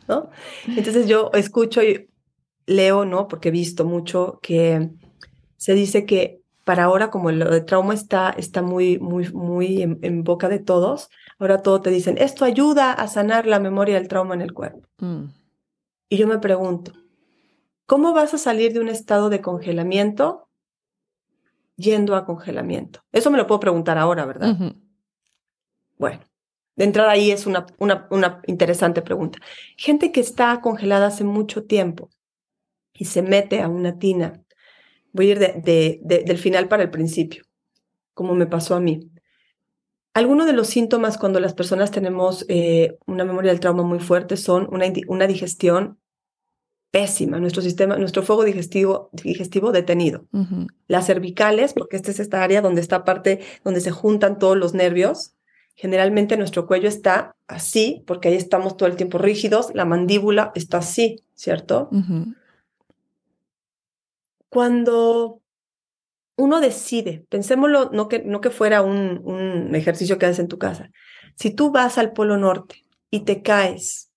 [0.07, 0.29] ¿no?
[0.67, 2.09] Entonces yo escucho y
[2.65, 3.27] leo, ¿no?
[3.27, 4.89] Porque he visto mucho que
[5.57, 10.23] se dice que para ahora, como el de trauma está, está muy, muy, muy en,
[10.25, 11.09] boca de todos,
[11.39, 14.85] ahora todos te dicen, esto ayuda a sanar la memoria del trauma en el cuerpo.
[14.97, 15.27] Mm.
[16.09, 16.91] Y yo me pregunto,
[17.85, 20.49] ¿cómo vas a salir de un estado de congelamiento
[21.77, 22.99] yendo a congelamiento?
[23.13, 24.75] Eso me lo puedo preguntar ahora, ¿verdad?
[25.97, 26.19] Bueno,
[26.77, 29.39] de entrada ahí es una, una, una interesante pregunta.
[29.75, 32.09] Gente que está congelada hace mucho tiempo
[32.93, 34.41] y se mete a una tina
[35.17, 37.43] Voy a ir de, del final para el principio,
[38.13, 39.11] como me pasó a mí.
[40.13, 44.37] Algunos de los síntomas cuando las personas tenemos eh, una memoria del trauma muy fuerte
[44.37, 45.99] son una, una digestión
[46.91, 50.27] pésima, nuestro sistema, nuestro fuego digestivo, digestivo detenido.
[50.87, 54.75] Las cervicales, porque esta es esta área donde está parte, donde se juntan todos los
[54.75, 55.33] nervios.
[55.79, 60.79] Generalmente nuestro cuello está así, porque ahí estamos todo el tiempo rígidos, la mandíbula está
[60.79, 61.89] así, ¿cierto?
[64.49, 65.41] cuando
[66.35, 70.57] uno decide, pensémoslo, no que, no que fuera un, un ejercicio que haces en tu
[70.57, 70.89] casa,
[71.35, 74.11] si tú vas al Polo Norte y te caes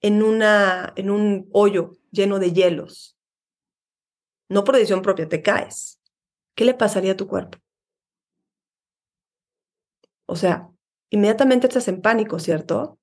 [0.00, 3.18] en, una, en un hoyo lleno de hielos,
[4.48, 6.00] no por decisión propia, te caes,
[6.54, 7.58] ¿qué le pasaría a tu cuerpo?
[10.24, 10.71] O sea,
[11.12, 12.98] inmediatamente estás en pánico, ¿cierto?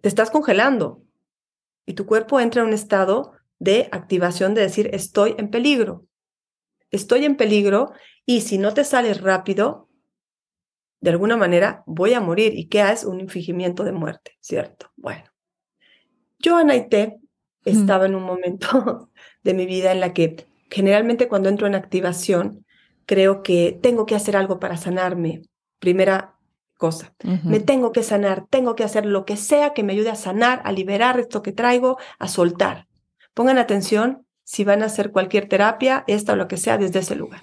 [0.00, 1.02] Te estás congelando
[1.86, 6.04] y tu cuerpo entra en un estado de activación de decir estoy en peligro.
[6.90, 7.92] Estoy en peligro
[8.24, 9.88] y si no te sales rápido,
[11.00, 12.58] de alguna manera voy a morir.
[12.58, 14.32] ¿Y qué es un infringimiento de muerte?
[14.40, 14.90] ¿Cierto?
[14.96, 15.24] Bueno,
[16.40, 17.20] yo, Anaite,
[17.64, 19.10] estaba en un momento
[19.44, 22.66] de mi vida en la que generalmente cuando entro en activación,
[23.06, 25.42] creo que tengo que hacer algo para sanarme.
[25.78, 26.34] Primera
[26.76, 30.14] cosa, me tengo que sanar, tengo que hacer lo que sea que me ayude a
[30.14, 32.86] sanar, a liberar esto que traigo, a soltar.
[33.32, 37.16] Pongan atención si van a hacer cualquier terapia, esta o lo que sea, desde ese
[37.16, 37.42] lugar.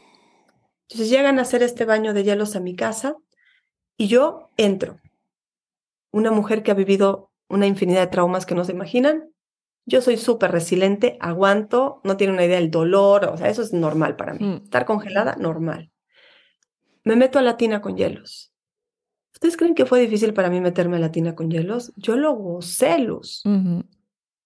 [0.83, 3.15] Entonces llegan a hacer este baño de hielos a mi casa
[3.97, 4.99] y yo entro.
[6.11, 9.29] Una mujer que ha vivido una infinidad de traumas que no se imaginan.
[9.85, 13.73] Yo soy súper resiliente, aguanto, no tiene una idea del dolor, o sea, eso es
[13.73, 14.45] normal para mí.
[14.45, 14.63] Mm.
[14.63, 15.91] Estar congelada, normal.
[17.03, 18.53] Me meto a la tina con hielos.
[19.33, 21.91] ¿Ustedes creen que fue difícil para mí meterme a la tina con hielos?
[21.95, 23.43] Yo lo gocé, Luz.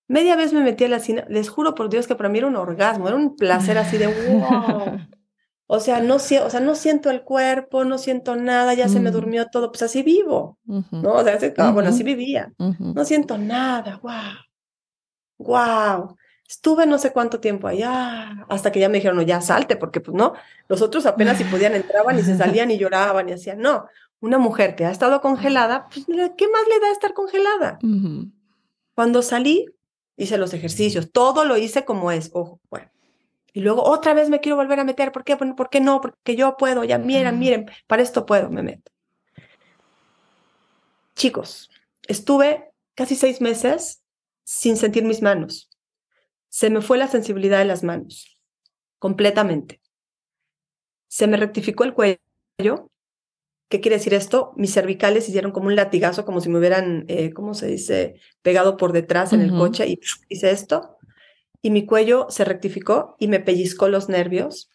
[0.08, 2.48] Media vez me metí a la cina, les juro por Dios que para mí era
[2.48, 5.00] un orgasmo, era un placer así de wow.
[5.70, 9.10] O sea, no, o sea, no siento el cuerpo, no siento nada, ya se me
[9.10, 9.14] mm.
[9.14, 11.12] durmió todo, pues así vivo, ¿no?
[11.12, 12.54] O sea, ah, bueno, así vivía.
[12.58, 14.46] No siento nada, wow.
[15.40, 16.18] Wow.
[16.48, 20.00] Estuve no sé cuánto tiempo allá, hasta que ya me dijeron, no, ya salte, porque
[20.00, 20.34] pues no,
[20.70, 23.88] los otros apenas si podían entraban y se salían y lloraban y hacían, no,
[24.20, 27.80] una mujer que ha estado congelada, pues, ¿qué más le da estar congelada?
[28.96, 29.68] Cuando salí,
[30.16, 32.90] hice los ejercicios, todo lo hice como es, ojo, bueno.
[33.54, 35.36] Y luego otra vez me quiero volver a meter, ¿por qué?
[35.36, 36.00] ¿Por qué no?
[36.00, 38.92] Porque yo puedo, ya miren, miren, para esto puedo, me meto.
[41.16, 41.70] Chicos,
[42.08, 44.04] estuve casi seis meses
[44.44, 45.67] sin sentir mis manos.
[46.58, 48.40] Se me fue la sensibilidad de las manos,
[48.98, 49.80] completamente.
[51.08, 52.90] Se me rectificó el cuello,
[53.70, 54.54] ¿Qué quiere decir esto?
[54.56, 58.76] Mis cervicales hicieron como un latigazo, como si me hubieran, eh, ¿cómo se dice?, pegado
[58.76, 60.98] por detrás en el coche y hice esto.
[61.62, 64.72] y mi cuello se rectificó y me pellizcó los nervios.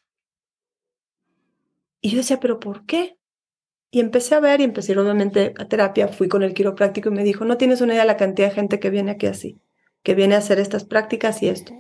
[2.01, 3.19] Y yo decía, ¿pero por qué?
[3.91, 7.25] Y empecé a ver y empecé nuevamente a terapia, fui con el quiropráctico y me
[7.25, 9.61] dijo, no tienes una idea de la cantidad de gente que viene aquí así,
[10.03, 11.73] que viene a hacer estas prácticas y esto.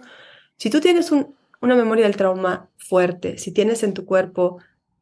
[0.56, 4.58] Si tú tienes una memoria del trauma fuerte, si tienes en tu cuerpo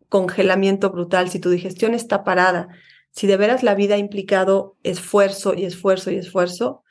[0.08, 2.68] congelamiento brutal, si tu digestión está parada,
[3.12, 6.82] si de veras la vida ha implicado esfuerzo y esfuerzo y esfuerzo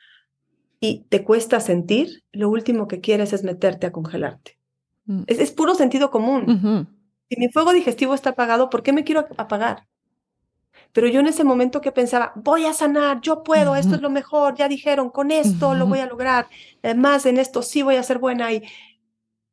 [0.80, 4.58] y te cuesta sentir, lo último que quieres es meterte a congelarte.
[5.04, 5.22] Mm.
[5.26, 6.88] Es, puro sentido común.
[7.28, 9.86] Si mi fuego digestivo está apagado, ¿por qué me quiero apagar?
[10.92, 14.10] Pero yo en ese momento que pensaba, voy a sanar, yo puedo, esto es lo
[14.10, 16.48] mejor, ya dijeron, con esto lo voy a lograr,
[16.82, 18.62] además en esto sí voy a ser buena y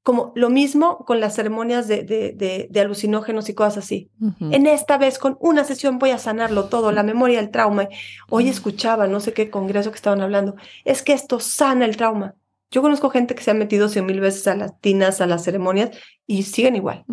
[0.07, 4.09] como lo mismo con las ceremonias de, de, alucinógenos y cosas así.
[4.39, 7.89] En esta vez, con una sesión voy a sanarlo todo, la memoria, el trauma.
[8.29, 10.55] Hoy escuchaba, no sé qué congreso que estaban hablando,
[10.85, 12.35] es que esto sana el trauma.
[12.71, 15.43] Yo conozco gente que se ha metido cien mil veces a las tinas, a las
[15.43, 15.91] ceremonias
[16.25, 17.03] y siguen igual.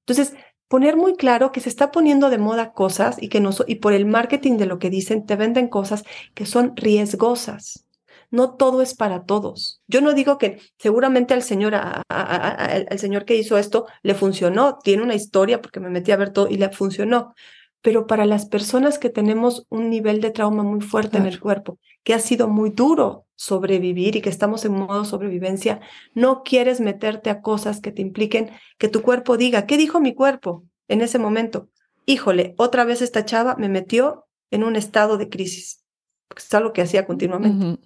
[0.00, 0.34] Entonces,
[0.70, 3.92] poner muy claro que se está poniendo de moda cosas y que no y por
[3.92, 7.86] el marketing de lo que dicen te venden cosas que son riesgosas
[8.30, 9.82] no todo es para todos.
[9.88, 15.02] Yo no digo que seguramente al señor, al señor que hizo esto le funcionó, tiene
[15.02, 17.34] una historia porque me metí a ver todo y le funcionó.
[17.82, 21.78] Pero para las personas que tenemos un nivel de trauma muy fuerte en el cuerpo,
[22.04, 25.80] que ha sido muy duro sobrevivir y que estamos en modo sobrevivencia,
[26.12, 30.14] no quieres meterte a cosas que te impliquen que tu cuerpo diga, ¿qué dijo mi
[30.14, 31.70] cuerpo en ese momento?
[32.04, 35.82] Híjole, otra vez esta chava me metió en un estado de crisis,
[36.28, 37.80] porque es algo que hacía continuamente.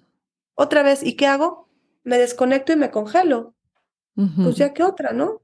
[0.55, 1.69] Otra vez, ¿y qué hago?
[2.03, 3.55] Me desconecto y me congelo.
[4.13, 5.41] Pues ya que otra, ¿no?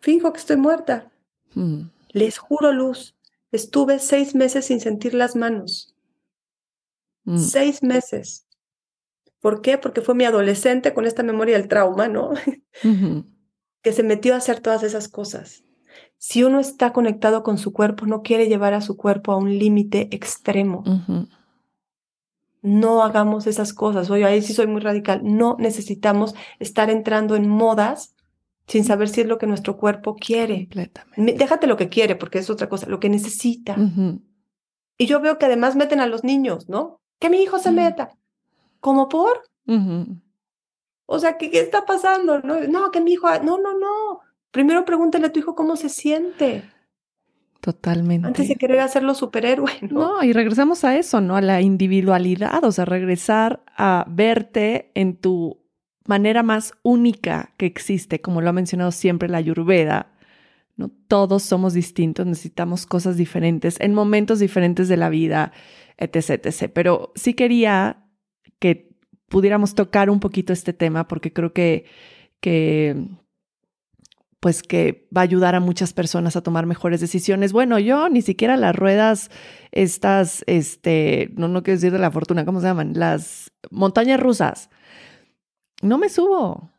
[0.00, 1.12] Finjo que estoy muerta.
[2.08, 3.14] Les juro, Luz,
[3.52, 5.94] estuve seis meses sin sentir las manos.
[7.24, 7.36] Mm.
[7.36, 8.45] Seis meses.
[9.46, 9.78] ¿Por qué?
[9.78, 12.32] Porque fue mi adolescente con esta memoria del trauma, ¿no?
[13.82, 15.62] que se metió a hacer todas esas cosas.
[16.18, 19.56] Si uno está conectado con su cuerpo, no quiere llevar a su cuerpo a un
[19.56, 20.82] límite extremo
[22.62, 24.10] no hagamos esas cosas.
[24.10, 25.20] Oye, ahí sí soy muy radical.
[25.22, 28.16] No necesitamos estar entrando en modas
[28.66, 30.68] sin saber si es lo que nuestro cuerpo quiere.
[31.16, 33.76] Déjate lo que quiere, porque es otra cosa, lo que necesita.
[34.98, 37.00] Y yo veo que además meten a los niños, ¿no?
[37.20, 38.16] Que mi hijo se meta.
[38.86, 39.42] ¿Cómo por?
[41.06, 42.38] O sea, ¿qué, ¿qué, está pasando?
[42.38, 44.20] No, no, que mi hijo, no, no, no.
[44.52, 46.62] Primero pregúntale a tu hijo cómo se siente.
[47.60, 48.28] Totalmente.
[48.28, 50.18] Antes de querer hacerlo superhéroe, ¿no?
[50.18, 51.34] No, y regresamos a eso, ¿no?
[51.34, 55.58] A la individualidad, o sea, regresar a verte en tu
[56.06, 60.12] manera más única que existe, como lo ha mencionado siempre la Ayurveda.
[60.76, 60.92] ¿no?
[61.08, 65.50] Todos somos distintos, necesitamos cosas diferentes en momentos diferentes de la vida,
[65.96, 66.70] etc, etc.
[66.72, 68.05] Pero sí quería
[68.58, 68.90] que
[69.28, 71.86] pudiéramos tocar un poquito este tema porque creo que,
[72.40, 73.08] que
[74.40, 77.52] pues que va a ayudar a muchas personas a tomar mejores decisiones.
[77.52, 79.30] Bueno, yo ni siquiera las ruedas,
[79.72, 82.92] estas, este, no, no quiero decir de la fortuna, ¿cómo se llaman?
[82.94, 84.70] Las montañas rusas.
[85.82, 86.70] No me subo.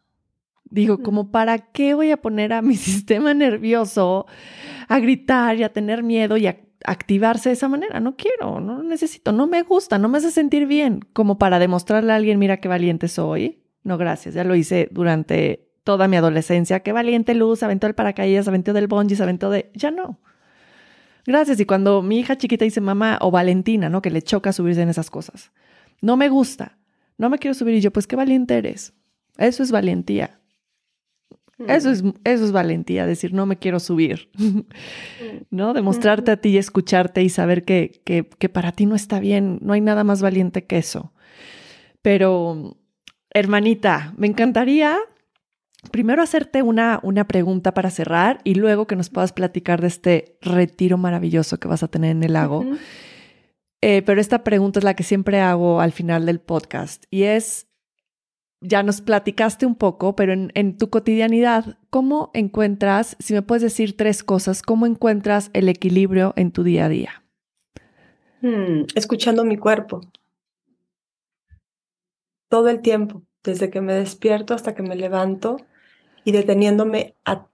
[0.69, 4.27] Digo, como para qué voy a poner a mi sistema nervioso
[4.87, 7.99] a gritar y a tener miedo y a activarse de esa manera.
[7.99, 11.59] No quiero, no lo necesito, no me gusta, no me hace sentir bien, como para
[11.59, 13.61] demostrarle a alguien, mira qué valiente soy.
[13.83, 16.81] No, gracias, ya lo hice durante toda mi adolescencia.
[16.81, 19.71] Qué valiente luz, aventó el paracaídas, aventó del bungee, se aventó de...
[19.73, 20.19] Ya no.
[21.25, 21.59] Gracias.
[21.59, 24.01] Y cuando mi hija chiquita dice mamá o Valentina, ¿no?
[24.01, 25.51] Que le choca subirse en esas cosas.
[26.01, 26.77] No me gusta.
[27.17, 27.75] No me quiero subir.
[27.75, 28.93] Y yo, pues qué valiente eres.
[29.37, 30.39] Eso es valentía.
[31.67, 34.29] Eso es, eso es valentía, decir, no me quiero subir,
[35.49, 35.73] ¿no?
[35.73, 39.57] Demostrarte a ti y escucharte y saber que, que, que, para ti no está bien,
[39.61, 41.13] no hay nada más valiente que eso.
[42.03, 42.77] Pero,
[43.31, 44.99] hermanita, me encantaría
[45.91, 50.37] primero hacerte una, una pregunta para cerrar y luego que nos puedas platicar de este
[50.41, 52.65] retiro maravilloso que vas a tener en el lago.
[53.81, 57.66] Eh, pero esta pregunta es la que siempre hago al final del podcast y es,
[58.61, 63.95] ya nos platicaste un poco, pero en, tu cotidianidad, ¿cómo encuentras, si me puedes decir
[63.95, 67.23] tres cosas, cómo encuentras el equilibrio en tu día a día?
[68.41, 70.01] Hmm, escuchando mi cuerpo.
[72.49, 75.57] Todo el tiempo, desde que me despierto hasta que me levanto,
[76.27, 77.47] y deteniéndome a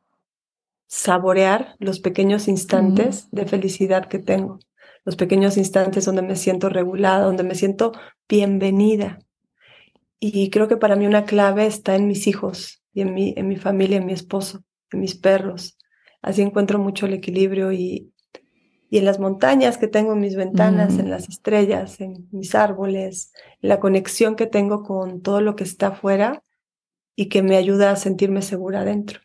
[0.88, 4.58] saborear los pequeños instantes de felicidad que tengo,
[5.06, 7.92] los pequeños instantes donde me siento regulada, donde me siento
[8.28, 9.20] bienvenida.
[10.26, 13.48] Y creo que para mí una clave está en mis hijos y en mi, en
[13.48, 15.78] mi familia, en mi esposo, en mis perros.
[16.22, 18.14] Así encuentro mucho el equilibrio y,
[18.90, 23.34] y en las montañas que tengo en mis ventanas, en las estrellas, en mis árboles,
[23.60, 26.41] la conexión que tengo con todo lo que está afuera,
[27.16, 29.22] y que me ayuda a sentirme segura adentro.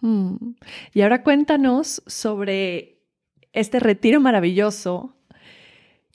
[0.00, 0.54] Mm.
[0.92, 3.00] Y ahora cuéntanos sobre
[3.52, 5.16] este retiro maravilloso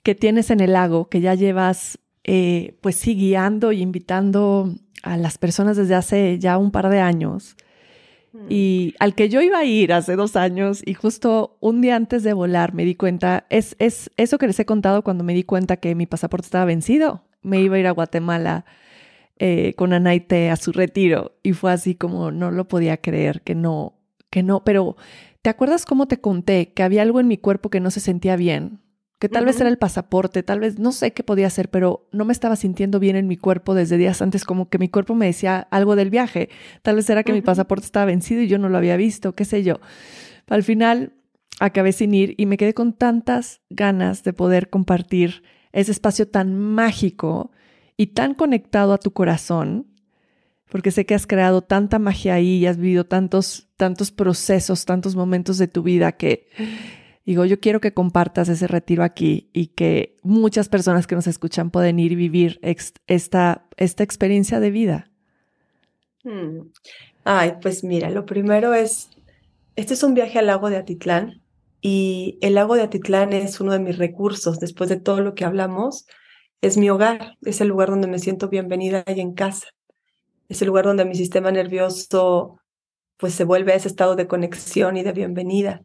[0.02, 1.98] que tienes en el lago, que ya llevas,
[2.30, 7.00] eh, pues sí, guiando y invitando a las personas desde hace ya un par de
[7.00, 7.56] años.
[8.34, 8.46] Mm.
[8.50, 12.22] Y al que yo iba a ir hace dos años y justo un día antes
[12.24, 15.42] de volar me di cuenta, es, es eso que les he contado cuando me di
[15.42, 17.24] cuenta que mi pasaporte estaba vencido.
[17.40, 18.66] Me iba a ir a Guatemala
[19.38, 23.54] eh, con Anaite a su retiro y fue así como no lo podía creer, que
[23.54, 23.94] no,
[24.28, 24.98] que no, pero
[25.40, 28.36] ¿te acuerdas cómo te conté que había algo en mi cuerpo que no se sentía
[28.36, 28.80] bien?
[29.18, 32.24] Que tal vez era el pasaporte, tal vez no sé qué podía ser, pero no
[32.24, 35.26] me estaba sintiendo bien en mi cuerpo desde días antes, como que mi cuerpo me
[35.26, 36.50] decía algo del viaje.
[36.82, 39.44] Tal vez era que mi pasaporte estaba vencido y yo no lo había visto, qué
[39.44, 39.80] sé yo.
[40.46, 41.14] Al final
[41.58, 45.42] acabé sin ir y me quedé con tantas ganas de poder compartir
[45.72, 47.50] ese espacio tan mágico
[47.96, 49.88] y tan conectado a tu corazón,
[50.70, 55.16] porque sé que has creado tanta magia ahí y has vivido tantos, tantos procesos, tantos
[55.16, 56.46] momentos de tu vida que
[57.32, 61.70] digo, yo quiero que compartas ese retiro aquí y que muchas personas que nos escuchan
[61.70, 62.60] pueden ir y vivir
[63.06, 65.10] esta, esta experiencia de vida.
[66.24, 66.70] Hmm.
[67.24, 69.10] Ay, pues mira, lo primero es,
[69.76, 71.42] este es un viaje al lago de Atitlán
[71.80, 75.44] y el lago de Atitlán es uno de mis recursos después de todo lo que
[75.44, 76.06] hablamos
[76.60, 79.68] es mi hogar, es el lugar donde me siento bienvenida y en casa.
[80.48, 82.58] Es el lugar donde mi sistema nervioso
[83.16, 85.82] pues se vuelve a ese estado de conexión y de bienvenida.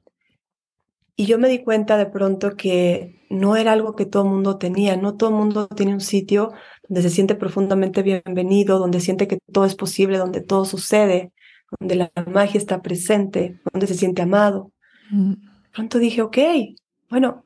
[1.16, 4.58] Y yo me di cuenta de pronto que no era algo que todo el mundo
[4.58, 6.52] tenía, no todo el mundo tiene un sitio
[6.88, 11.32] donde se siente profundamente bienvenido, donde siente que todo es posible, donde todo sucede,
[11.80, 14.72] donde la magia está presente, donde se siente amado.
[15.12, 15.34] Mm.
[15.34, 16.38] De pronto dije, ok,
[17.10, 17.44] bueno,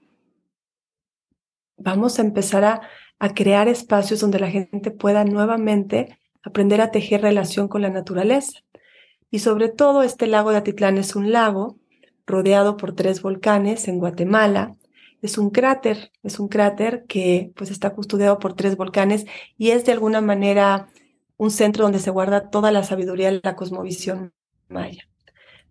[1.78, 2.82] vamos a empezar a
[3.20, 8.60] a crear espacios donde la gente pueda nuevamente aprender a tejer relación con la naturaleza.
[9.30, 11.78] Y sobre todo este lago de Atitlán es un lago
[12.28, 14.76] rodeado por tres volcanes en Guatemala.
[15.22, 19.26] Es un cráter, es un cráter que pues está custodiado por tres volcanes
[19.58, 20.90] y es de alguna manera
[21.38, 24.34] un centro donde se guarda toda la sabiduría de la cosmovisión
[24.68, 25.08] maya.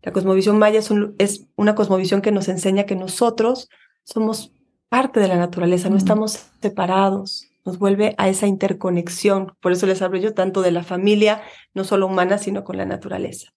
[0.02, 3.68] La cosmovisión maya es, es una cosmovisión que nos enseña que nosotros
[4.02, 4.52] somos
[4.88, 9.56] parte de la naturaleza, no estamos separados, nos vuelve a esa interconexión.
[9.60, 11.42] Por eso les hablo yo tanto de la familia,
[11.74, 13.52] no solo humana, sino con la naturaleza.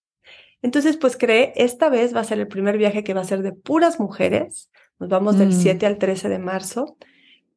[0.61, 3.41] Entonces, pues creé, esta vez va a ser el primer viaje que va a ser
[3.41, 4.69] de puras mujeres.
[4.99, 5.88] Nos vamos del 7 mm.
[5.88, 6.98] al 13 de marzo.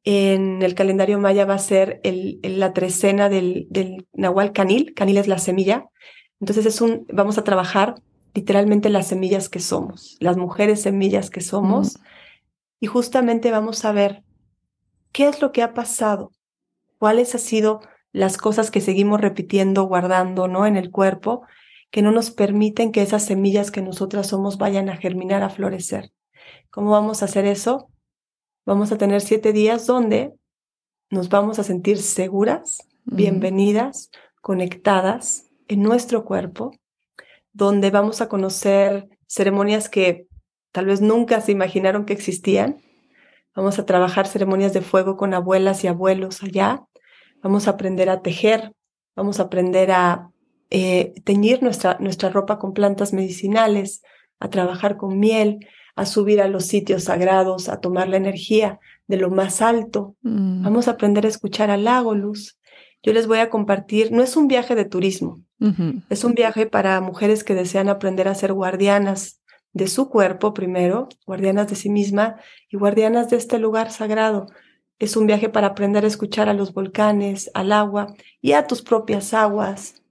[0.05, 4.95] En el calendario maya va a ser el, la trecena del, del Nahual Canil.
[4.95, 5.87] Canil es la semilla.
[6.41, 7.97] Entonces, es un, vamos a trabajar
[8.35, 11.99] literalmente las semillas que somos, las mujeres semillas que somos.
[11.99, 12.03] Mm.
[12.81, 14.23] Y justamente vamos a ver
[15.13, 16.33] qué es lo que ha pasado,
[16.99, 17.81] cuáles han sido
[18.13, 20.67] las cosas que seguimos repitiendo, guardando, ¿no?
[20.67, 21.43] En el cuerpo,
[21.93, 26.11] que no nos permiten que esas semillas que nosotras somos vayan a germinar, a florecer.
[26.71, 27.91] ¿Cómo vamos a hacer eso?
[28.65, 30.33] Vamos a tener siete días donde
[31.11, 34.11] nos vamos a sentir seguras, bienvenidas,
[34.41, 36.73] conectadas en nuestro cuerpo,
[37.53, 40.27] donde vamos a conocer ceremonias que
[40.73, 42.81] tal vez nunca se imaginaron que existían.
[43.55, 46.87] Vamos a trabajar ceremonias de fuego con abuelas y abuelos allá.
[47.43, 48.73] Vamos a aprender a tejer,
[49.15, 50.32] vamos a aprender a
[50.75, 54.03] eh, teñir nuestra, nuestra ropa con plantas medicinales,
[54.41, 59.19] a trabajar con miel, a subir a los sitios sagrados, a tomar la energía de
[59.19, 60.17] lo más alto.
[60.23, 60.65] Mm.
[60.65, 62.59] Vamos a aprender a escuchar al lago luz.
[63.03, 65.43] Yo les voy a compartir, no es un viaje de turismo,
[66.09, 69.41] es un viaje para mujeres que desean aprender a ser guardianas
[69.75, 72.37] de su cuerpo primero, guardianas de sí misma
[72.71, 74.47] y guardianas de este lugar sagrado.
[74.99, 78.83] Es un viaje para aprender a escuchar a los volcanes, al agua y a tus
[78.83, 80.02] propias aguas.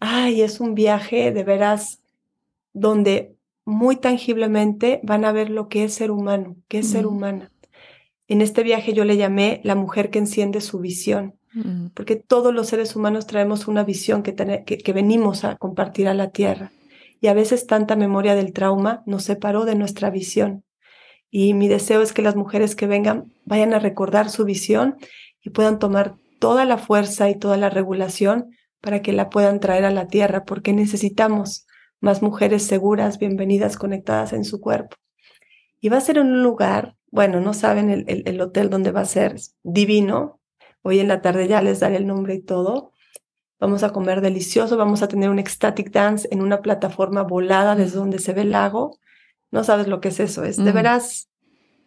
[0.00, 2.00] Ay, es un viaje de veras
[2.72, 7.52] donde muy tangiblemente van a ver lo que es ser humano, qué es ser humana.
[8.26, 11.36] En este viaje yo le llamé la mujer que enciende su visión,
[11.94, 16.30] porque todos los seres humanos traemos una visión que, que venimos a compartir a la
[16.30, 16.72] tierra
[17.20, 20.64] y a veces tanta memoria del trauma nos separó de nuestra visión.
[21.30, 24.96] Y mi deseo es que las mujeres que vengan vayan a recordar su visión
[25.42, 29.84] y puedan tomar toda la fuerza y toda la regulación para que la puedan traer
[29.84, 31.66] a la tierra, porque necesitamos
[32.00, 34.96] más mujeres seguras, bienvenidas, conectadas en su cuerpo.
[35.80, 39.00] Y va a ser en un lugar, bueno, no saben el, el hotel donde va
[39.00, 40.40] a ser, divino.
[40.82, 42.92] Hoy en la tarde ya les daré el nombre y todo,
[43.58, 47.98] vamos a comer delicioso, vamos a tener un ecstatic dance en una plataforma volada desde
[47.98, 48.98] donde se ve el lago.
[49.50, 51.28] No sabes lo que es eso, es de veras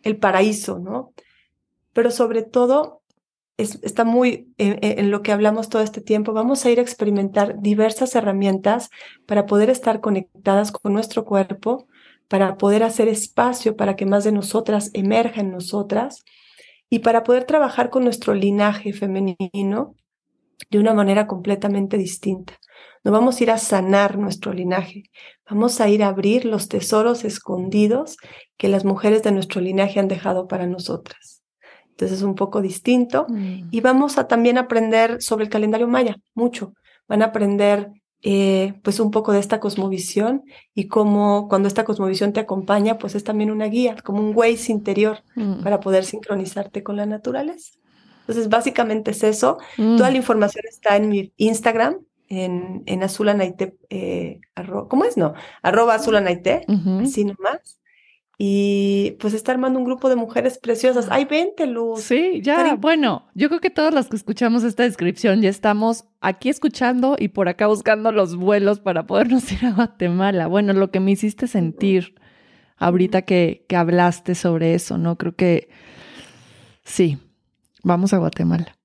[0.04, 1.14] el paraíso, ¿no?
[1.94, 3.03] Pero sobre todo
[3.58, 6.34] está muy en, lo que hablamos todo este tiempo.
[6.34, 8.90] Vamos a ir a experimentar diversas herramientas
[9.26, 11.88] para poder estar conectadas con nuestro cuerpo,
[12.28, 16.24] para poder hacer espacio para que más de nosotras emerja en nosotras
[16.90, 19.96] y para poder trabajar con nuestro linaje femenino
[20.70, 22.60] de una manera completamente distinta.
[23.04, 25.04] No vamos a ir a sanar nuestro linaje,
[25.50, 28.18] vamos a ir a abrir los tesoros escondidos
[28.58, 31.33] que las mujeres de nuestro linaje han dejado para nosotras.
[31.94, 33.28] Entonces es un poco distinto.
[33.30, 33.70] Mm.
[33.72, 36.74] Y vamos a también aprender sobre el calendario maya, mucho.
[37.08, 37.92] Van a aprender
[38.24, 40.44] eh, pues un poco de esta cosmovisión
[40.74, 44.72] y cómo cuando esta cosmovisión te acompaña, pues es también una guía, como un Waze
[44.72, 45.62] interior mm.
[45.62, 47.74] para poder sincronizarte con la naturaleza.
[48.22, 49.58] Entonces, básicamente es eso.
[49.78, 49.98] Mm.
[49.98, 51.98] Toda la información está en mi Instagram,
[52.30, 54.40] en, en Azulanaite, eh,
[54.88, 55.18] ¿cómo es?
[55.18, 56.66] No, arroba Azulanaite,
[57.02, 57.80] así nomás.
[58.46, 61.08] Y pues está armando un grupo de mujeres preciosas.
[61.10, 62.02] ¡Ay, vente, Luz!
[62.02, 66.50] Sí, ya, bueno, yo creo que todas las que escuchamos esta descripción ya estamos aquí
[66.50, 70.48] escuchando y por acá buscando los vuelos para podernos ir a Guatemala.
[70.48, 72.16] Bueno, lo que me hiciste sentir
[72.76, 75.18] ahorita que, que hablaste sobre eso, ¿no?
[75.18, 75.70] Creo que
[76.84, 77.20] sí,
[77.82, 78.76] vamos a Guatemala.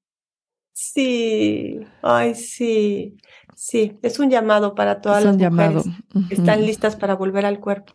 [0.73, 3.17] Sí, ay, sí,
[3.57, 5.83] sí, es un llamado para todas las mujeres
[6.29, 7.95] que están listas para volver al cuerpo.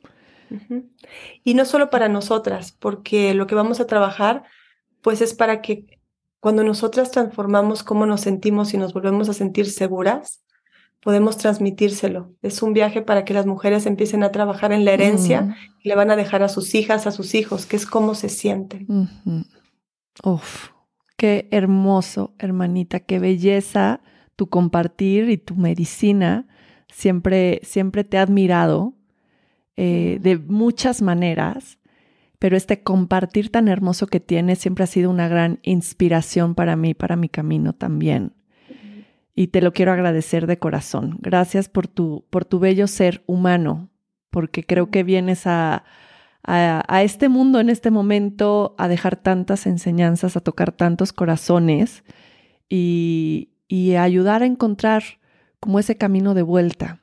[1.43, 4.43] Y no solo para nosotras, porque lo que vamos a trabajar,
[5.01, 5.99] pues es para que
[6.39, 10.43] cuando nosotras transformamos cómo nos sentimos y nos volvemos a sentir seguras,
[11.01, 12.33] podemos transmitírselo.
[12.41, 15.95] Es un viaje para que las mujeres empiecen a trabajar en la herencia y le
[15.95, 18.87] van a dejar a sus hijas, a sus hijos, que es cómo se sienten.
[20.23, 20.69] Uf,
[21.17, 24.01] Qué hermoso, hermanita, qué belleza
[24.35, 26.47] tu compartir y tu medicina.
[26.89, 28.93] Siempre, siempre te he admirado
[29.75, 31.79] eh, de muchas maneras,
[32.39, 36.93] pero este compartir tan hermoso que tienes siempre ha sido una gran inspiración para mí,
[36.93, 38.33] para mi camino también.
[39.35, 41.17] Y te lo quiero agradecer de corazón.
[41.21, 43.89] Gracias por tu, por tu bello ser humano,
[44.29, 45.85] porque creo que vienes a,
[46.43, 52.03] a, este mundo en este momento, a dejar tantas enseñanzas, a tocar tantos corazones
[52.69, 55.03] y, y a ayudar a encontrar
[55.59, 57.02] como ese camino de vuelta.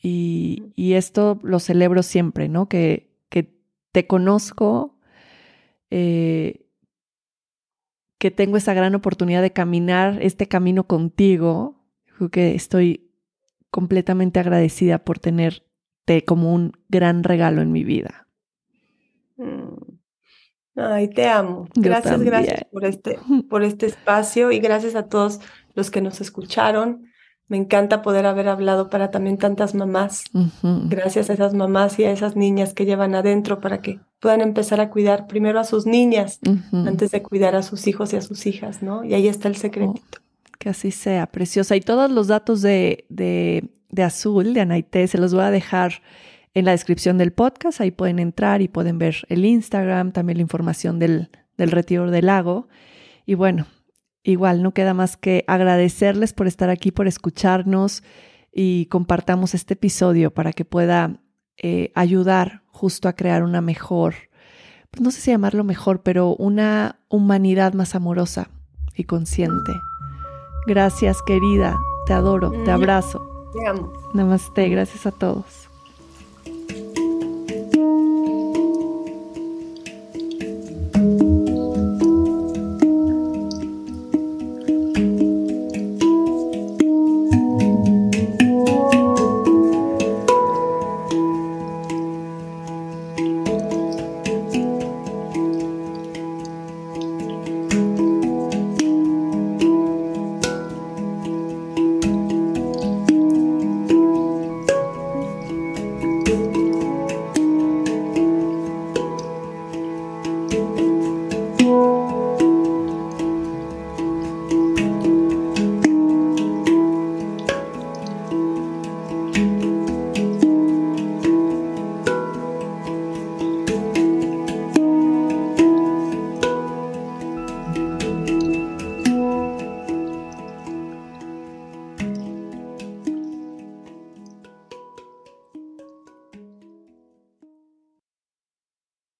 [0.00, 2.68] Y, y, esto lo celebro siempre, ¿no?
[2.68, 3.52] Que, que
[3.90, 4.96] te conozco,
[5.90, 6.66] eh,
[8.18, 11.84] que tengo esa gran oportunidad de caminar este camino contigo.
[12.16, 13.10] Creo que estoy
[13.70, 18.28] completamente agradecida por tenerte como un gran regalo en mi vida.
[19.36, 19.98] Mm.
[20.76, 21.68] Ay, te amo.
[21.74, 23.18] Gracias, gracias por este,
[23.50, 25.40] por este espacio y gracias a todos
[25.74, 27.07] los que nos escucharon.
[27.48, 30.24] Me encanta poder haber hablado para también tantas mamás.
[30.62, 34.80] Gracias a esas mamás y a esas niñas que llevan adentro para que puedan empezar
[34.80, 36.40] a cuidar primero a sus niñas
[36.72, 39.02] antes de cuidar a sus hijos y a sus hijas, ¿no?
[39.02, 40.18] Y ahí está el secretito.
[40.18, 41.74] Oh, que así sea, preciosa.
[41.74, 46.02] Y todos los datos de, de, de Azul, de Anaité, se los voy a dejar
[46.52, 47.80] en la descripción del podcast.
[47.80, 52.26] Ahí pueden entrar y pueden ver el Instagram, también la información del, del retiro del
[52.26, 52.68] lago.
[53.24, 53.66] Y bueno,
[54.22, 58.02] igual no queda más que agradecerles por estar aquí, por escucharnos
[58.52, 61.20] y compartamos este episodio para que pueda
[61.56, 64.14] eh, ayudar justo a crear una mejor,
[64.90, 68.50] pues no sé si llamarlo mejor, pero una humanidad más amorosa
[68.94, 69.72] y consciente.
[70.66, 71.76] Gracias, querida.
[72.06, 73.20] Te adoro, te abrazo.
[73.52, 73.92] Te amo.
[74.14, 75.67] Namaste, gracias a todos.